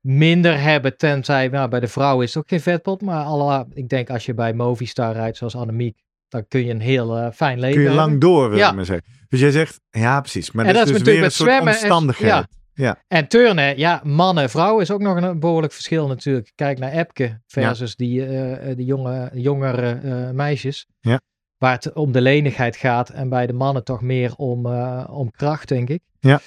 minder 0.00 0.60
hebben, 0.60 0.96
tenzij, 0.96 1.48
nou, 1.48 1.68
bij 1.68 1.80
de 1.80 1.88
vrouw 1.88 2.20
is 2.20 2.28
het 2.34 2.42
ook 2.42 2.48
geen 2.48 2.60
vetpot, 2.60 3.02
maar 3.02 3.24
alle, 3.24 3.66
ik 3.72 3.88
denk 3.88 4.10
als 4.10 4.26
je 4.26 4.34
bij 4.34 4.52
Movistar 4.52 5.12
rijdt, 5.12 5.36
zoals 5.36 5.56
Annemiek, 5.56 5.98
dan 6.28 6.44
kun 6.48 6.64
je 6.64 6.70
een 6.70 6.80
heel 6.80 7.16
eh, 7.16 7.30
fijn 7.34 7.58
leven 7.60 7.74
Kun 7.74 7.82
je 7.82 7.88
hebben. 7.88 8.06
lang 8.06 8.20
door, 8.20 8.48
wil 8.48 8.58
Ja. 8.58 8.68
ik 8.68 8.74
maar 8.74 8.84
zeggen. 8.84 9.06
Dus 9.28 9.40
jij 9.40 9.50
zegt, 9.50 9.80
ja 9.90 10.20
precies, 10.20 10.50
maar 10.50 10.64
En 10.66 10.74
dat, 10.74 10.86
is 10.86 10.92
dus 10.92 11.02
weer 11.02 11.14
een 11.14 11.20
met 11.20 11.32
soort 11.32 11.50
en- 11.50 11.60
omstandigheid. 11.60 12.46
Ja. 12.78 13.02
En 13.08 13.28
turnen, 13.28 13.78
ja, 13.78 14.00
mannen, 14.04 14.50
vrouwen 14.50 14.82
is 14.82 14.90
ook 14.90 15.00
nog 15.00 15.16
een 15.22 15.40
behoorlijk 15.40 15.72
verschil 15.72 16.06
natuurlijk. 16.06 16.52
Kijk 16.54 16.78
naar 16.78 16.92
Epke 16.92 17.40
versus 17.46 17.96
die, 17.96 18.26
eh, 18.26 18.76
die 18.76 18.84
jonge, 18.86 19.30
jongere 19.34 19.90
eh, 20.02 20.30
meisjes. 20.30 20.86
Ja. 21.00 21.20
Waar 21.56 21.72
het 21.72 21.92
om 21.92 22.12
de 22.12 22.20
lenigheid 22.20 22.76
gaat 22.76 23.08
en 23.08 23.28
bij 23.28 23.46
de 23.46 23.52
mannen 23.52 23.84
toch 23.84 24.00
meer 24.02 24.34
om, 24.36 24.66
eh, 24.66 25.04
om 25.10 25.30
kracht, 25.30 25.68
denk 25.68 25.88
ik. 25.88 26.00
Ja. 26.20 26.40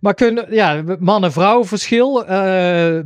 Maar 0.00 0.14
kunnen, 0.14 0.54
ja, 0.54 0.82
mannen-vrouwen 0.98 1.66
verschil. 1.66 2.24
Eh, 2.26 2.28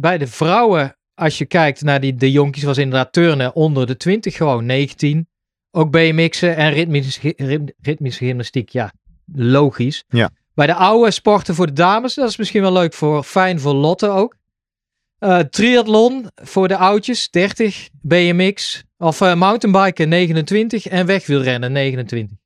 bij 0.00 0.18
de 0.18 0.26
vrouwen, 0.26 0.96
als 1.14 1.38
je 1.38 1.46
kijkt 1.46 1.82
naar 1.82 2.00
die, 2.00 2.14
de 2.14 2.30
jonkies, 2.30 2.62
was 2.62 2.78
inderdaad 2.78 3.12
turnen 3.12 3.54
onder 3.54 3.86
de 3.86 3.96
20, 3.96 4.36
gewoon 4.36 4.66
19. 4.66 5.26
Ook 5.70 5.90
BMX'en 5.90 6.56
en 6.56 6.72
ritmische, 6.72 7.32
rit- 7.36 7.74
ritmische 7.80 8.24
gymnastiek, 8.24 8.68
ja, 8.68 8.92
logisch. 9.32 10.04
Ja. 10.08 10.30
Bij 10.54 10.66
de 10.66 10.74
oude 10.74 11.10
sporten 11.10 11.54
voor 11.54 11.66
de 11.66 11.72
dames, 11.72 12.14
dat 12.14 12.28
is 12.28 12.36
misschien 12.36 12.62
wel 12.62 12.72
leuk 12.72 12.92
voor, 12.94 13.22
fijn 13.22 13.60
voor 13.60 13.74
Lotte 13.74 14.08
ook. 14.08 14.36
Eh 15.18 15.38
triathlon 15.38 16.30
voor 16.34 16.68
de 16.68 16.76
oudjes, 16.76 17.30
30. 17.30 17.88
BMX, 18.00 18.82
of 18.98 19.20
eh, 19.20 19.34
mountainbiken 19.34 20.08
29 20.08 20.86
en 20.86 21.06
wegwielrennen 21.06 21.72
29. 21.72 22.36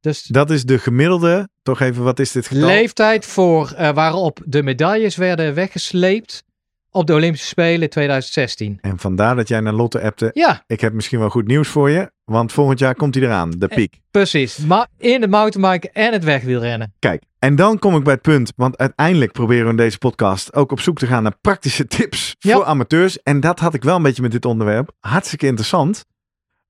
Dus 0.00 0.22
Dat 0.22 0.50
is 0.50 0.64
de 0.64 0.78
gemiddelde, 0.78 1.48
toch 1.62 1.80
even, 1.80 2.02
wat 2.02 2.18
is 2.18 2.32
dit 2.32 2.46
getal? 2.46 2.66
leeftijd 2.66 3.26
voor 3.26 3.70
eh, 3.70 3.94
waarop 3.94 4.40
de 4.44 4.62
medailles 4.62 5.16
werden 5.16 5.54
weggesleept 5.54 6.44
op 6.92 7.06
de 7.06 7.12
Olympische 7.14 7.46
Spelen 7.46 7.90
2016. 7.90 8.78
En 8.80 8.98
vandaar 8.98 9.36
dat 9.36 9.48
jij 9.48 9.60
naar 9.60 9.72
Lotte 9.72 10.00
appte, 10.00 10.30
Ja, 10.32 10.62
ik 10.66 10.80
heb 10.80 10.92
misschien 10.92 11.18
wel 11.18 11.28
goed 11.30 11.46
nieuws 11.46 11.68
voor 11.68 11.90
je, 11.90 12.10
want 12.24 12.52
volgend 12.52 12.78
jaar 12.78 12.94
komt 12.94 13.14
hij 13.14 13.24
eraan, 13.24 13.50
de 13.50 13.68
Eh. 13.68 13.76
piek. 13.76 14.00
precies. 14.10 14.56
Maar 14.58 14.86
in 14.98 15.20
het 15.20 15.30
mountainbiken 15.30 15.92
en 15.92 16.12
het 16.12 16.24
wegwielrennen. 16.24 16.94
Kijk, 16.98 17.22
en 17.38 17.56
dan 17.56 17.78
kom 17.78 17.96
ik 17.96 18.04
bij 18.04 18.12
het 18.12 18.22
punt, 18.22 18.52
want 18.56 18.78
uiteindelijk 18.78 19.32
proberen 19.32 19.64
we 19.64 19.70
in 19.70 19.76
deze 19.76 19.98
podcast 19.98 20.54
ook 20.54 20.72
op 20.72 20.80
zoek 20.80 20.98
te 20.98 21.06
gaan 21.06 21.22
naar 21.22 21.36
praktische 21.40 21.86
tips 21.96 22.36
Ja. 22.38 22.54
voor 22.54 22.64
amateurs. 22.64 23.22
En 23.22 23.40
dat 23.40 23.58
had 23.60 23.74
ik 23.74 23.82
wel 23.82 23.96
een 23.96 24.02
beetje 24.02 24.22
met 24.22 24.30
dit 24.32 24.44
onderwerp. 24.44 24.92
Hartstikke 25.00 25.46
interessant. 25.46 26.04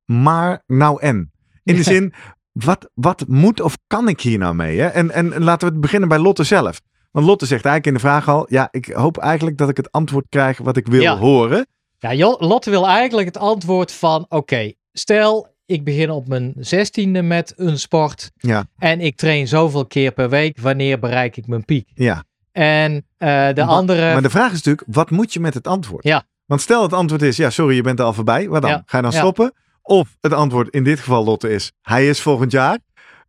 Maar 0.05 0.63
nou 0.67 1.01
en? 1.01 1.33
In 1.65 1.75
de 1.77 1.83
zin, 1.83 2.13
wat, 2.53 2.91
wat 2.95 3.25
moet 3.29 3.61
of 3.61 3.77
kan 3.87 4.09
ik 4.09 4.21
hier 4.21 4.39
nou 4.39 4.55
mee? 4.55 4.79
Hè? 4.81 4.87
En, 4.87 5.11
en 5.11 5.43
laten 5.43 5.67
we 5.69 5.73
het 5.73 5.83
beginnen 5.83 6.09
bij 6.09 6.19
Lotte 6.19 6.45
zelf. 6.45 6.81
Want 7.13 7.27
Lotte 7.27 7.47
zegt 7.47 7.65
eigenlijk 7.65 7.87
in 7.97 8.03
de 8.03 8.09
vraag 8.09 8.29
al, 8.29 8.47
ja, 8.49 8.69
ik 8.71 8.87
hoop 8.87 9.19
eigenlijk 9.19 9.59
dat 9.59 9.69
ik 9.69 9.77
het 9.77 9.93
antwoord 9.93 10.27
krijg 10.29 10.59
wat 10.59 10.77
ik 10.77 10.87
wil 10.87 11.01
Ja. 11.01 11.17
horen. 11.19 11.67
Ja, 11.99 12.37
Lotte 12.39 12.71
wil 12.71 12.87
eigenlijk 12.89 13.27
het 13.27 13.39
antwoord 13.39 13.93
van: 13.93 14.27
oké, 14.29 14.73
stel 14.93 15.49
ik 15.67 15.85
begin 15.85 16.11
op 16.11 16.29
mijn 16.29 16.53
zestiende 16.59 17.23
met 17.23 17.53
een 17.57 17.79
sport 17.79 18.31
Ja. 18.37 18.65
en 18.79 19.01
ik 19.01 19.17
train 19.17 19.49
zoveel 19.49 19.87
keer 19.87 20.13
per 20.13 20.29
week. 20.31 20.61
Wanneer 20.61 20.99
bereik 20.99 21.37
ik 21.37 21.47
mijn 21.47 21.65
piek? 21.65 21.89
Ja. 21.95 22.25
En 22.53 23.07
eh, 23.19 23.29
de 23.29 23.53
Maar- 23.57 23.65
andere. 23.65 24.13
Maar 24.13 24.23
de 24.23 24.31
vraag 24.31 24.51
is 24.53 24.57
natuurlijk, 24.63 24.85
wat 24.87 25.11
moet 25.11 25.33
je 25.33 25.41
met 25.41 25.55
het 25.55 25.67
antwoord? 25.67 26.05
Ja. 26.05 26.23
Want 26.47 26.61
stel 26.61 26.83
het 26.83 26.93
antwoord 26.93 27.23
is, 27.23 27.37
ja, 27.37 27.51
sorry, 27.51 27.75
je 27.77 27.83
bent 27.83 27.99
er 27.99 28.05
al 28.05 28.13
voorbij. 28.13 28.49
Wat 28.49 28.63
dan? 28.63 28.71
Ja. 28.71 28.83
Ga 28.87 28.97
je 28.97 29.03
dan 29.03 29.13
stoppen? 29.13 29.53
Of 29.83 30.17
het 30.21 30.33
antwoord 30.33 30.69
in 30.75 30.85
dit 30.85 30.99
geval, 30.99 31.25
Lotte, 31.25 31.51
is, 31.51 31.73
hij 31.83 32.09
is 32.09 32.21
volgend 32.21 32.53
jaar. 32.53 32.79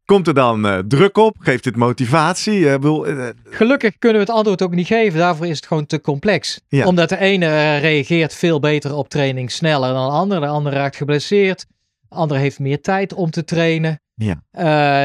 Komt 0.05 0.27
er 0.27 0.33
dan 0.33 0.67
eh, 0.67 0.77
druk 0.87 1.17
op? 1.17 1.35
Geeft 1.39 1.63
dit 1.63 1.75
motivatie? 1.75 2.69
Eh, 2.69 2.73
eh, 2.73 3.29
Gelukkig 3.49 3.97
kunnen 3.97 4.19
we 4.21 4.25
het 4.27 4.35
antwoord 4.35 4.61
ook 4.61 4.75
niet 4.75 4.87
geven. 4.87 5.19
Daarvoor 5.19 5.47
is 5.47 5.55
het 5.55 5.65
gewoon 5.65 5.85
te 5.85 6.01
complex. 6.01 6.61
Ja. 6.67 6.85
Omdat 6.85 7.09
de 7.09 7.17
ene 7.17 7.77
reageert 7.77 8.33
veel 8.33 8.59
beter 8.59 8.95
op 8.95 9.09
training 9.09 9.51
sneller 9.51 9.93
dan 9.93 10.05
de 10.05 10.11
andere. 10.13 10.39
De 10.41 10.47
andere 10.47 10.75
raakt 10.75 10.95
geblesseerd. 10.95 11.65
De 12.09 12.15
andere 12.15 12.39
heeft 12.39 12.59
meer 12.59 12.81
tijd 12.81 13.13
om 13.13 13.29
te 13.29 13.43
trainen. 13.43 14.01
Ja. 14.15 14.43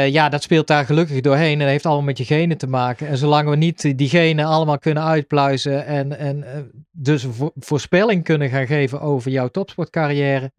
Ja, 0.04 0.28
dat 0.28 0.42
speelt 0.42 0.66
daar 0.66 0.84
gelukkig 0.84 1.20
doorheen. 1.20 1.52
En 1.52 1.58
dat 1.58 1.68
heeft 1.68 1.86
allemaal 1.86 2.04
met 2.04 2.18
je 2.18 2.24
genen 2.24 2.58
te 2.58 2.66
maken. 2.66 3.08
En 3.08 3.18
zolang 3.18 3.48
we 3.48 3.56
niet 3.56 3.98
die- 3.98 4.08
genen 4.08 4.44
allemaal 4.44 4.78
kunnen 4.78 5.02
uitpluizen. 5.04 5.86
En, 5.86 6.18
en 6.18 6.44
dus 6.90 7.22
een 7.22 7.32
vo- 7.32 7.52
voorspelling 7.54 8.24
kunnen 8.24 8.48
gaan 8.48 8.66
geven 8.66 9.00
over 9.00 9.30
jouw 9.30 9.48
topsportcarrière. 9.48 10.52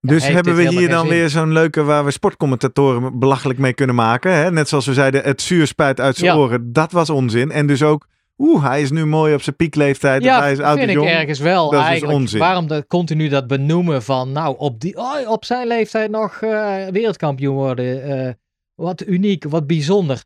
Dus 0.00 0.28
hebben 0.28 0.54
we 0.56 0.68
hier 0.68 0.88
dan 0.88 1.08
weer 1.08 1.28
zo'n 1.28 1.52
leuke 1.52 1.82
waar 1.82 2.04
we 2.04 2.10
sportcommentatoren 2.10 3.18
belachelijk 3.18 3.58
mee 3.58 3.72
kunnen 3.74 3.94
maken. 3.94 4.32
Hè? 4.32 4.50
Net 4.50 4.68
zoals 4.68 4.86
we 4.86 4.94
zeiden, 4.94 5.22
het 5.22 5.42
zuur 5.42 5.66
spuit 5.66 6.00
uit 6.00 6.16
zijn 6.16 6.30
Ja. 6.34 6.38
oren. 6.38 6.72
Dat 6.72 6.92
was 6.92 7.10
onzin. 7.10 7.50
En 7.50 7.66
dus 7.66 7.82
ook, 7.82 8.06
oeh, 8.38 8.64
hij 8.64 8.82
is 8.82 8.90
nu 8.90 9.06
mooi 9.06 9.34
op 9.34 9.42
zijn 9.42 9.56
piekleeftijd. 9.56 10.22
Ja, 10.22 10.40
hij 10.40 10.52
is 10.52 10.60
oud 10.60 10.78
vind 10.78 10.90
ik 10.90 10.96
jong. 10.96 11.08
ergens 11.08 11.38
wel 11.38 11.64
Dat 11.64 11.72
is 11.72 11.78
dus 11.78 11.88
eigenlijk. 11.88 12.18
onzin. 12.18 12.38
Waarom 12.40 12.66
dat 12.66 12.86
continu 12.86 13.28
dat 13.28 13.46
benoemen 13.46 14.02
van, 14.02 14.32
nou, 14.32 14.54
op, 14.58 14.80
die, 14.80 14.96
oh, 14.96 15.30
op 15.30 15.44
zijn 15.44 15.66
leeftijd 15.66 16.10
nog 16.10 16.32
eh, 16.42 16.86
wereldkampioen 16.86 17.54
worden. 17.54 18.02
eh, 18.26 18.32
wat 18.74 19.06
uniek, 19.06 19.44
wat 19.48 19.66
bijzonder. 19.66 20.22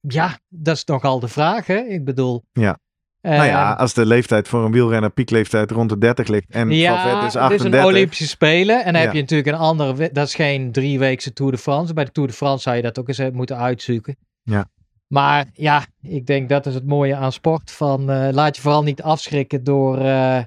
Ja, 0.00 0.38
dat 0.48 0.76
is 0.76 0.84
nogal 0.84 1.20
de 1.20 1.28
vraag, 1.28 1.66
hè? 1.66 1.76
Ik 1.78 2.04
bedoel. 2.04 2.44
Ja. 2.52 2.78
Eh, 3.24 3.36
nou 3.36 3.46
ja, 3.46 3.72
als 3.72 3.94
de 3.94 4.06
leeftijd 4.06 4.48
voor 4.48 4.64
een 4.64 4.72
wielrenner 4.72 5.10
piekleeftijd 5.10 5.70
rond 5.70 5.88
de 5.88 5.98
30 5.98 6.26
ligt 6.28 6.50
en 6.50 6.70
ja, 6.70 6.94
Valverde 6.94 7.16
is 7.18 7.22
het 7.22 7.34
is 7.34 7.40
38. 7.40 7.80
een 7.80 7.86
Olympische 7.86 8.28
Spelen. 8.28 8.84
En 8.84 8.92
dan 8.92 9.00
Ja. 9.00 9.06
heb 9.06 9.12
je 9.14 9.20
natuurlijk 9.20 9.48
een 9.48 9.62
andere. 9.62 10.10
Dat 10.12 10.26
is 10.26 10.34
geen 10.34 10.72
drieweekse 10.72 11.32
Tour 11.32 11.52
de 11.52 11.58
France. 11.58 11.94
Bij 11.94 12.04
de 12.04 12.10
Tour 12.12 12.28
de 12.28 12.34
France 12.34 12.62
zou 12.62 12.76
je 12.76 12.82
dat 12.82 12.98
ook 12.98 13.08
eens 13.08 13.18
eh, 13.18 13.30
moeten 13.30 13.56
uitzoeken. 13.56 14.16
Ja. 14.42 14.70
Maar 15.06 15.46
ja, 15.52 15.84
ik 16.02 16.26
denk 16.26 16.48
dat 16.48 16.66
is 16.66 16.74
het 16.74 16.86
mooie 16.86 17.16
aan 17.16 17.32
sport. 17.32 17.70
Van, 17.70 18.10
eh, 18.10 18.28
laat 18.32 18.56
je 18.56 18.62
vooral 18.62 18.82
niet 18.82 19.02
afschrikken 19.02 19.64
door, 19.64 19.98
eh, 19.98 20.38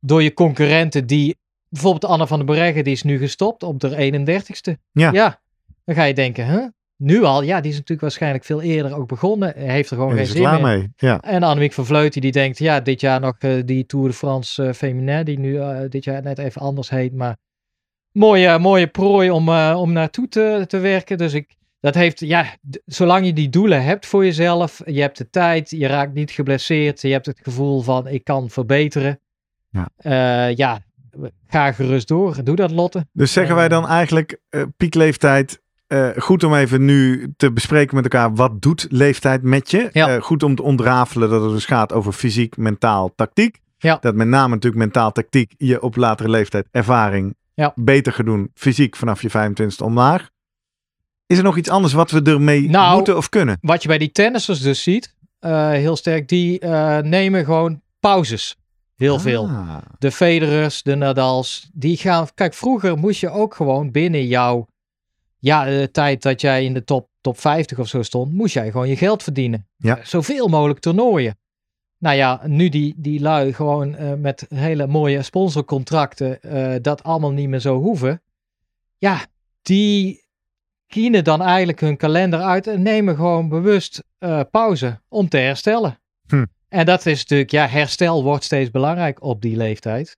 door 0.00 0.22
je 0.22 0.34
concurrenten. 0.34 1.06
Die, 1.06 1.36
bijvoorbeeld 1.68 2.04
Anne 2.12 2.26
van 2.26 2.36
der 2.38 2.46
Breggen, 2.46 2.84
die 2.84 2.92
is 2.92 3.02
nu 3.02 3.18
gestopt 3.18 3.62
op 3.62 3.80
de 3.80 3.96
31ste. 3.96 4.78
Ja. 4.92 5.10
ja. 5.12 5.40
Dan 5.84 5.94
ga 5.94 6.04
je 6.04 6.14
denken, 6.14 6.46
huh? 6.50 6.66
Nu 6.96 7.22
al? 7.22 7.42
Ja, 7.42 7.60
die 7.60 7.70
is 7.70 7.76
natuurlijk 7.76 8.00
waarschijnlijk 8.00 8.44
veel 8.44 8.62
eerder 8.62 8.96
ook 8.96 9.08
begonnen. 9.08 9.52
Heeft 9.56 9.90
er 9.90 9.96
gewoon 9.96 10.10
En 10.10 10.16
geen 10.16 10.26
zin 10.26 10.40
klaar 10.40 10.60
mee. 10.60 10.92
Ja. 10.96 11.20
En 11.20 11.42
Annemiek 11.42 11.72
van 11.72 11.86
Vleuten 11.86 12.20
die 12.20 12.32
denkt, 12.32 12.58
ja, 12.58 12.80
dit 12.80 13.00
jaar 13.00 13.20
nog 13.20 13.36
eh, 13.38 13.62
die 13.64 13.86
Tour 13.86 14.08
de 14.08 14.14
France 14.14 14.64
eh 14.64 14.72
Féminin, 14.72 15.24
die 15.24 15.38
nu 15.38 15.58
eh, 15.58 15.80
dit 15.88 16.04
jaar 16.04 16.22
net 16.22 16.38
even 16.38 16.60
anders 16.60 16.90
heet, 16.90 17.14
maar 17.14 17.36
mooie, 18.12 18.58
mooie 18.58 18.86
prooi 18.86 19.30
om, 19.30 19.48
om 19.74 19.92
naartoe 19.92 20.28
te, 20.28 20.64
te 20.66 20.78
werken. 20.78 21.18
Dus 21.18 21.32
ik, 21.32 21.56
dat 21.80 21.94
heeft, 21.94 22.20
ja, 22.20 22.56
zolang 22.86 23.26
je 23.26 23.32
die 23.32 23.48
doelen 23.48 23.84
hebt 23.84 24.06
voor 24.06 24.24
jezelf, 24.24 24.80
je 24.84 25.00
hebt 25.00 25.18
de 25.18 25.30
tijd, 25.30 25.70
je 25.70 25.86
raakt 25.86 26.14
niet 26.14 26.30
geblesseerd, 26.30 27.00
je 27.00 27.08
hebt 27.08 27.26
het 27.26 27.40
gevoel 27.42 27.80
van, 27.80 28.06
ik 28.06 28.24
kan 28.24 28.50
verbeteren. 28.50 29.20
Ja. 29.70 29.88
Ja, 30.48 30.80
ga 31.46 31.72
gerust 31.72 32.08
door. 32.08 32.44
Doe 32.44 32.56
dat, 32.56 32.70
Lotte. 32.70 33.06
Dus 33.12 33.32
zeggen 33.32 33.54
wij 33.54 33.68
dan 33.68 33.88
eigenlijk 33.88 34.40
piekleeftijd. 34.76 35.62
Eh, 35.92 36.22
goed 36.22 36.44
om 36.44 36.54
even 36.54 36.84
nu 36.84 37.32
te 37.36 37.52
bespreken 37.52 37.94
met 37.94 38.04
elkaar. 38.04 38.34
Wat 38.34 38.62
doet 38.62 38.86
leeftijd 38.90 39.42
met 39.42 39.70
je? 39.70 39.88
Ja. 39.92 40.08
Eh, 40.08 40.22
goed 40.22 40.42
om 40.42 40.54
te 40.54 40.62
ontrafelen 40.62 41.30
dat 41.30 41.42
het 41.42 41.50
dus 41.50 41.64
gaat 41.64 41.92
over 41.92 42.12
fysiek, 42.12 42.56
mentaal, 42.56 43.12
tactiek. 43.14 43.60
Ja. 43.78 43.98
Dat 44.00 44.14
met 44.14 44.28
name 44.28 44.54
natuurlijk 44.54 44.82
mentaal, 44.82 45.12
tactiek 45.12 45.54
je 45.58 45.82
op 45.82 45.96
latere 45.96 46.28
leeftijd 46.28 46.66
ervaring 46.70 47.34
Ja. 47.54 47.72
beter 47.74 48.12
gaat 48.12 48.26
doen. 48.26 48.50
Fysiek 48.54 48.96
vanaf 48.96 49.22
je 49.22 49.30
25 49.30 49.86
omlaag. 49.86 50.30
Is 51.26 51.38
er 51.38 51.44
nog 51.44 51.56
iets 51.56 51.68
anders 51.68 51.92
wat 51.92 52.10
we 52.10 52.22
ermee 52.22 52.68
Nou, 52.68 52.96
moeten 52.96 53.16
of 53.16 53.28
kunnen? 53.28 53.58
Wat 53.60 53.82
je 53.82 53.88
bij 53.88 53.98
die 53.98 54.12
tennissers 54.12 54.60
dus 54.60 54.82
ziet, 54.82 55.14
eh, 55.38 55.70
heel 55.70 55.96
sterk, 55.96 56.28
die 56.28 56.64
nemen 57.02 57.44
gewoon 57.44 57.80
pauzes. 58.00 58.56
Heel 58.96 59.18
veel. 59.18 59.44
Ah, 59.44 59.76
de 59.98 60.10
Federers, 60.12 60.82
de 60.82 60.94
Nadals, 60.94 61.70
die 61.72 61.96
gaan... 61.96 62.26
Kijk, 62.34 62.54
vroeger 62.54 62.96
moest 62.98 63.20
je 63.20 63.30
ook 63.30 63.54
gewoon 63.54 63.90
binnen 63.90 64.26
jouw... 64.26 64.66
Ja, 65.42 65.64
de 65.64 65.90
tijd 65.92 66.22
dat 66.22 66.40
jij 66.40 66.64
in 66.64 66.74
de 66.74 66.84
top, 66.84 67.08
top 67.20 67.38
50 67.38 67.78
of 67.78 67.88
zo 67.88 68.02
stond, 68.02 68.32
moest 68.32 68.54
jij 68.54 68.70
gewoon 68.70 68.88
je 68.88 68.96
geld 68.96 69.22
verdienen. 69.22 69.68
Ja. 69.76 69.98
Eh, 69.98 70.04
Zoveel 70.04 70.48
mogelijk 70.48 70.80
toernooien. 70.80 71.38
Nou 71.98 72.16
ja, 72.16 72.40
nu 72.46 72.68
die, 72.68 72.94
die 72.96 73.20
lui 73.20 73.52
gewoon 73.52 73.94
eh, 73.94 74.14
met 74.14 74.46
hele 74.48 74.86
mooie 74.86 75.22
sponsorcontracten 75.22 76.42
eh, 76.42 76.74
dat 76.82 77.02
allemaal 77.02 77.30
niet 77.30 77.48
meer 77.48 77.60
zo 77.60 77.80
hoeven. 77.80 78.22
Ja, 78.98 79.26
die 79.62 80.24
kienen 80.86 81.24
dan 81.24 81.42
eigenlijk 81.42 81.80
hun 81.80 81.96
kalender 81.96 82.40
uit 82.40 82.66
en 82.66 82.82
nemen 82.82 83.16
gewoon 83.16 83.48
bewust 83.48 84.04
eh, 84.18 84.40
pauze 84.50 85.00
om 85.08 85.28
te 85.28 85.36
herstellen. 85.36 85.98
Hm. 86.26 86.44
En 86.68 86.86
dat 86.86 87.06
is 87.06 87.18
natuurlijk, 87.18 87.50
ja, 87.50 87.66
herstel 87.66 88.22
wordt 88.22 88.44
steeds 88.44 88.70
belangrijk 88.70 89.22
op 89.22 89.42
die 89.42 89.56
leeftijd. 89.56 90.16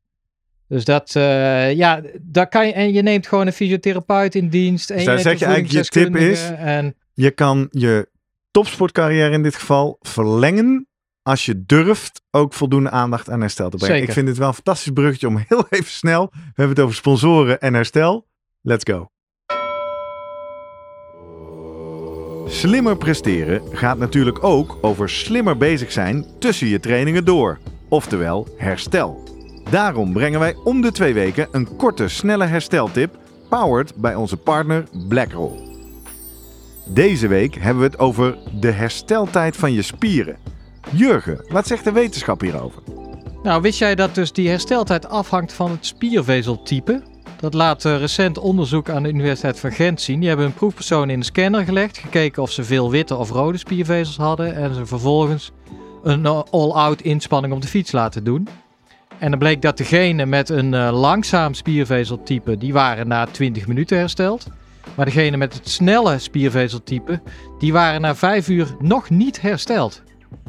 Dus 0.75 0.85
dat, 0.85 1.17
eh, 1.17 1.73
ja, 1.75 2.01
daar 2.21 2.49
kan 2.49 2.67
je, 2.67 2.73
en 2.73 2.93
je 2.93 3.03
neemt 3.03 3.27
gewoon 3.27 3.47
een 3.47 3.53
fysiotherapeut 3.53 4.35
in 4.35 4.49
dienst. 4.49 4.91
En 4.91 4.97
Dus 4.97 5.05
je 5.05 5.11
daar 5.11 5.21
zeg 5.21 5.39
je 5.39 5.45
eigenlijk, 5.45 5.75
je 5.75 5.89
tip 5.89 6.03
voedingsdeskundige 6.03 6.55
En, 6.55 6.95
Je 7.13 7.31
kan 7.31 7.69
je 7.71 8.09
topsportcarrière 8.51 9.33
in 9.33 9.43
dit 9.43 9.55
geval 9.55 9.99
verlengen 10.01 10.89
als 11.23 11.45
je 11.45 11.65
durft 11.67 12.23
ook 12.31 12.53
voldoende 12.53 12.91
aandacht 12.91 13.31
aan 13.31 13.41
herstel 13.41 13.71
te 13.71 13.77
brengen. 13.77 13.95
Zeker. 13.95 14.09
Ik 14.09 14.15
vind 14.15 14.27
dit 14.27 14.37
wel 14.39 14.49
een 14.49 14.55
fantastisch 14.55 14.93
bruggetje 14.93 15.27
om 15.27 15.45
heel 15.49 15.67
even 15.71 15.91
snel. 15.91 16.29
We 16.33 16.39
hebben 16.47 16.77
het 16.77 16.81
over 16.81 16.95
sponsoren 16.95 17.61
en 17.61 17.75
herstel. 17.75 18.27
Let's 18.61 18.85
go. 18.91 19.09
Slimmer 22.47 22.97
presteren 22.97 23.63
gaat 23.73 23.99
natuurlijk 23.99 24.45
ook 24.45 24.79
over 24.81 25.09
slimmer 25.11 25.57
bezig 25.57 25.93
zijn 25.93 26.27
tussen 26.39 26.67
je 26.67 26.81
trainingen 26.81 27.25
door. 27.25 27.59
Oftewel 27.89 28.49
herstel. 28.57 29.34
Daarom 29.71 30.13
brengen 30.13 30.41
wij 30.41 30.55
om 30.65 30.81
de 30.81 30.93
twee 30.93 31.15
weken 31.15 31.49
een 31.51 31.77
korte, 31.77 32.09
snelle 32.09 32.45
hersteltip, 32.45 33.19
powered 33.49 33.95
bij 33.95 34.15
onze 34.15 34.37
partner 34.37 34.85
BlackRoll. 35.09 35.73
Deze 36.87 37.29
week 37.29 37.55
hebben 37.55 37.83
we 37.83 37.89
het 37.89 37.99
over 37.99 38.39
de 38.61 38.71
hersteltijd 38.71 39.57
van 39.57 39.73
je 39.73 39.83
spieren. 39.83 40.37
Jurgen, 40.91 41.45
wat 41.49 41.67
zegt 41.67 41.85
de 41.85 41.93
wetenschap 41.93 42.41
hierover? 42.41 42.83
nou, 43.43 43.63
wist 43.63 43.79
jij 43.79 43.95
dat 43.95 44.15
dus 44.15 44.33
die 44.33 44.49
hersteltijd 44.49 45.09
afhangt 45.09 45.53
van 45.53 45.71
het 45.71 45.87
spiervezeltype? 45.87 47.03
Dat 47.41 47.55
laat 47.55 47.85
eh, 47.85 47.99
recent 47.99 48.39
onderzoek 48.39 48.91
aan 48.91 49.03
de 49.03 49.09
Universiteit 49.09 49.61
van 49.61 49.73
Gent 49.73 50.01
zien. 50.01 50.19
Die 50.19 50.29
hebben 50.29 50.47
een 50.47 50.55
proefpersoon 50.55 51.11
in 51.11 51.19
een 51.19 51.25
scanner 51.25 51.65
gelegd, 51.65 51.99
gekeken 51.99 52.43
of 52.43 52.51
ze 52.51 52.65
veel 52.65 52.91
witte 52.91 53.17
of 53.17 53.31
rode 53.31 53.59
spiervezels 53.59 54.17
hadden 54.17 54.55
en 54.55 54.75
ze 54.75 54.87
vervolgens 54.87 55.53
een 56.03 56.27
eh, 56.27 56.43
all-out 56.51 57.01
inspanning 57.01 57.55
op 57.55 57.63
de 57.63 57.69
fiets 57.69 57.93
laten 57.93 58.25
doen. 58.25 58.49
En 59.25 59.31
dan 59.31 59.39
bleek 59.39 59.63
dat 59.63 59.77
degene 59.77 60.27
met 60.27 60.49
een 60.49 60.75
eh, 60.75 61.01
langzaam 61.01 61.55
spiervezeltype, 61.55 62.59
die 62.59 62.73
waren 62.73 63.09
na 63.09 63.27
20 63.27 63.67
minuten 63.67 63.99
hersteld. 63.99 64.47
Maar 64.95 65.05
degene 65.05 65.37
met 65.37 65.55
het 65.55 65.69
snelle 65.69 66.19
spiervezeltype, 66.19 67.21
die 67.59 67.73
waren 67.73 68.01
na 68.01 68.15
5 68.15 68.49
uur 68.49 68.77
nog 68.81 69.11
niet 69.11 69.41
hersteld. 69.41 70.03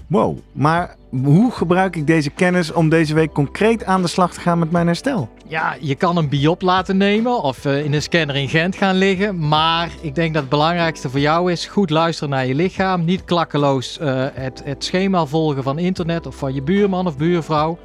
Wow, 0.07 0.37
maar 0.51 0.95
hoe 1.23 1.51
gebruik 1.51 1.95
ik 1.95 2.07
deze 2.07 2.29
kennis 2.29 2.71
om 2.71 2.89
deze 2.89 3.13
week 3.13 3.33
concreet 3.33 3.83
aan 3.83 4.01
de 4.01 4.07
slag 4.07 4.33
te 4.33 4.39
gaan 4.39 4.59
met 4.59 4.71
mijn 4.71 4.87
herstel? 4.87 5.29
Ja, 5.47 5.75
je 5.79 5.95
kan 5.95 6.17
een 6.17 6.29
biop 6.29 6.61
laten 6.61 6.97
nemen 6.97 7.41
of 7.41 7.65
eh, 7.65 7.85
in 7.85 7.93
een 7.93 8.01
scanner 8.01 8.35
in 8.35 8.49
Gent 8.49 8.75
gaan 8.75 8.95
liggen. 8.95 9.47
Maar 9.47 9.89
ik 10.01 10.15
denk 10.15 10.33
dat 10.33 10.41
het 10.41 10.51
belangrijkste 10.51 11.09
voor 11.09 11.19
jou 11.19 11.51
is 11.51 11.65
goed 11.65 11.89
luisteren 11.89 12.29
naar 12.29 12.45
je 12.45 12.55
lichaam. 12.55 13.05
Niet 13.05 13.23
klakkeloos 13.23 13.99
eh, 13.99 14.25
het, 14.33 14.61
het 14.65 14.83
schema 14.83 15.25
volgen 15.25 15.63
van 15.63 15.79
internet 15.79 16.27
of 16.27 16.35
van 16.35 16.53
je 16.53 16.61
buurman 16.61 17.07
of 17.07 17.17
buurvrouw. 17.17 17.77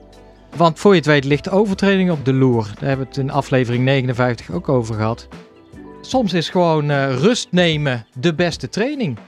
Want 0.57 0.79
voor 0.79 0.91
je 0.91 0.97
het 0.97 1.07
weet 1.07 1.25
ligt 1.25 1.51
overtreding 1.51 2.11
op 2.11 2.25
de 2.25 2.33
loer. 2.33 2.65
Daar 2.65 2.89
hebben 2.89 3.07
we 3.07 3.13
het 3.13 3.17
in 3.17 3.31
aflevering 3.31 3.85
59 3.85 4.51
ook 4.51 4.69
over 4.69 4.95
gehad. 4.95 5.29
Soms 6.01 6.33
is 6.33 6.49
gewoon 6.49 6.91
eh, 6.91 7.19
rust 7.19 7.49
nemen 7.51 8.07
de 8.21 8.35
beste 8.35 8.69
training. 8.69 9.19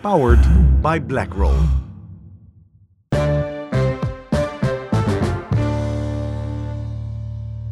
Powered 0.00 0.46
by 0.80 1.00
BlackRoll. 1.00 1.84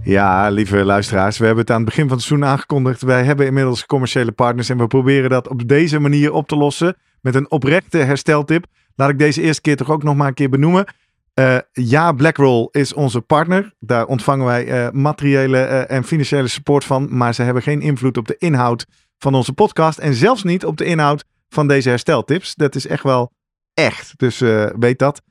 Ja, 0.02 0.48
lieve 0.48 0.84
luisteraars, 0.84 1.38
we 1.38 1.44
hebben 1.44 1.62
het 1.64 1.72
aan 1.72 1.80
het 1.80 1.88
begin 1.88 2.08
van 2.08 2.16
het 2.16 2.26
seizoen 2.26 2.48
aangekondigd. 2.48 3.02
Wij 3.02 3.24
hebben 3.24 3.46
inmiddels 3.46 3.86
commerciële 3.86 4.32
partners 4.32 4.68
en 4.68 4.78
we 4.78 4.86
proberen 4.86 5.30
dat 5.30 5.48
op 5.48 5.68
deze 5.68 5.98
manier 5.98 6.32
op 6.32 6.48
te 6.48 6.56
lossen 6.56 6.96
met 7.20 7.34
een 7.34 7.50
oprechte 7.50 7.98
hersteltip. 7.98 8.66
Laat 8.94 9.10
ik 9.10 9.18
deze 9.18 9.42
eerste 9.42 9.62
keer 9.62 9.76
toch 9.76 9.90
ook 9.90 10.02
nog 10.02 10.16
maar 10.16 10.28
een 10.28 10.34
keer 10.34 10.48
benoemen. 10.48 10.86
Eh, 11.34 11.58
ja, 11.72 12.12
BlackRoll 12.12 12.68
is 12.70 12.92
onze 12.92 13.20
partner. 13.20 13.74
Daar 13.78 14.06
ontvangen 14.06 14.46
wij 14.46 14.66
eh, 14.66 14.90
materiële 14.90 15.58
eh, 15.58 15.96
en 15.96 16.04
financiële 16.04 16.48
support 16.48 16.84
van. 16.84 17.16
Maar 17.16 17.34
ze 17.34 17.42
hebben 17.42 17.62
geen 17.62 17.80
invloed 17.80 18.16
op 18.16 18.26
de 18.26 18.36
inhoud 18.38 18.86
van 19.18 19.34
onze 19.34 19.52
podcast. 19.52 19.98
En 19.98 20.14
zelfs 20.14 20.42
niet 20.42 20.64
op 20.64 20.76
de 20.76 20.84
inhoud 20.84 21.24
van 21.48 21.68
deze 21.68 21.88
hersteltips. 21.88 22.54
Dat 22.54 22.74
is 22.74 22.86
echt 22.86 23.02
wel 23.02 23.32
echt. 23.74 24.12
Dus 24.16 24.38
weet 24.78 24.98
dat. 24.98 25.22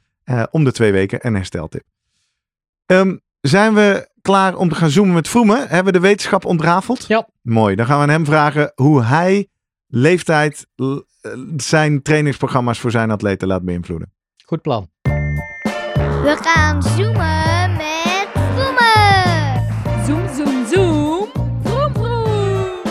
Om 0.52 0.64
de 0.64 0.72
twee 0.72 0.92
weken 0.92 1.28
een 1.28 1.36
hersteltip. 1.36 1.84
Ehm, 2.86 3.18
zijn 3.42 3.74
we 3.74 4.10
klaar 4.22 4.56
om 4.56 4.70
te 4.70 4.76
gaan 4.76 4.90
zoomen 4.90 5.14
met 5.14 5.28
Vroemen? 5.28 5.68
Hebben 5.68 5.94
we 5.94 6.00
de 6.00 6.08
wetenschap 6.08 6.46
ontrafeld? 6.46 7.08
Ja. 7.08 7.28
Mooi. 7.42 7.76
Dan 7.76 7.86
gaan 7.86 7.98
we 7.98 8.04
aan 8.04 8.10
hem 8.10 8.26
vragen 8.26 8.72
hoe 8.76 9.04
hij 9.04 9.48
leeftijd 9.88 10.68
zijn 11.56 12.02
trainingsprogramma's 12.02 12.80
voor 12.80 12.92
zijn 12.92 13.12
atleten 13.12 13.48
laat 13.48 13.64
beïnvloeden. 13.64 14.14
Goed 14.46 14.62
plan. 14.62 14.92
We 16.24 16.38
gaan 16.42 16.84
zoomen 16.84 17.72
met 17.78 18.28
Vroemen. 18.34 20.06
Zoom, 20.06 20.36
zoom, 20.36 20.66
zoom. 20.66 21.30
Vroom, 21.64 21.94
vroom. 21.94 22.82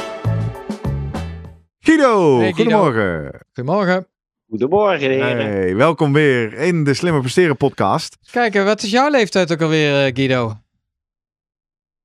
Guido, 1.80 2.38
Hey, 2.38 2.52
Guido. 2.52 2.54
goedemorgen. 2.54 3.40
Goedemorgen. 3.54 4.06
Goedemorgen, 4.48 5.10
heren. 5.10 5.36
Hey, 5.46 5.76
welkom 5.76 6.12
weer 6.12 6.52
in 6.52 6.84
de 6.84 6.94
Slimmer 6.94 7.20
Presteren 7.20 7.56
podcast. 7.56 8.18
Kijk, 8.30 8.54
wat 8.54 8.82
is 8.82 8.90
jouw 8.90 9.10
leeftijd 9.10 9.52
ook 9.52 9.60
alweer, 9.62 10.06
eh, 10.06 10.14
Guido? 10.14 10.54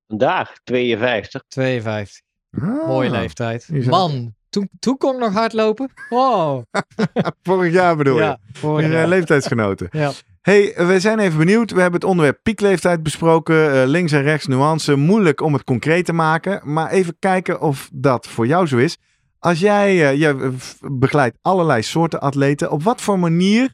Vandaag, 0.07 0.53
52. 0.63 1.43
52. 1.47 2.21
Ah, 2.51 2.87
Mooie 2.87 3.09
leeftijd. 3.09 3.85
Man, 3.85 4.35
toen, 4.49 4.69
toen 4.79 4.97
kon 4.97 5.13
ik 5.13 5.19
nog 5.19 5.33
hardlopen. 5.33 5.91
Oh. 6.09 6.61
Vorig 7.43 7.73
jaar 7.73 7.95
bedoel 7.95 8.17
ja, 8.19 8.39
je? 8.51 8.59
vorig 8.59 8.85
Eh, 8.85 8.91
jaar. 8.91 9.07
leeftijdsgenoten. 9.07 9.87
Ja. 9.91 10.11
Hey, 10.51 10.73
we 10.87 10.99
zijn 10.99 11.19
even 11.19 11.37
benieuwd. 11.37 11.71
We 11.71 11.81
hebben 11.81 11.99
het 11.99 12.09
onderwerp 12.09 12.39
piekleeftijd 12.43 13.03
besproken. 13.03 13.81
eh, 13.81 13.87
links 13.87 14.11
en 14.11 14.21
rechts 14.21 14.47
nuance. 14.47 14.95
Moeilijk 14.95 15.41
om 15.41 15.53
het 15.53 15.63
concreet 15.63 16.05
te 16.05 16.13
maken. 16.13 16.61
Maar 16.73 16.91
even 16.91 17.15
kijken 17.19 17.61
of 17.61 17.89
dat 17.93 18.27
voor 18.27 18.47
jou 18.47 18.67
zo 18.67 18.77
is. 18.77 18.97
Als 19.39 19.59
jij, 19.59 19.87
eh, 20.09 20.19
jij 20.19 20.35
eh, 20.35 20.49
begeleidt 20.81 21.37
allerlei 21.41 21.81
soorten 21.81 22.19
atleten. 22.21 22.71
Op 22.71 22.83
wat 22.83 23.01
voor 23.01 23.19
manier 23.19 23.73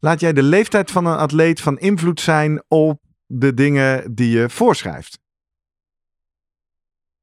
laat 0.00 0.20
jij 0.20 0.32
de 0.32 0.42
leeftijd 0.42 0.90
van 0.90 1.06
een 1.06 1.16
atleet 1.16 1.60
van 1.60 1.78
invloed 1.78 2.20
zijn 2.20 2.62
op 2.68 3.00
de 3.26 3.54
dingen 3.54 4.14
die 4.14 4.30
je 4.38 4.50
voorschrijft? 4.50 5.18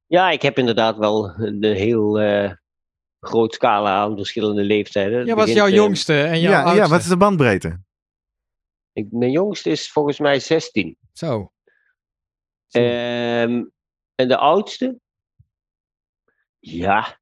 Ja, 0.06 0.30
ik 0.30 0.42
heb 0.42 0.58
inderdaad 0.58 0.96
wel 0.96 1.34
een 1.38 1.62
heel 1.64 2.20
eh, 2.20 2.50
groot 3.20 3.54
scala 3.54 3.94
aan 4.02 4.16
verschillende 4.16 4.62
leeftijden. 4.62 5.26
Ja, 5.26 5.34
wat 5.34 5.48
is 5.48 5.54
jouw 5.54 5.68
jongste 5.68 6.22
en 6.22 6.40
jouw 6.40 6.52
Ja, 6.52 6.62
oudste? 6.62 6.82
ja, 6.82 6.88
wat 6.88 7.00
is 7.00 7.06
de 7.06 7.16
bandbreedte? 7.16 7.78
Ik, 9.04 9.12
mijn 9.12 9.30
jongste 9.30 9.70
is 9.70 9.90
volgens 9.90 10.18
mij 10.18 10.40
16. 10.40 10.96
Zo. 11.12 11.52
Ehm, 12.70 13.64
en 14.14 14.28
de 14.28 14.36
oudste? 14.36 14.98
Ja, 16.58 17.18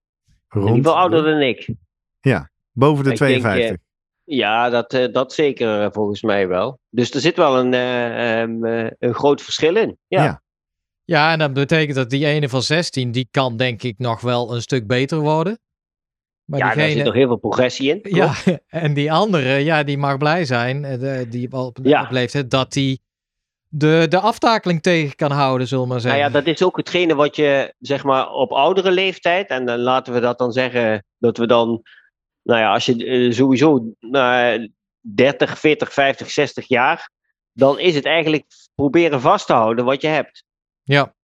Rond, 0.49 0.67
ieder 0.69 0.83
geval 0.85 0.99
ouder 0.99 1.23
dan 1.23 1.41
ik. 1.41 1.69
boven 2.73 3.05
de 3.05 3.11
Ik 3.11 3.19
denk, 3.19 3.31
52. 3.31 3.87
Ja, 4.25 4.69
dat, 4.69 4.93
eh, 4.93 5.13
dat 5.13 5.33
zeker 5.33 5.83
eh, 5.83 5.89
volgens 5.93 6.23
mij 6.23 6.49
wel. 6.49 6.79
Dus 6.89 7.15
er 7.15 7.21
zit 7.21 7.37
wel 7.37 7.59
een, 7.59 7.75
eh, 7.75 8.41
ehm, 8.41 8.65
eh, 8.65 8.91
een 8.99 9.15
groot 9.15 9.43
verschil 9.43 9.77
in. 9.77 9.99
Ja. 10.07 10.23
Ja. 10.25 10.43
Ja, 11.05 11.33
en 11.33 11.39
dat 11.39 11.53
betekent 11.53 11.97
dat 11.97 12.11
die 12.11 12.27
ene 12.27 12.49
van 12.49 12.63
16, 12.63 13.11
die 13.11 13.29
kan 13.31 13.57
denk 13.57 13.83
ik 13.83 13.99
nog 13.99 14.21
wel 14.21 14.55
een 14.55 14.61
stuk 14.63 14.87
beter 14.87 15.19
worden. 15.19 15.59
Maar 16.49 16.59
Ja, 16.59 16.65
daar 16.67 16.75
diegene, 16.75 16.97
zit 16.97 17.05
nog 17.05 17.15
heel 17.15 17.27
veel 17.27 17.37
progressie 17.37 17.91
in. 17.91 17.99
ja, 18.17 18.35
en 18.69 18.95
die 18.95 19.13
andere, 19.13 19.49
ja, 19.59 19.83
die 19.83 19.99
mag 19.99 20.17
blij 20.19 20.45
zijn, 20.45 20.85
eh, 20.85 20.99
de, 21.01 21.27
die 21.29 21.53
op, 21.53 21.79
Ja. 21.83 22.03
op 22.03 22.11
leeftijd, 22.11 22.51
dat 22.51 22.73
die 22.73 23.01
de, 23.69 24.07
de 24.09 24.19
aftakeling 24.21 24.83
tegen 24.83 25.17
kan 25.17 25.31
houden, 25.31 25.67
zullen 25.67 25.85
we 25.85 25.91
maar 25.91 26.03
Nou 26.03 26.09
zeggen. 26.15 26.33
ja, 26.33 26.39
dat 26.45 26.55
is 26.55 26.63
ook 26.63 26.77
hetgene 26.77 27.15
wat 27.15 27.37
je, 27.37 27.75
zeg 27.79 28.05
maar, 28.05 28.31
op 28.31 28.53
oudere 28.53 28.91
leeftijd, 28.91 29.49
en 29.49 29.67
dan 29.67 29.79
laten 29.79 30.13
we 30.13 30.21
dat 30.21 30.39
dan 30.39 30.53
zeggen, 30.53 31.05
dat 31.19 31.37
we 31.37 31.47
dan, 31.47 31.83
nou 32.43 32.61
ja, 32.61 32.73
als 32.73 32.87
je 32.87 33.05
eh, 33.07 33.33
sowieso 33.33 33.93
nou, 34.01 34.73
30, 35.01 35.59
40, 35.59 35.93
50, 35.93 36.31
60 36.31 36.69
jaar, 36.69 37.11
dan 37.53 37.79
is 37.79 37.95
het 37.95 38.05
eigenlijk 38.07 38.45
proberen 38.75 39.21
vast 39.21 39.47
te 39.47 39.53
houden 39.53 39.85
wat 39.85 40.01
je 40.03 40.09
hebt. 40.09 40.45
Ja, 40.83 41.15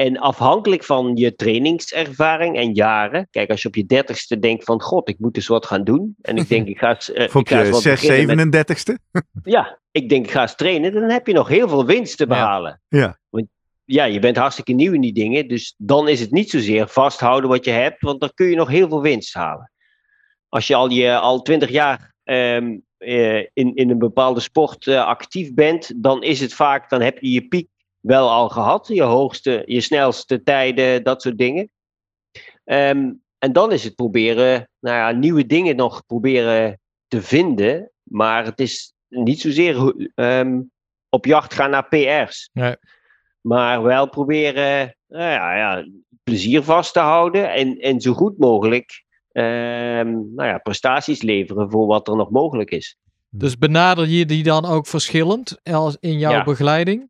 En 0.00 0.18
afhankelijk 0.18 0.84
van 0.84 1.16
je 1.16 1.34
trainingservaring 1.34 2.56
en 2.56 2.74
jaren, 2.74 3.28
kijk, 3.30 3.50
als 3.50 3.62
je 3.62 3.68
op 3.68 3.74
je 3.74 3.86
dertigste 3.86 4.38
denkt 4.38 4.64
van, 4.64 4.80
god, 4.80 5.08
ik 5.08 5.18
moet 5.18 5.36
eens 5.36 5.46
wat 5.46 5.66
gaan 5.66 5.84
doen, 5.84 6.14
en 6.22 6.36
ik 6.36 6.48
denk, 6.48 6.68
ik 6.74 6.78
ga 6.78 6.88
eens, 6.88 7.10
op 7.10 7.16
ik 7.16 7.48
ga 7.48 7.58
eens 7.58 7.66
je 7.66 7.72
wat 7.72 7.82
6, 7.82 8.00
beginnen 8.00 8.48
met 8.48 8.68
37ste? 8.70 9.20
ja, 9.42 9.78
ik 9.90 10.08
denk 10.08 10.24
ik 10.24 10.30
ga 10.30 10.42
eens 10.42 10.54
trainen. 10.54 10.92
Dan 10.92 11.10
heb 11.10 11.26
je 11.26 11.32
nog 11.32 11.48
heel 11.48 11.68
veel 11.68 11.86
winst 11.86 12.16
te 12.16 12.26
behalen. 12.26 12.80
Ja. 12.88 13.18
Want 13.28 13.46
ja, 13.84 14.04
je 14.04 14.18
bent 14.18 14.36
hartstikke 14.36 14.72
nieuw 14.72 14.92
in 14.92 15.00
die 15.00 15.12
dingen. 15.12 15.48
Dus 15.48 15.74
dan 15.78 16.08
is 16.08 16.20
het 16.20 16.30
niet 16.30 16.50
zozeer 16.50 16.88
vasthouden 16.88 17.50
wat 17.50 17.64
je 17.64 17.70
hebt. 17.70 18.00
Want 18.00 18.20
dan 18.20 18.30
kun 18.34 18.46
je 18.46 18.56
nog 18.56 18.68
heel 18.68 18.88
veel 18.88 19.02
winst 19.02 19.34
halen. 19.34 19.72
Als 20.48 20.66
je 20.66 20.74
al, 20.74 20.90
je, 20.90 21.18
al 21.18 21.42
20 21.42 21.70
jaar 21.70 22.14
ehm, 22.24 22.78
eh, 22.98 23.38
in, 23.38 23.74
in 23.74 23.90
een 23.90 23.98
bepaalde 23.98 24.40
sport 24.40 24.86
eh, 24.86 25.04
actief 25.04 25.54
bent. 25.54 25.92
Dan 25.96 26.22
is 26.22 26.40
het 26.40 26.54
vaak, 26.54 26.90
dan 26.90 27.00
heb 27.00 27.18
je 27.18 27.30
je 27.30 27.48
piek 27.48 27.68
wel 28.00 28.30
al 28.30 28.48
gehad. 28.48 28.88
Je 28.88 29.02
hoogste, 29.02 29.62
je 29.66 29.80
snelste 29.80 30.42
tijden, 30.42 31.04
dat 31.04 31.22
soort 31.22 31.38
dingen. 31.38 31.70
Ehm, 32.64 33.12
en 33.38 33.52
dan 33.52 33.72
is 33.72 33.84
het 33.84 33.94
proberen, 33.94 34.68
nou 34.80 34.96
ja, 34.96 35.10
nieuwe 35.18 35.46
dingen 35.46 35.76
nog 35.76 36.06
proberen 36.06 36.80
te 37.08 37.22
vinden. 37.22 37.90
Maar 38.02 38.44
het 38.44 38.58
is 38.60 38.92
niet 39.08 39.40
zozeer 39.40 39.94
ehm, 40.14 40.60
op 41.08 41.24
jacht 41.26 41.54
gaan 41.54 41.70
naar 41.70 41.88
PR's. 41.88 42.50
Nee. 42.52 42.76
Maar 43.40 43.82
wel 43.82 44.08
proberen 44.08 44.96
nou 45.08 45.30
ja, 45.30 45.56
ja, 45.56 45.86
plezier 46.22 46.62
vast 46.62 46.92
te 46.92 46.98
houden. 47.00 47.52
En, 47.52 47.78
en 47.78 48.00
zo 48.00 48.12
goed 48.12 48.38
mogelijk 48.38 49.04
ehm, 49.32 50.10
nou 50.10 50.48
ja, 50.48 50.58
prestaties 50.58 51.22
leveren 51.22 51.70
voor 51.70 51.86
wat 51.86 52.08
er 52.08 52.16
nog 52.16 52.30
mogelijk 52.30 52.70
is. 52.70 52.96
dus 53.28 53.58
benader 53.58 54.08
je 54.08 54.26
die 54.26 54.42
dan 54.42 54.64
ook 54.64 54.86
verschillend 54.86 55.60
als 55.62 55.96
in 56.00 56.18
jouw 56.18 56.32
Ja. 56.32 56.44
begeleiding? 56.44 57.09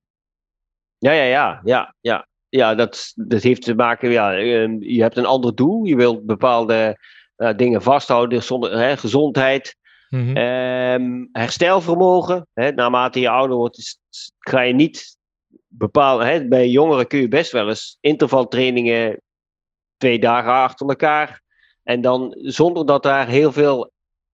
Ja, 1.00 1.12
ja, 1.12 1.24
ja, 1.24 1.60
ja, 1.64 1.94
ja. 2.00 2.28
Ja, 2.48 2.74
dat, 2.74 3.12
dat 3.14 3.42
heeft 3.42 3.62
te 3.62 3.74
maken, 3.74 4.10
ja, 4.10 4.34
ehm, 4.36 4.82
je 4.82 5.02
hebt 5.02 5.16
een 5.16 5.26
ander 5.26 5.54
doel. 5.54 5.84
Je 5.84 5.96
wilt 5.96 6.26
bepaalde 6.26 6.98
eh, 7.36 7.56
dingen 7.56 7.82
vasthouden, 7.82 8.42
zonder, 8.42 8.78
hè, 8.78 8.96
gezondheid, 8.96 9.78
Mhm. 10.10 10.36
Ehm, 10.36 11.26
herstelvermogen. 11.32 12.46
Hè, 12.52 12.70
naarmate 12.72 13.20
je 13.20 13.28
ouder 13.28 13.56
wordt, 13.56 13.78
is, 13.78 14.00
ga 14.38 14.60
je 14.60 14.74
niet 14.74 15.16
bepalen. 15.68 16.26
Hè, 16.26 16.48
bij 16.48 16.68
jongeren 16.68 17.06
kun 17.06 17.20
je 17.20 17.28
best 17.28 17.52
wel 17.52 17.68
eens 17.68 17.96
intervaltrainingen 18.00 19.20
twee 19.96 20.18
dagen 20.18 20.52
achter 20.52 20.88
elkaar. 20.88 21.42
En 21.82 22.00
dan 22.00 22.36
zonder 22.40 22.86
dat 22.86 23.02
daar 23.02 23.28
heel 23.28 23.52
veel 23.52 23.92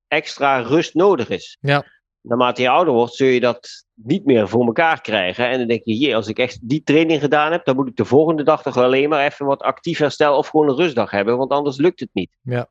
extra 0.08 0.58
rust 0.58 0.94
nodig 0.94 1.28
is. 1.28 1.56
Ja. 1.60 1.84
Naarmate 2.28 2.62
je 2.62 2.68
ouder 2.68 2.94
wordt, 2.94 3.14
zul 3.14 3.28
je 3.28 3.40
dat 3.40 3.84
niet 3.94 4.24
meer 4.24 4.48
voor 4.48 4.66
elkaar 4.66 5.00
krijgen. 5.00 5.48
En 5.48 5.58
dan 5.58 5.66
denk 5.68 5.84
je, 5.84 5.96
jee, 5.96 6.16
als 6.16 6.28
ik 6.28 6.38
echt 6.38 6.58
die 6.62 6.82
training 6.82 7.20
gedaan 7.20 7.52
heb, 7.52 7.64
dan 7.64 7.76
moet 7.76 7.88
ik 7.88 7.96
de 7.96 8.04
volgende 8.04 8.42
dag 8.42 8.62
toch 8.62 8.76
alleen 8.76 9.08
maar 9.08 9.24
even 9.24 9.46
wat 9.46 9.62
actief 9.62 9.98
herstel 9.98 10.36
of 10.36 10.48
gewoon 10.48 10.68
een 10.68 10.76
rustdag 10.76 11.10
hebben, 11.10 11.36
want 11.36 11.50
anders 11.50 11.76
lukt 11.76 12.00
het 12.00 12.10
niet. 12.12 12.36
Ja. 12.42 12.68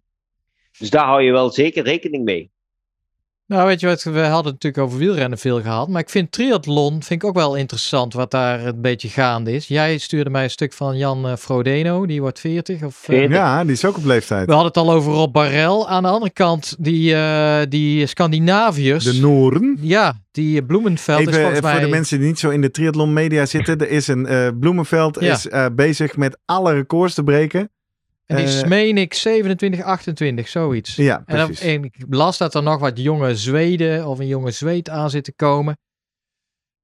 Dus 0.77 0.89
daar 0.89 1.05
hou 1.05 1.21
je 1.21 1.31
wel 1.31 1.49
zeker 1.49 1.83
rekening 1.83 2.23
mee. 2.23 2.51
Nou, 3.47 3.67
weet 3.67 3.79
je 3.79 3.87
wat, 3.87 4.03
we 4.03 4.19
hadden 4.19 4.53
het 4.53 4.63
natuurlijk 4.63 4.77
over 4.83 4.97
wielrennen 4.97 5.37
veel 5.37 5.61
gehad, 5.61 5.87
maar 5.87 6.01
ik 6.01 6.09
vind 6.09 6.31
triathlon 6.31 6.91
vind 7.03 7.23
ik 7.23 7.29
ook 7.29 7.35
wel 7.35 7.55
interessant 7.55 8.13
wat 8.13 8.31
daar 8.31 8.65
een 8.65 8.81
beetje 8.81 9.07
gaande 9.09 9.51
is. 9.53 9.67
Jij 9.67 9.97
stuurde 9.97 10.29
mij 10.29 10.43
een 10.43 10.49
stuk 10.49 10.73
van 10.73 10.97
Jan 10.97 11.27
eh, 11.27 11.35
Frodeno, 11.35 12.05
die 12.05 12.21
wordt 12.21 12.39
40. 12.39 12.83
Of, 12.83 12.95
eh, 13.07 13.15
40. 13.15 13.37
Ja, 13.37 13.63
die 13.63 13.71
is 13.71 13.85
ook 13.85 13.97
op 13.97 14.05
leeftijd. 14.05 14.45
we 14.45 14.51
hadden 14.53 14.67
het 14.71 14.77
al 14.77 14.91
over 14.91 15.11
Rob 15.13 15.33
Barrel. 15.33 15.89
Aan 15.89 16.03
de 16.03 16.09
andere 16.09 16.31
kant, 16.31 16.75
die, 16.79 17.15
eh, 17.15 17.61
die 17.69 18.05
Scandinaviërs. 18.05 19.03
De 19.03 19.13
Noorden. 19.19 19.77
ja, 19.81 20.13
die 20.31 20.63
Bloemenveld 20.65 21.19
is 21.19 21.27
Even 21.27 21.39
volgens 21.39 21.59
eh, 21.59 21.65
voor 21.65 21.75
mij... 21.75 21.83
de 21.85 21.91
mensen 21.95 22.17
die 22.19 22.27
niet 22.27 22.39
zo 22.39 22.49
in 22.49 22.61
de 22.61 22.71
triathlon 22.71 23.13
media 23.13 23.45
zitten. 23.45 23.77
Er 23.79 23.89
is 23.89 24.07
een 24.07 24.25
eh, 24.25 24.47
Bloemenveld 24.59 25.17
Ja. 25.19 25.33
is 25.33 25.47
eh, 25.47 25.65
bezig 25.75 26.17
met 26.17 26.37
alle 26.45 26.73
records 26.73 27.13
te 27.13 27.23
breken. 27.23 27.69
En 28.25 28.35
die 28.35 28.45
is, 28.45 28.61
eh, 28.61 28.67
meen 28.67 28.97
ik, 28.97 29.13
27, 29.13 29.81
28, 29.81 30.47
zoiets. 30.47 30.95
Ja, 30.95 31.23
En, 31.25 31.37
dan, 31.37 31.45
precies. 31.45 31.65
en 31.65 31.83
ik 31.83 31.95
las 32.09 32.37
dat 32.37 32.55
er 32.55 32.63
nog 32.63 32.79
wat 32.79 32.99
jonge 32.99 33.35
Zweden 33.35 34.07
of 34.07 34.19
een 34.19 34.27
jonge 34.27 34.51
Zweed 34.51 34.89
aan 34.89 35.09
zit 35.09 35.23
te 35.23 35.33
komen. 35.33 35.77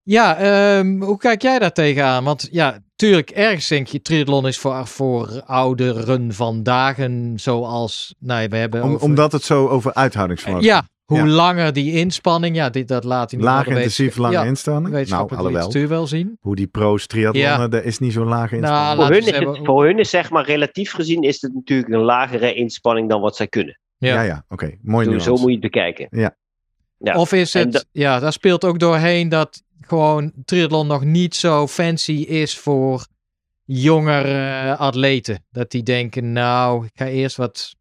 Ja, 0.04 0.38
ehm, 0.38 1.02
hoe 1.02 1.18
kijk 1.18 1.42
jij 1.42 1.60
daar 1.60 1.72
tegenaan? 1.74 2.24
Want 2.24 2.48
ja, 2.52 2.80
tuurlijk, 2.96 3.30
ergens 3.30 3.68
denk 3.68 3.88
je, 3.88 4.02
triathlon 4.02 4.48
is 4.48 4.58
voor, 4.58 4.88
voor 4.88 5.42
ouderen 5.46 6.34
van 6.34 6.64
dagen 6.64 7.34
zoals, 7.40 8.16
nou, 8.20 8.48
we 8.50 8.58
hebben 8.58 8.84
Om, 8.84 8.90
over- 8.94 9.06
omdat 9.06 9.32
het 9.32 9.44
zo 9.44 9.68
over 9.68 9.94
uithoudingsvermogen 9.94 10.66
Ja, 10.66 10.88
hoe 11.12 11.28
Ja. 11.28 11.28
langer 11.28 11.74
die 11.74 11.92
inspanning, 11.94 12.56
ja, 12.56 12.70
dit, 12.70 12.88
dat 12.88 13.04
laat 13.04 13.32
hij 13.32 13.40
niet 13.40 13.50
Laag 13.50 13.64
de 13.64 13.70
intensief, 13.70 14.18
lange 14.18 14.34
ja, 14.34 14.44
inspanning. 14.44 15.08
Nou, 15.10 15.30
alhoewel. 15.36 15.88
wel 15.88 16.08
zien. 16.08 16.38
Hoe 16.42 16.56
die 16.56 16.68
pro's 16.68 17.08
triathlonnen, 17.08 17.60
Ja. 17.60 17.68
dat 17.68 17.84
is 17.84 18.00
niet 18.00 18.14
zo'n 18.14 18.28
lage 18.28 18.56
inspanning. 18.56 18.86
Nou, 18.86 18.98
Voor 18.98 19.10
hun, 19.10 19.18
is 19.18 19.26
zeggen, 19.26 19.48
het, 19.48 19.60
voor 19.66 19.86
hun 19.86 20.00
is 20.00 20.10
zeg 20.10 20.30
maar 20.30 20.46
relatief 20.46 20.92
gezien 20.92 21.22
is 21.22 21.42
het 21.42 21.54
natuurlijk 21.54 21.94
een 21.94 22.00
lagere 22.02 22.54
inspanning 22.54 23.10
dan 23.10 23.22
wat 23.22 23.36
zij 23.36 23.48
kunnen. 23.48 23.80
Ja. 23.98 24.14
ja, 24.14 24.22
ja, 24.22 24.46
oké. 24.50 24.72
Mooi 24.82 25.04
Zo, 25.04 25.10
nuance. 25.12 25.30
zo 25.30 25.36
moet 25.36 25.46
je 25.46 25.52
het 25.52 25.62
bekijken. 25.62 26.08
Ja. 26.12 26.36
Of 27.16 27.32
is 27.34 27.54
het, 27.54 27.88
ja, 27.92 28.20
daar 28.20 28.34
speelt 28.34 28.66
ook 28.66 28.80
doorheen 28.80 29.30
dat 29.30 29.64
gewoon 29.82 30.32
triathlon 30.46 30.88
nog 30.88 31.04
niet 31.04 31.36
zo 31.36 31.68
fancy 31.68 32.12
is 32.12 32.58
voor 32.58 33.06
jongere 33.66 34.76
atleten. 34.76 35.46
Dat 35.52 35.72
die 35.72 35.84
denken, 35.84 36.32
nou, 36.32 36.86
ik 36.86 36.92
ga 36.94 37.06
eerst 37.08 37.36
wat, 37.38 37.76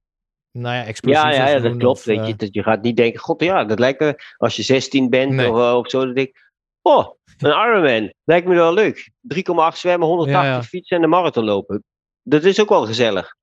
nou 0.53 0.75
ja, 0.77 0.85
explosief 0.85 1.23
Ja, 1.23 1.31
ja, 1.31 1.49
ja, 1.49 1.59
dat 1.59 1.77
klopt. 1.77 1.99
of, 1.99 2.05
weet 2.05 2.19
eh, 2.19 2.27
je, 2.27 2.35
dat 2.37 2.55
je 2.55 2.63
gaat 2.63 2.83
niet 2.83 2.97
denken, 2.97 3.21
god 3.21 3.43
ja, 3.43 3.65
dat 3.65 3.79
lijkt 3.79 4.01
me, 4.01 4.15
als 4.37 4.57
je 4.57 4.63
16 4.63 5.11
bent 5.11 5.33
Nee. 5.33 5.51
of, 5.51 5.59
eh, 5.59 5.75
of 5.77 5.91
zo, 5.91 6.05
dan 6.05 6.15
denk 6.15 6.29
ik, 6.29 6.51
oh, 6.83 7.07
een 7.39 7.51
Ironman, 7.51 8.13
lijkt 8.25 8.47
me 8.47 8.55
wel 8.55 8.75
leuk. 8.75 9.11
3,8 9.21 9.79
zwemmen, 9.79 10.09
180 10.09 10.51
Ja, 10.51 10.57
ja. 10.57 10.63
fietsen 10.63 10.97
en 10.97 11.03
een 11.03 11.09
marathon 11.09 11.45
lopen. 11.45 11.85
Dat 12.23 12.45
is 12.45 12.61
ook 12.61 12.69
wel 12.69 12.87
gezellig. 12.87 13.35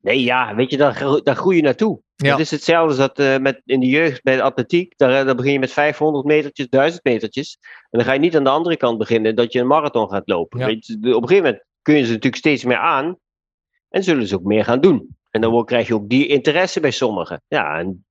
Nee, 0.00 0.22
ja, 0.22 0.54
weet 0.54 0.70
je, 0.70 0.76
daar, 0.76 1.20
daar 1.22 1.34
groei 1.36 1.56
je 1.56 1.62
naartoe. 1.62 2.00
Ja. 2.16 2.30
Het 2.30 2.38
is 2.40 2.50
hetzelfde 2.50 2.88
als 2.88 2.96
dat 2.96 3.18
eh, 3.18 3.38
met, 3.38 3.62
in 3.64 3.80
de 3.80 3.86
jeugd 3.86 4.22
bij 4.22 4.36
de 4.36 4.42
atletiek. 4.42 4.92
Daar, 4.96 5.24
daar 5.24 5.34
begin 5.34 5.52
je 5.52 5.58
met 5.58 5.72
500 5.72 6.24
metertjes, 6.24 6.68
1000 6.68 7.04
metertjes. 7.04 7.58
En 7.62 7.98
dan 7.98 8.04
ga 8.04 8.12
je 8.12 8.18
niet 8.18 8.36
aan 8.36 8.44
de 8.44 8.50
andere 8.50 8.76
kant 8.76 8.98
beginnen 8.98 9.34
dat 9.36 9.52
je 9.52 9.60
een 9.60 9.66
marathon 9.66 10.08
gaat 10.10 10.28
lopen. 10.28 10.58
Ja. 10.58 10.66
Weet 10.66 10.86
je, 10.86 10.98
de- 10.98 11.16
op 11.16 11.22
een 11.22 11.28
gegeven 11.28 11.44
moment 11.50 11.64
kun 11.82 11.94
je 11.94 12.00
ze 12.04 12.08
natuurlijk 12.08 12.36
steeds 12.36 12.64
meer 12.64 12.76
aan. 12.78 13.16
En 13.88 14.02
zullen 14.04 14.26
ze 14.26 14.34
ook 14.34 14.42
meer 14.42 14.64
gaan 14.64 14.80
doen. 14.80 15.16
En 15.30 15.40
dan 15.40 15.64
krijg 15.64 15.86
je 15.86 15.94
ook 15.94 16.08
die 16.08 16.26
interesse 16.26 16.80
bij 16.80 16.90
sommigen. 16.90 17.42
Ja, 17.48 17.78
en 17.78 18.04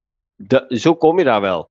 zo 0.70 0.96
kom 0.96 1.18
je 1.18 1.24
daar 1.24 1.42
wel. 1.42 1.70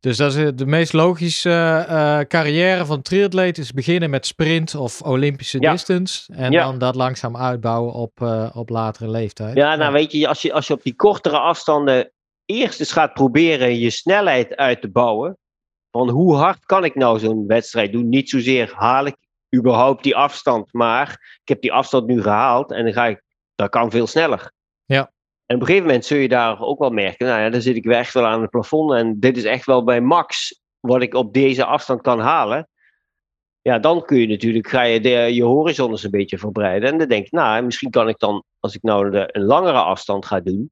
Dus 0.00 0.16
dat 0.16 0.34
is 0.34 0.44
eh, 0.44 0.48
de 0.54 0.66
meest 0.66 0.92
logische 0.92 1.84
eh, 1.88 2.18
carrière 2.20 2.86
van 2.86 3.02
triatleet 3.02 3.58
is 3.58 3.72
beginnen 3.72 4.10
met 4.10 4.26
sprint 4.26 4.74
of 4.74 5.02
Olympische 5.02 5.60
Ja. 5.60 5.72
distance. 5.72 6.32
En 6.32 6.52
Ja. 6.52 6.64
dan 6.64 6.78
dat 6.78 6.94
langzaam 6.94 7.36
uitbouwen 7.36 7.92
op, 7.92 8.22
eh, 8.22 8.50
op 8.54 8.68
latere 8.68 9.10
leeftijd. 9.10 9.56
Ja, 9.56 9.76
nou 9.76 9.92
weet 9.92 10.12
je, 10.12 10.28
als 10.28 10.42
je, 10.42 10.52
als 10.52 10.66
je 10.66 10.72
op 10.74 10.82
die 10.82 10.94
kortere 10.94 11.38
afstanden 11.38 12.12
eerst 12.44 12.80
eens 12.80 12.92
gaat 12.92 13.12
proberen 13.14 13.78
je 13.78 13.90
snelheid 13.90 14.56
uit 14.56 14.80
te 14.80 14.90
bouwen. 14.90 15.36
Van 15.90 16.08
hoe 16.10 16.34
hard 16.34 16.64
kan 16.64 16.84
ik 16.84 16.94
nou 16.94 17.18
zo'n 17.18 17.46
wedstrijd 17.46 17.92
doen? 17.92 18.08
Niet 18.08 18.30
zozeer 18.30 18.72
haal 18.76 19.06
ik 19.06 19.16
überhaupt 19.56 20.02
die 20.02 20.16
afstand, 20.16 20.72
maar 20.72 21.10
ik 21.42 21.48
heb 21.48 21.60
die 21.60 21.72
afstand 21.72 22.06
nu 22.06 22.22
gehaald 22.22 22.72
en 22.72 22.84
dan 22.84 22.92
ga 22.92 23.06
ik, 23.06 23.22
dat 23.58 23.70
kan 23.70 23.90
veel 23.90 24.06
sneller. 24.06 24.52
Ja. 24.84 25.12
En 25.46 25.54
op 25.54 25.60
een 25.60 25.66
gegeven 25.66 25.86
moment 25.86 26.04
zul 26.04 26.18
je 26.18 26.28
daar 26.28 26.60
ook 26.60 26.78
wel 26.78 26.90
merken, 26.90 27.26
nou 27.26 27.40
ja, 27.40 27.50
dan 27.50 27.60
zit 27.60 27.76
ik 27.76 27.84
weer 27.84 27.96
echt 27.96 28.14
wel 28.14 28.26
aan 28.26 28.40
het 28.40 28.50
plafond 28.50 28.92
en 28.92 29.20
dit 29.20 29.36
is 29.36 29.44
echt 29.44 29.66
wel 29.66 29.84
bij 29.84 30.00
max 30.00 30.60
wat 30.80 31.02
ik 31.02 31.14
op 31.14 31.34
deze 31.34 31.64
afstand 31.64 32.00
kan 32.00 32.20
halen. 32.20 32.68
Ja, 33.62 33.78
dan 33.78 34.04
kun 34.04 34.18
je 34.18 34.26
natuurlijk, 34.26 34.68
ga 34.68 34.82
je 34.82 35.00
de, 35.00 35.08
je 35.08 35.44
horizon 35.44 35.90
eens 35.90 36.02
een 36.02 36.10
beetje 36.10 36.38
verbreiden. 36.38 36.92
En 36.92 36.98
dan 36.98 37.08
denk 37.08 37.26
ik, 37.26 37.32
nou, 37.32 37.64
misschien 37.64 37.90
kan 37.90 38.08
ik 38.08 38.18
dan, 38.18 38.44
als 38.60 38.74
ik 38.74 38.82
nou 38.82 39.10
de, 39.10 39.28
een 39.32 39.44
langere 39.44 39.78
afstand 39.78 40.26
ga 40.26 40.40
doen, 40.40 40.70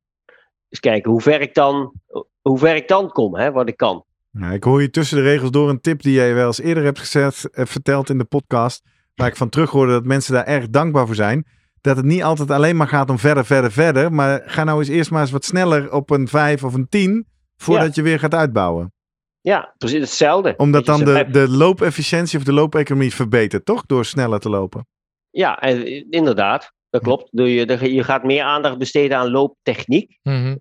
eens 0.69 0.81
kijken 0.81 1.11
hoe 1.11 1.21
ver 1.21 1.41
ik 1.41 1.55
dan, 1.55 1.93
hoe 2.41 2.59
ver 2.59 2.75
ik 2.75 2.89
dan 2.89 3.11
kom, 3.11 3.37
hè, 3.37 3.53
wat 3.53 3.69
ik 3.69 3.77
kan. 3.77 4.05
Nou, 4.31 4.55
ik 4.55 4.65
hoor 4.65 4.83
je 4.83 4.91
tussen 4.91 5.17
de 5.17 5.23
regels 5.23 5.51
door 5.51 5.69
een 5.69 5.81
tip 5.81 6.03
die 6.03 6.13
jij 6.13 6.35
wel 6.35 6.47
eens 6.47 6.61
eerder 6.61 6.85
hebt 6.85 6.99
gezet, 6.99 7.49
eh, 7.51 7.67
verteld 7.67 8.11
in 8.11 8.19
de 8.19 8.25
podcast. 8.25 8.83
Waar 9.15 9.29
ik 9.29 9.37
van 9.37 9.49
terug 9.49 9.71
hoorde 9.71 9.93
dat 9.93 10.05
mensen 10.05 10.35
daar 10.35 10.47
erg 10.47 10.69
dankbaar 10.69 11.07
voor 11.07 11.15
zijn. 11.15 11.47
Dat 11.87 11.97
het 11.97 12.05
niet 12.05 12.23
altijd 12.23 12.51
alleen 12.51 12.77
maar 12.77 12.89
gaat 12.89 13.11
om 13.11 13.19
verder, 13.19 13.45
verder, 13.45 13.73
verder. 13.73 14.13
Maar 14.13 14.43
ga 14.47 14.65
nou 14.65 14.79
eens 14.79 14.89
eerst 14.89 15.11
maar 15.11 15.21
eens 15.21 15.31
wat 15.31 15.45
sneller 15.45 15.93
op 15.93 16.11
een 16.11 16.29
5 16.29 16.65
of 16.65 16.75
een 16.75 16.89
10. 16.89 17.27
Voordat 17.57 17.95
je 17.95 18.03
weer 18.03 18.19
gaat 18.19 18.35
uitbouwen. 18.35 18.93
Ja, 19.41 19.75
precies 19.79 20.01
hetzelfde. 20.01 20.55
Omdat 20.57 20.87
dan 20.87 21.05
de, 21.05 21.27
de 21.31 21.49
loopefficiëntie 21.49 22.39
of 22.39 22.45
de 22.45 22.53
loopeconomie 22.53 23.15
verbetert, 23.15 23.65
toch? 23.65 23.87
Door 23.87 24.05
sneller 24.05 24.41
te 24.41 24.49
lopen. 24.49 24.87
Ja, 25.31 25.61
eh, 25.61 26.05
inderdaad. 26.11 26.73
Dat 26.91 27.03
klopt. 27.03 27.29
Doe 27.31 27.55
Je, 27.55 27.95
je 27.95 28.05
gaat 28.05 28.25
meer 28.25 28.43
aandacht 28.43 28.79
besteden 28.79 29.19
aan 29.19 29.31
looptechniek. 29.31 30.19
Mhm. 30.23 30.57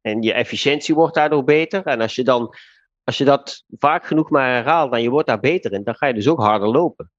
En 0.00 0.22
je 0.22 0.32
efficiëntie 0.32 0.94
wordt 0.94 1.14
daardoor 1.14 1.44
beter. 1.44 1.82
En 1.82 2.00
als 2.00 2.14
je, 2.14 2.24
dan, 2.24 2.54
als 3.04 3.18
je 3.18 3.24
dat 3.24 3.64
vaak 3.78 4.06
genoeg 4.06 4.30
maar 4.30 4.50
herhaalt 4.50 4.92
en 4.92 5.02
je 5.02 5.10
wordt 5.10 5.28
daar 5.28 5.40
beter 5.40 5.72
in, 5.72 5.84
dan 5.84 5.94
ga 5.94 6.06
je 6.06 6.14
dus 6.14 6.28
ook 6.28 6.40
harder 6.40 6.68
lopen. 6.68 7.10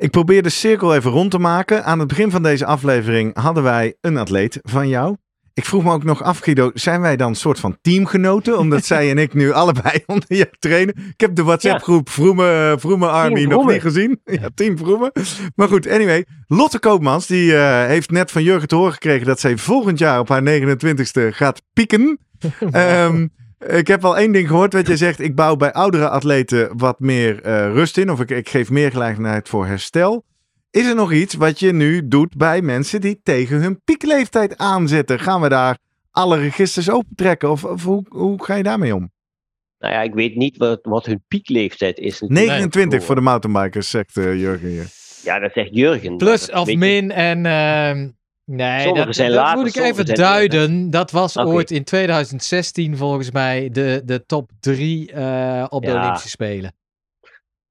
Ik 0.00 0.10
probeer 0.10 0.42
de 0.42 0.48
cirkel 0.48 0.94
even 0.94 1.10
rond 1.10 1.30
te 1.30 1.38
maken. 1.38 1.84
Aan 1.84 1.98
het 1.98 2.08
begin 2.08 2.30
van 2.30 2.42
deze 2.42 2.66
aflevering 2.66 3.36
hadden 3.36 3.62
wij 3.62 3.94
een 4.00 4.16
atleet 4.16 4.58
van 4.62 4.88
jou. 4.88 5.16
Ik 5.54 5.64
vroeg 5.64 5.84
me 5.84 5.92
ook 5.92 6.04
nog 6.04 6.22
af, 6.22 6.38
Guido, 6.38 6.70
zijn 6.74 7.00
wij 7.00 7.16
dan 7.16 7.28
een 7.28 7.34
soort 7.34 7.60
van 7.60 7.78
teamgenoten? 7.80 8.58
Omdat 8.58 8.84
zij 8.92 9.10
en 9.10 9.18
ik 9.18 9.34
nu 9.34 9.52
allebei 9.52 10.02
onder 10.06 10.36
je 10.36 10.50
trainen. 10.58 10.94
Ik 10.96 11.20
heb 11.20 11.34
de 11.34 11.42
WhatsApp-groep 11.42 12.10
Vroeme, 12.10 12.76
Vroeme 12.78 13.06
Army 13.08 13.44
nog 13.44 13.66
niet 13.66 13.80
gezien. 13.80 14.20
Ja, 14.40 14.48
Team 14.54 14.78
Vroeme. 14.78 15.12
Maar 15.54 15.68
goed, 15.68 15.88
anyway. 15.88 16.26
Lotte 16.46 16.78
Koopmans, 16.78 17.26
die 17.26 17.56
eh, 17.56 17.86
heeft 17.86 18.10
net 18.10 18.30
van 18.30 18.42
Jurgen 18.42 18.68
te 18.68 18.74
horen 18.74 18.92
gekregen 18.92 19.26
dat 19.26 19.40
zij 19.40 19.56
volgend 19.56 19.98
jaar 19.98 20.18
op 20.18 20.28
haar 20.28 20.42
29ste 20.42 21.28
gaat 21.30 21.62
pieken. 21.72 22.18
Ehm, 22.70 23.26
ik 23.66 23.86
heb 23.86 24.04
al 24.04 24.18
één 24.18 24.32
ding 24.32 24.48
gehoord, 24.48 24.72
wat 24.72 24.86
jij 24.86 24.96
zegt. 24.96 25.20
Ik 25.20 25.34
bouw 25.34 25.56
bij 25.56 25.72
oudere 25.72 26.08
atleten 26.08 26.78
wat 26.78 27.00
meer 27.00 27.42
eh, 27.42 27.72
rust 27.72 27.98
in. 27.98 28.10
Of 28.10 28.20
ik, 28.20 28.30
ik 28.30 28.48
geef 28.48 28.70
meer 28.70 28.90
gelegenheid 28.90 29.48
voor 29.48 29.66
herstel. 29.66 30.24
Is 30.70 30.86
er 30.86 30.94
nog 30.94 31.12
iets 31.12 31.34
wat 31.34 31.60
je 31.60 31.72
nu 31.72 32.08
doet 32.08 32.36
bij 32.36 32.62
mensen 32.62 33.00
die 33.00 33.20
tegen 33.22 33.60
hun 33.60 33.80
piekleeftijd 33.84 34.58
aanzetten? 34.58 35.18
Gaan 35.20 35.40
we 35.40 35.48
daar 35.48 35.78
alle 36.10 36.38
registers 36.38 36.90
opentrekken? 36.90 37.50
Of, 37.50 37.64
of 37.64 37.84
hoe, 37.84 38.04
hoe 38.08 38.44
ga 38.44 38.54
je 38.54 38.62
daarmee 38.62 38.94
om? 38.94 39.10
Nou 39.78 39.94
ja, 39.94 40.02
ik 40.02 40.14
weet 40.14 40.36
niet 40.36 40.56
wat, 40.56 40.78
wat 40.82 41.06
hun 41.06 41.22
piekleeftijd 41.28 41.98
is. 41.98 42.20
natuurlijk. 42.20 42.48
29 42.48 43.04
voor 43.04 43.14
de 43.14 43.20
mountainbikers, 43.20 43.90
zegt 43.90 44.16
eh, 44.16 44.40
Jurgen 44.40 44.68
hier. 44.68 44.86
Ja, 45.24 45.38
dat 45.38 45.52
zegt 45.52 45.68
Jurgen. 45.72 46.16
Plus 46.16 46.50
of 46.50 46.70
je. 46.70 46.76
min 46.76 47.10
en... 47.10 47.46
ehm, 47.46 48.08
nee, 48.50 48.80
Sommigen 48.82 49.06
dat, 49.06 49.14
zijn 49.14 49.28
dat 49.30 49.38
later, 49.38 49.58
moet 49.58 49.76
ik 49.76 49.82
even 49.82 49.98
eerder. 49.98 50.14
duiden. 50.14 50.90
Dat 50.90 51.10
was 51.10 51.36
ooit 51.38 51.70
in 51.70 51.84
2016 51.84 52.96
volgens 52.96 53.30
mij 53.30 53.68
de, 53.70 54.02
de 54.04 54.26
top 54.26 54.50
3 54.60 55.00
op 55.68 55.82
de 55.82 55.88
Ja. 55.90 56.00
Olympische 56.00 56.28
Spelen. 56.28 56.74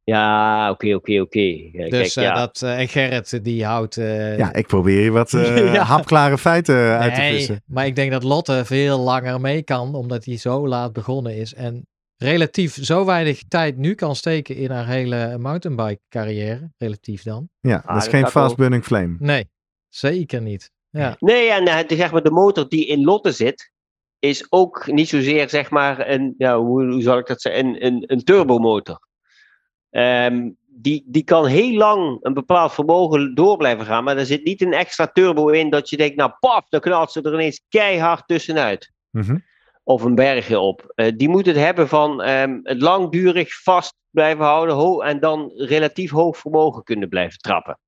Ja, 0.03 0.69
oké, 0.71 0.93
oké, 0.95 1.19
oké. 1.19 1.39
Ja, 1.71 1.89
Dus 1.89 2.13
kijk, 2.13 2.15
eh, 2.15 2.23
ja. 2.23 2.34
dat, 2.34 2.61
eh, 2.61 2.80
en 2.80 2.88
Gerrit 2.88 3.43
die 3.43 3.65
houdt... 3.65 3.97
eh, 3.97 4.38
Ja, 4.38 4.53
ik 4.53 4.67
probeer 4.67 4.99
hier 5.01 5.11
wat 5.11 5.34
eh, 5.34 5.73
Ja. 5.73 5.84
hapklare 5.84 6.38
feiten 6.38 6.75
uit 6.75 7.13
te 7.15 7.19
nee, 7.21 7.34
vissen. 7.36 7.61
maar 7.65 7.86
ik 7.86 7.95
denk 7.95 8.11
dat 8.11 8.23
Lotte 8.23 8.61
veel 8.65 8.99
langer 8.99 9.41
mee 9.41 9.63
kan, 9.63 9.95
omdat 9.95 10.25
hij 10.25 10.38
zo 10.38 10.67
laat 10.67 10.93
begonnen 10.93 11.36
is. 11.36 11.53
En 11.53 11.88
relatief 12.17 12.77
zo 12.82 13.05
weinig 13.05 13.41
tijd 13.47 13.77
nu 13.77 13.93
kan 13.93 14.15
steken 14.15 14.55
in 14.55 14.71
haar 14.71 14.88
hele 14.88 15.38
mountainbike 15.38 16.01
carrière. 16.09 16.71
Relatief 16.77 17.23
dan. 17.23 17.49
Ja, 17.59 17.75
Ah, 17.75 17.88
dat 17.88 17.95
is 17.97 18.03
dat 18.03 18.13
geen 18.13 18.27
fast 18.27 18.55
burning 18.55 18.84
flame. 18.84 19.15
Nee, 19.19 19.49
zeker 19.90 20.42
niet. 20.42 20.72
Ja. 20.90 21.16
Nee, 21.20 21.50
en 21.50 21.66
eh, 21.66 21.88
de, 21.88 21.96
zeg 21.96 22.12
maar, 22.12 22.24
de 22.24 22.32
motor 22.32 22.70
die 22.70 22.86
in 22.86 23.04
Lotte 23.04 23.32
zit, 23.32 23.72
is 24.20 24.52
ook 24.52 24.88
niet 24.88 25.10
zozeer 25.10 25.50
zeg 25.50 25.70
maar 25.70 26.10
een, 26.10 26.36
ja, 26.38 26.60
hoe, 26.60 26.86
hoe 26.86 27.02
zal 27.02 27.18
ik 27.18 27.28
dat 27.28 27.42
zeggen, 27.42 27.66
een, 27.66 27.86
een, 27.86 28.04
een 28.08 28.24
turbomotor. 28.24 29.08
Ehm, 29.90 30.50
die, 30.68 31.04
die 31.06 31.24
kan 31.24 31.46
heel 31.46 31.78
lang 31.78 32.18
een 32.22 32.34
bepaald 32.34 32.74
vermogen 32.74 33.36
door 33.36 33.58
blijven 33.58 33.86
gaan, 33.86 34.04
maar 34.04 34.18
er 34.18 34.26
zit 34.26 34.44
niet 34.44 34.62
een 34.62 34.74
extra 34.74 35.08
turbo 35.08 35.48
in 35.48 35.70
dat 35.70 35.90
je 35.90 35.98
denkt, 35.98 36.16
nou 36.16 36.32
paf, 36.40 36.70
dan 36.70 36.80
knalt 36.80 37.12
ze 37.12 37.22
er 37.22 37.34
ineens 37.34 37.62
keihard 37.70 38.28
tussenuit. 38.28 38.92
Mhm. 39.10 39.38
Of 39.84 40.04
een 40.04 40.16
bergje 40.16 40.60
op. 40.60 40.92
Eh, 40.96 41.12
die 41.16 41.30
moet 41.30 41.46
het 41.46 41.56
hebben 41.56 41.88
van 41.88 42.22
ehm, 42.22 42.60
het 42.64 42.82
langdurig 42.82 43.62
vast 43.64 43.96
blijven 44.10 44.46
houden 44.46 44.76
ho- 44.76 45.02
en 45.02 45.20
dan 45.20 45.52
relatief 45.56 46.12
hoog 46.12 46.38
vermogen 46.38 46.84
kunnen 46.84 47.10
blijven 47.10 47.40
trappen. 47.40 47.80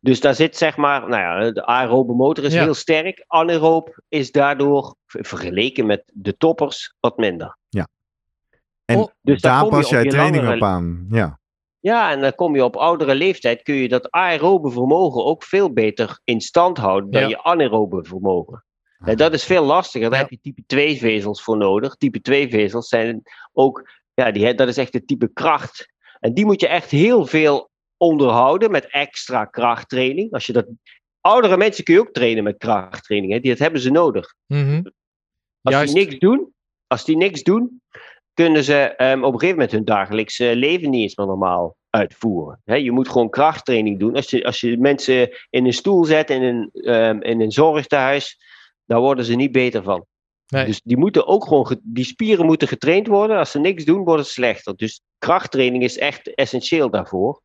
Dus 0.00 0.20
daar 0.20 0.34
zit 0.34 0.56
zeg 0.56 0.76
maar, 0.76 1.08
nou 1.08 1.22
ja, 1.44 1.50
de 1.50 1.66
aerobe 1.66 2.14
motor 2.14 2.44
is 2.44 2.52
Ja. 2.52 2.62
heel 2.62 2.74
sterk. 2.74 3.24
Anaerob 3.26 4.00
is 4.08 4.32
daardoor 4.32 4.94
ver- 5.06 5.24
vergeleken 5.24 5.86
met 5.86 6.02
de 6.14 6.36
toppers 6.36 6.94
wat 7.00 7.16
minder. 7.16 7.58
En 8.84 8.98
Oh, 8.98 9.08
Dus 9.22 9.40
daar 9.40 9.68
pas 9.68 9.88
jij 9.88 10.02
je 10.02 10.08
training 10.10 10.42
langere- 10.44 10.56
op 10.56 10.62
aan. 10.68 11.06
Ja. 11.10 11.38
Ja, 11.80 12.10
en 12.10 12.20
dan 12.20 12.34
kom 12.34 12.54
je 12.54 12.64
op 12.64 12.76
oudere 12.76 13.14
leeftijd, 13.14 13.62
kun 13.62 13.74
je 13.74 13.88
dat 13.88 14.10
aerobe 14.10 14.70
vermogen 14.70 15.24
ook 15.24 15.42
veel 15.44 15.72
beter 15.72 16.20
in 16.24 16.40
stand 16.40 16.78
houden 16.78 17.10
dan 17.10 17.22
Ja. 17.22 17.28
je 17.28 17.42
anaerobe 17.42 18.04
vermogen. 18.04 18.64
En 19.04 19.16
dat 19.16 19.32
is 19.32 19.44
veel 19.44 19.64
lastiger. 19.64 20.10
Daar 20.10 20.18
Ja. 20.18 20.24
heb 20.24 20.30
je 20.30 20.40
type 20.42 20.62
2 20.66 20.98
vezels 20.98 21.42
voor 21.42 21.56
nodig. 21.56 21.94
Type 21.96 22.20
2 22.20 22.48
vezels 22.48 22.88
zijn 22.88 23.22
ook, 23.52 23.90
ja, 24.14 24.30
die, 24.30 24.54
dat 24.54 24.68
is 24.68 24.76
echt 24.76 24.92
de 24.92 25.04
type 25.04 25.30
kracht. 25.32 25.92
En 26.20 26.34
die 26.34 26.44
moet 26.44 26.60
je 26.60 26.68
echt 26.68 26.90
heel 26.90 27.26
veel 27.26 27.69
onderhouden 28.00 28.70
met 28.70 28.86
extra 28.90 29.44
krachttraining. 29.44 30.32
Als 30.32 30.46
je 30.46 30.52
dat, 30.52 30.66
oudere 31.20 31.56
mensen 31.56 31.84
kun 31.84 31.94
je 31.94 32.00
ook 32.00 32.12
trainen 32.12 32.44
met 32.44 32.58
krachttraining. 32.58 33.32
Hè? 33.32 33.40
Die, 33.40 33.50
dat 33.50 33.58
hebben 33.60 33.80
ze 33.80 33.90
nodig. 33.90 34.34
Mhm. 34.46 34.82
Als 35.62 35.74
Juist. 35.74 35.94
die 35.94 36.04
niks 36.04 36.18
doen, 36.18 36.52
als 36.86 37.04
die 37.04 37.16
niks 37.16 37.42
doen, 37.42 37.82
kunnen 38.34 38.64
ze 38.64 38.74
ehm, 38.74 39.18
op 39.18 39.32
een 39.32 39.38
gegeven 39.38 39.54
moment 39.54 39.70
hun 39.72 39.84
dagelijkse 39.84 40.56
leven 40.56 40.90
niet 40.90 41.02
eens 41.02 41.16
meer 41.16 41.26
normaal 41.26 41.76
uitvoeren. 41.90 42.60
Hè, 42.64 42.74
je 42.74 42.90
moet 42.90 43.08
gewoon 43.08 43.30
krachttraining 43.30 43.98
doen. 43.98 44.14
Als 44.16 44.30
je, 44.30 44.44
als 44.44 44.60
je 44.60 44.78
mensen 44.78 45.30
in 45.50 45.66
een 45.66 45.72
stoel 45.72 46.04
zet 46.04 46.30
in 46.30 46.42
een, 46.42 46.70
ehm, 46.72 47.20
in 47.20 47.40
een 47.40 47.52
zorgtehuis, 47.52 48.38
daar 48.84 49.00
worden 49.00 49.24
ze 49.24 49.34
niet 49.34 49.52
beter 49.52 49.82
van. 49.82 50.06
Nee. 50.46 50.64
Dus 50.66 50.80
die, 50.84 50.96
moeten 50.96 51.26
ook 51.26 51.44
gewoon 51.44 51.66
ge- 51.66 51.80
die 51.82 52.04
spieren 52.04 52.46
moeten 52.46 52.68
getraind 52.68 53.06
worden. 53.06 53.38
Als 53.38 53.50
ze 53.50 53.58
niks 53.58 53.84
doen, 53.84 54.04
worden 54.04 54.24
ze 54.24 54.32
slechter. 54.32 54.76
Dus 54.76 55.00
krachttraining 55.18 55.82
is 55.82 55.98
echt 55.98 56.34
essentieel 56.34 56.90
daarvoor. 56.90 57.40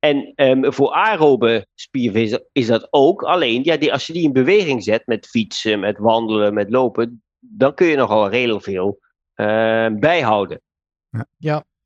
En 0.00 0.32
ehm, 0.34 0.72
voor 0.72 0.92
aerobe 0.92 1.66
spiervezel 1.74 2.48
is 2.52 2.66
dat 2.66 2.86
ook. 2.90 3.22
Alleen, 3.22 3.64
ja, 3.64 3.76
die, 3.76 3.92
als 3.92 4.06
je 4.06 4.12
die 4.12 4.22
in 4.22 4.32
beweging 4.32 4.82
zet 4.82 5.02
met 5.06 5.26
fietsen, 5.26 5.80
met 5.80 5.98
wandelen, 5.98 6.54
met 6.54 6.70
lopen, 6.70 7.22
dan 7.38 7.74
kun 7.74 7.86
je 7.86 7.96
nogal 7.96 8.28
heel 8.28 8.60
veel 8.60 8.98
ehm, 9.34 9.98
bijhouden. 9.98 10.60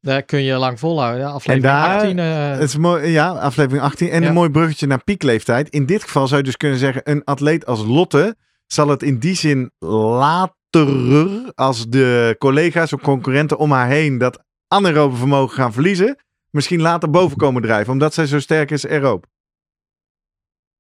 Daar 0.01 0.23
kun 0.23 0.43
je 0.43 0.55
lang 0.57 0.79
volhouden. 0.79 1.27
Aflevering 1.27 1.65
En 1.65 1.71
daar- 1.71 1.95
18. 1.95 2.19
eh, 2.19 2.51
Het 2.51 2.61
is 2.61 2.77
mooi, 2.77 3.07
ja, 3.07 3.29
aflevering 3.31 3.83
18. 3.83 4.09
En 4.09 4.23
Ja. 4.23 4.29
een 4.29 4.35
mooi 4.35 4.51
bruggetje 4.51 4.87
naar 4.87 5.05
piekleeftijd. 5.05 5.69
In 5.69 5.87
dit 5.87 6.03
geval 6.03 6.27
zou 6.27 6.39
je 6.41 6.47
dus 6.47 6.57
kunnen 6.57 6.79
zeggen, 6.79 7.11
een 7.11 7.25
atleet 7.25 7.67
als 7.67 7.85
Lotte 7.87 8.37
zal 8.67 8.89
het 8.89 9.03
in 9.03 9.19
die 9.19 9.35
zin 9.35 9.71
later 9.79 11.53
als 11.55 11.87
de 11.89 12.35
collega's 12.39 12.93
of 12.93 13.01
concurrenten 13.01 13.59
om 13.59 13.71
haar 13.71 13.89
heen 13.89 14.19
dat 14.19 14.45
anaerobe 14.69 15.17
vermogen 15.17 15.55
gaan 15.57 15.73
verliezen, 15.73 16.17
misschien 16.55 16.81
later 16.81 17.11
boven 17.11 17.37
komen 17.37 17.63
drijven, 17.63 17.93
omdat 17.93 18.15
zij 18.15 18.27
zo 18.27 18.41
sterk 18.41 18.71
is 18.71 18.87
aeroop. 18.87 19.27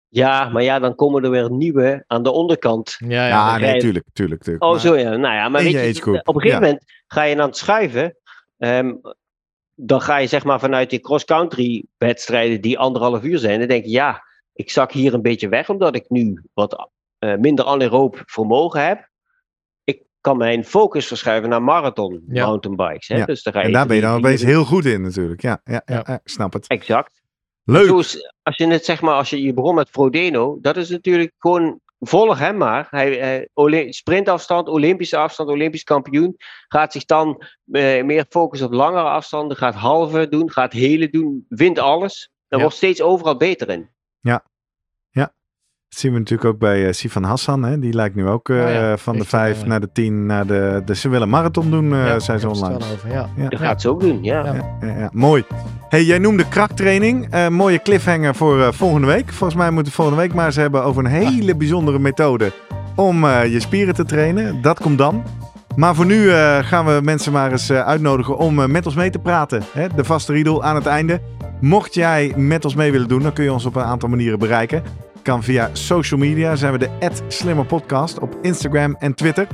Ja, 0.09 0.49
maar 0.49 0.63
ja, 0.63 0.79
dan 0.79 0.95
komen 0.95 1.25
er 1.25 1.31
weer 1.31 1.51
nieuwe 1.51 2.05
aan 2.07 2.23
de 2.23 2.31
onderkant. 2.31 2.97
ja, 2.99 3.27
ja. 3.27 3.59
Nee, 3.59 3.81
tuurlijk, 3.81 4.07
tuurlijk, 4.13 4.43
tuurlijk. 4.43 4.65
Oh, 4.65 4.71
Maar- 4.71 4.81
zo 4.81 4.97
ja. 4.97 5.17
Nou 5.17 5.35
ja, 5.35 5.49
maar 5.49 5.63
weet 5.63 5.97
je 5.97 6.21
op 6.25 6.35
een 6.35 6.41
gegeven 6.41 6.49
ja. 6.49 6.61
moment 6.61 6.85
ga 7.07 7.23
je 7.23 7.41
aan 7.41 7.47
het 7.49 7.57
schuiven. 7.57 8.17
ehm, 8.59 8.95
dan 9.75 10.01
ga 10.01 10.17
je 10.17 10.27
zeg 10.27 10.45
maar 10.45 10.61
vanuit 10.61 10.91
die 10.91 11.01
cross-country 11.01 11.85
wedstrijden 11.97 12.61
die 12.61 12.79
anderhalf 12.79 13.23
uur 13.23 13.39
zijn. 13.39 13.59
Dan 13.59 13.69
denk 13.69 13.85
je, 13.85 13.91
ja, 13.91 14.23
ik 14.53 14.71
zak 14.71 14.93
hier 14.93 15.15
een 15.15 15.23
beetje 15.23 15.49
weg 15.49 15.69
omdat 15.69 15.95
ik 15.95 16.09
nu 16.09 16.43
wat 16.53 16.91
eh, 17.19 17.35
minder 17.37 17.65
anaeroop 17.65 18.23
vermogen 18.27 18.87
heb. 18.87 19.09
Kan 20.25 20.37
mijn 20.37 20.65
focus 20.65 21.07
verschuiven 21.07 21.49
naar 21.51 21.63
marathon 21.63 22.25
Ja. 22.29 22.47
mountainbikes. 22.47 23.09
Hè? 23.09 23.17
Ja. 23.17 23.25
Dus 23.25 23.43
dan 23.43 23.53
ga 23.53 23.59
je 23.61 23.67
En 23.67 23.73
daar 23.73 23.87
ben 23.87 23.97
je 23.97 24.03
dan 24.03 24.17
opeens 24.17 24.43
heel 24.43 24.65
goed 24.65 24.85
in 24.85 25.03
natuurlijk. 25.03 25.43
Ja, 25.43 25.61
ja, 25.65 25.73
ja, 25.73 25.83
Ja. 25.95 26.03
ja, 26.07 26.15
ik 26.15 26.21
snap 26.29 26.53
het. 26.53 26.67
Exact. 26.67 27.23
Leuk. 27.65 27.91
Als 28.43 28.57
je 28.57 28.67
het 28.67 28.85
zeg 28.85 29.01
maar, 29.01 29.15
als 29.15 29.31
je, 29.31 29.43
je 29.43 29.55
begon 29.55 29.75
met 29.75 29.89
Frodeno, 29.91 30.59
dat 30.61 30.77
is 30.77 30.89
natuurlijk 30.89 31.33
gewoon, 31.39 31.81
volg 31.99 32.39
hem 32.39 32.57
maar. 32.57 32.87
Hij, 32.91 33.49
sprintafstand, 33.93 34.69
Olympische 34.69 35.17
afstand, 35.17 35.49
Olympisch 35.49 35.85
kampioen. 35.85 36.35
Gaat 36.69 36.93
zich 36.93 37.05
dan 37.05 37.43
eh, 37.71 38.05
meer 38.05 38.25
focussen 38.29 38.67
op 38.69 38.73
langere 38.75 39.09
afstanden, 39.09 39.57
gaat 39.57 39.75
halve 39.75 40.29
doen, 40.29 40.51
gaat 40.51 40.73
hele 40.73 41.09
doen, 41.11 41.45
wint 41.49 41.79
alles. 41.79 42.31
Daar 42.49 42.59
Ja. 42.59 42.65
wordt 42.67 42.77
steeds 42.77 43.03
overal 43.03 43.37
beter 43.37 43.69
in. 43.71 43.89
Dat 45.95 46.03
zien 46.03 46.13
we 46.13 46.19
natuurlijk 46.19 46.49
ook 46.49 46.59
bij 46.59 46.87
eh, 46.87 46.93
Sifan 46.93 47.23
Hassan. 47.23 47.63
Hè? 47.63 47.79
Die 47.79 47.93
lijkt 47.93 48.15
nu 48.15 48.29
ook 48.29 48.49
eh, 48.49 48.57
Oh 48.57 48.71
ja, 48.71 48.97
van 48.97 49.13
de 49.13 49.19
richting, 49.19 49.41
5 49.43 49.61
eh, 49.63 49.69
naar 49.69 49.81
de 49.81 49.89
10 49.93 50.27
naar 50.27 50.47
de... 50.47 50.83
de 50.85 50.95
ze 50.95 51.09
willen 51.09 51.29
marathon 51.29 51.71
doen, 51.71 51.93
eh, 51.93 52.07
Ja, 52.07 52.19
zijn 52.19 52.41
ze 52.41 52.49
online. 52.49 52.73
het 52.75 52.83
wel 52.85 52.93
over, 52.93 53.11
ja. 53.11 53.29
Ja. 53.37 53.49
Dat 53.49 53.61
gaat 53.61 53.81
ze 53.81 53.89
ook 53.89 54.01
doen, 54.01 54.23
ja. 54.23 54.45
Ja. 54.45 54.55
Ja, 54.55 54.87
ja, 54.87 54.99
ja, 54.99 55.09
mooi. 55.13 55.45
Hey, 55.89 56.05
jij 56.05 56.19
noemde 56.19 56.49
krachttraining. 56.49 57.27
Eh, 57.31 57.49
mooie 57.49 57.83
cliffhanger 57.83 58.35
voor 58.35 58.61
eh, 58.63 58.73
volgende 58.73 59.07
week. 59.07 59.33
Volgens 59.33 59.59
mij 59.59 59.71
moeten 59.71 59.93
we 59.93 59.97
volgende 59.99 60.21
week 60.21 60.35
maar 60.35 60.47
eens 60.47 60.57
hebben 60.57 60.85
over 60.85 61.05
een 61.05 61.11
hele 61.11 61.57
bijzondere 61.57 61.99
methode 61.99 62.53
om 62.95 63.25
eh, 63.25 63.53
je 63.53 63.61
spieren 63.61 63.95
te 63.95 64.05
trainen. 64.05 64.63
Dat 64.63 64.81
komt 64.81 64.99
dan. 64.99 65.23
Maar 65.77 65.95
voor 65.95 66.07
nu 66.07 66.31
eh, 66.31 66.59
gaan 66.59 66.85
we 66.87 67.01
mensen 67.03 67.33
maar 67.33 67.51
eens 67.53 67.69
eh, 67.71 67.81
uitnodigen 67.87 68.37
om 68.39 68.71
met 68.71 68.87
ons 68.87 68.95
mee 68.95 69.11
te 69.11 69.19
praten. 69.19 69.63
Hè? 69.73 69.87
De 69.97 70.05
vaste 70.05 70.33
riedel 70.33 70.65
aan 70.65 70.75
het 70.75 70.87
einde. 70.87 71.21
Mocht 71.61 71.95
jij 71.95 72.33
met 72.37 72.65
ons 72.65 72.75
mee 72.75 72.93
willen 72.93 73.09
doen, 73.09 73.23
dan 73.23 73.33
kun 73.33 73.45
je 73.45 73.53
ons 73.53 73.65
op 73.65 73.77
een 73.77 73.83
aantal 73.83 74.09
manieren 74.09 74.39
bereiken. 74.39 74.83
Kan 75.25 75.43
via 75.43 75.71
social 75.73 76.21
media, 76.21 76.57
zijn 76.57 76.73
we 76.73 76.79
de 76.79 76.91
@slimmerpodcast 77.29 78.19
op 78.19 78.37
Instagram 78.43 78.97
en 78.99 79.15
Twitter. 79.15 79.47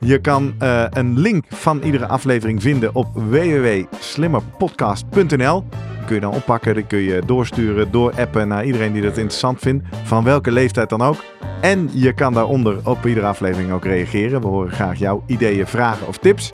Je 0.00 0.20
kan 0.20 0.54
eh, 0.58 0.84
een 0.90 1.18
link 1.18 1.44
van 1.48 1.82
iedere 1.82 2.06
aflevering 2.06 2.62
vinden 2.62 2.94
op 2.94 3.06
www.slimmerpodcast.nl. 3.14 5.64
Kun 6.06 6.14
je 6.14 6.20
dan 6.20 6.34
oppakken, 6.34 6.74
die 6.74 6.86
kun 6.86 6.98
je 6.98 7.22
doorsturen, 7.26 7.90
doorappen 7.90 8.48
naar 8.48 8.64
iedereen 8.64 8.92
die 8.92 9.02
dat 9.02 9.16
interessant 9.16 9.60
vindt. 9.60 9.84
Van 10.04 10.24
welke 10.24 10.52
leeftijd 10.52 10.88
dan 10.88 11.02
ook. 11.02 11.24
En 11.60 11.90
je 11.92 12.12
kan 12.12 12.32
daaronder 12.32 12.78
op 12.84 13.06
iedere 13.06 13.26
aflevering 13.26 13.72
ook 13.72 13.84
reageren. 13.84 14.40
We 14.40 14.46
horen 14.46 14.72
graag 14.72 14.98
jouw 14.98 15.22
ideeën, 15.26 15.66
vragen 15.66 16.06
of 16.06 16.18
tips. 16.18 16.52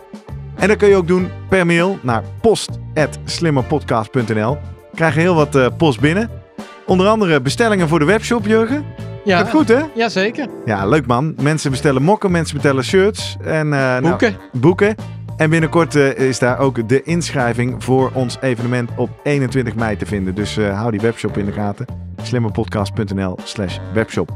En 0.56 0.68
dat 0.68 0.76
kun 0.76 0.88
je 0.88 0.96
ook 0.96 1.08
doen 1.08 1.28
per 1.48 1.66
mail 1.66 1.98
naar 2.02 2.22
post.slimmerpodcast.nl. 2.40 4.58
Krijg 4.94 5.14
je 5.14 5.20
heel 5.20 5.34
wat 5.34 5.54
eh, 5.54 5.66
post 5.76 6.00
binnen. 6.00 6.41
Onder 6.86 7.06
andere 7.06 7.40
bestellingen 7.40 7.88
voor 7.88 7.98
de 7.98 8.04
webshop, 8.04 8.46
Jurgen. 8.46 8.84
Ja, 9.24 9.38
Gaat 9.38 9.50
goed, 9.50 9.68
hè? 9.68 9.80
Jazeker. 9.94 10.46
Ja, 10.64 10.86
leuk 10.86 11.06
man. 11.06 11.34
Mensen 11.40 11.70
bestellen 11.70 12.02
mokken, 12.02 12.30
mensen 12.30 12.54
bestellen 12.54 12.84
shirts. 12.84 13.36
En, 13.44 13.72
eh, 13.72 13.78
nou, 13.78 14.02
Boeken. 14.08 14.36
boeken. 14.52 14.94
En 15.36 15.50
binnenkort 15.50 15.94
eh, 15.94 16.18
is 16.28 16.38
daar 16.38 16.58
ook 16.58 16.88
de 16.88 17.02
inschrijving 17.02 17.84
voor 17.84 18.10
ons 18.14 18.38
evenement 18.40 18.90
op 18.96 19.10
21 19.22 19.74
mei 19.74 19.96
te 19.96 20.06
vinden. 20.06 20.34
Dus 20.34 20.56
eh, 20.56 20.78
hou 20.78 20.90
die 20.90 21.00
webshop 21.00 21.36
in 21.38 21.44
de 21.44 21.52
gaten. 21.52 21.86
slimmerpodcast.nl 22.22 23.38
slash 23.44 23.78
webshop. 23.94 24.30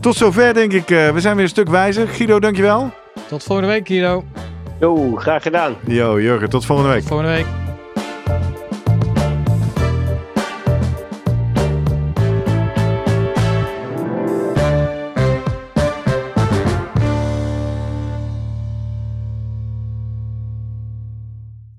Tot 0.00 0.16
zover 0.16 0.54
denk 0.54 0.72
ik. 0.72 0.90
eh, 0.90 1.08
we 1.10 1.20
zijn 1.20 1.34
weer 1.34 1.44
een 1.44 1.50
stuk 1.50 1.68
wijzer. 1.68 2.08
Guido, 2.08 2.40
dankjewel. 2.40 2.90
Tot 3.28 3.42
volgende 3.42 3.70
week, 3.72 3.86
Guido. 3.86 4.24
Yo, 4.80 5.16
graag 5.16 5.42
gedaan. 5.42 5.72
Yo, 5.86 6.20
Jurgen, 6.20 6.48
tot 6.50 6.66
volgende 6.66 6.90
week. 6.90 7.00
Tot 7.00 7.08
volgende 7.08 7.32
week. 7.34 7.46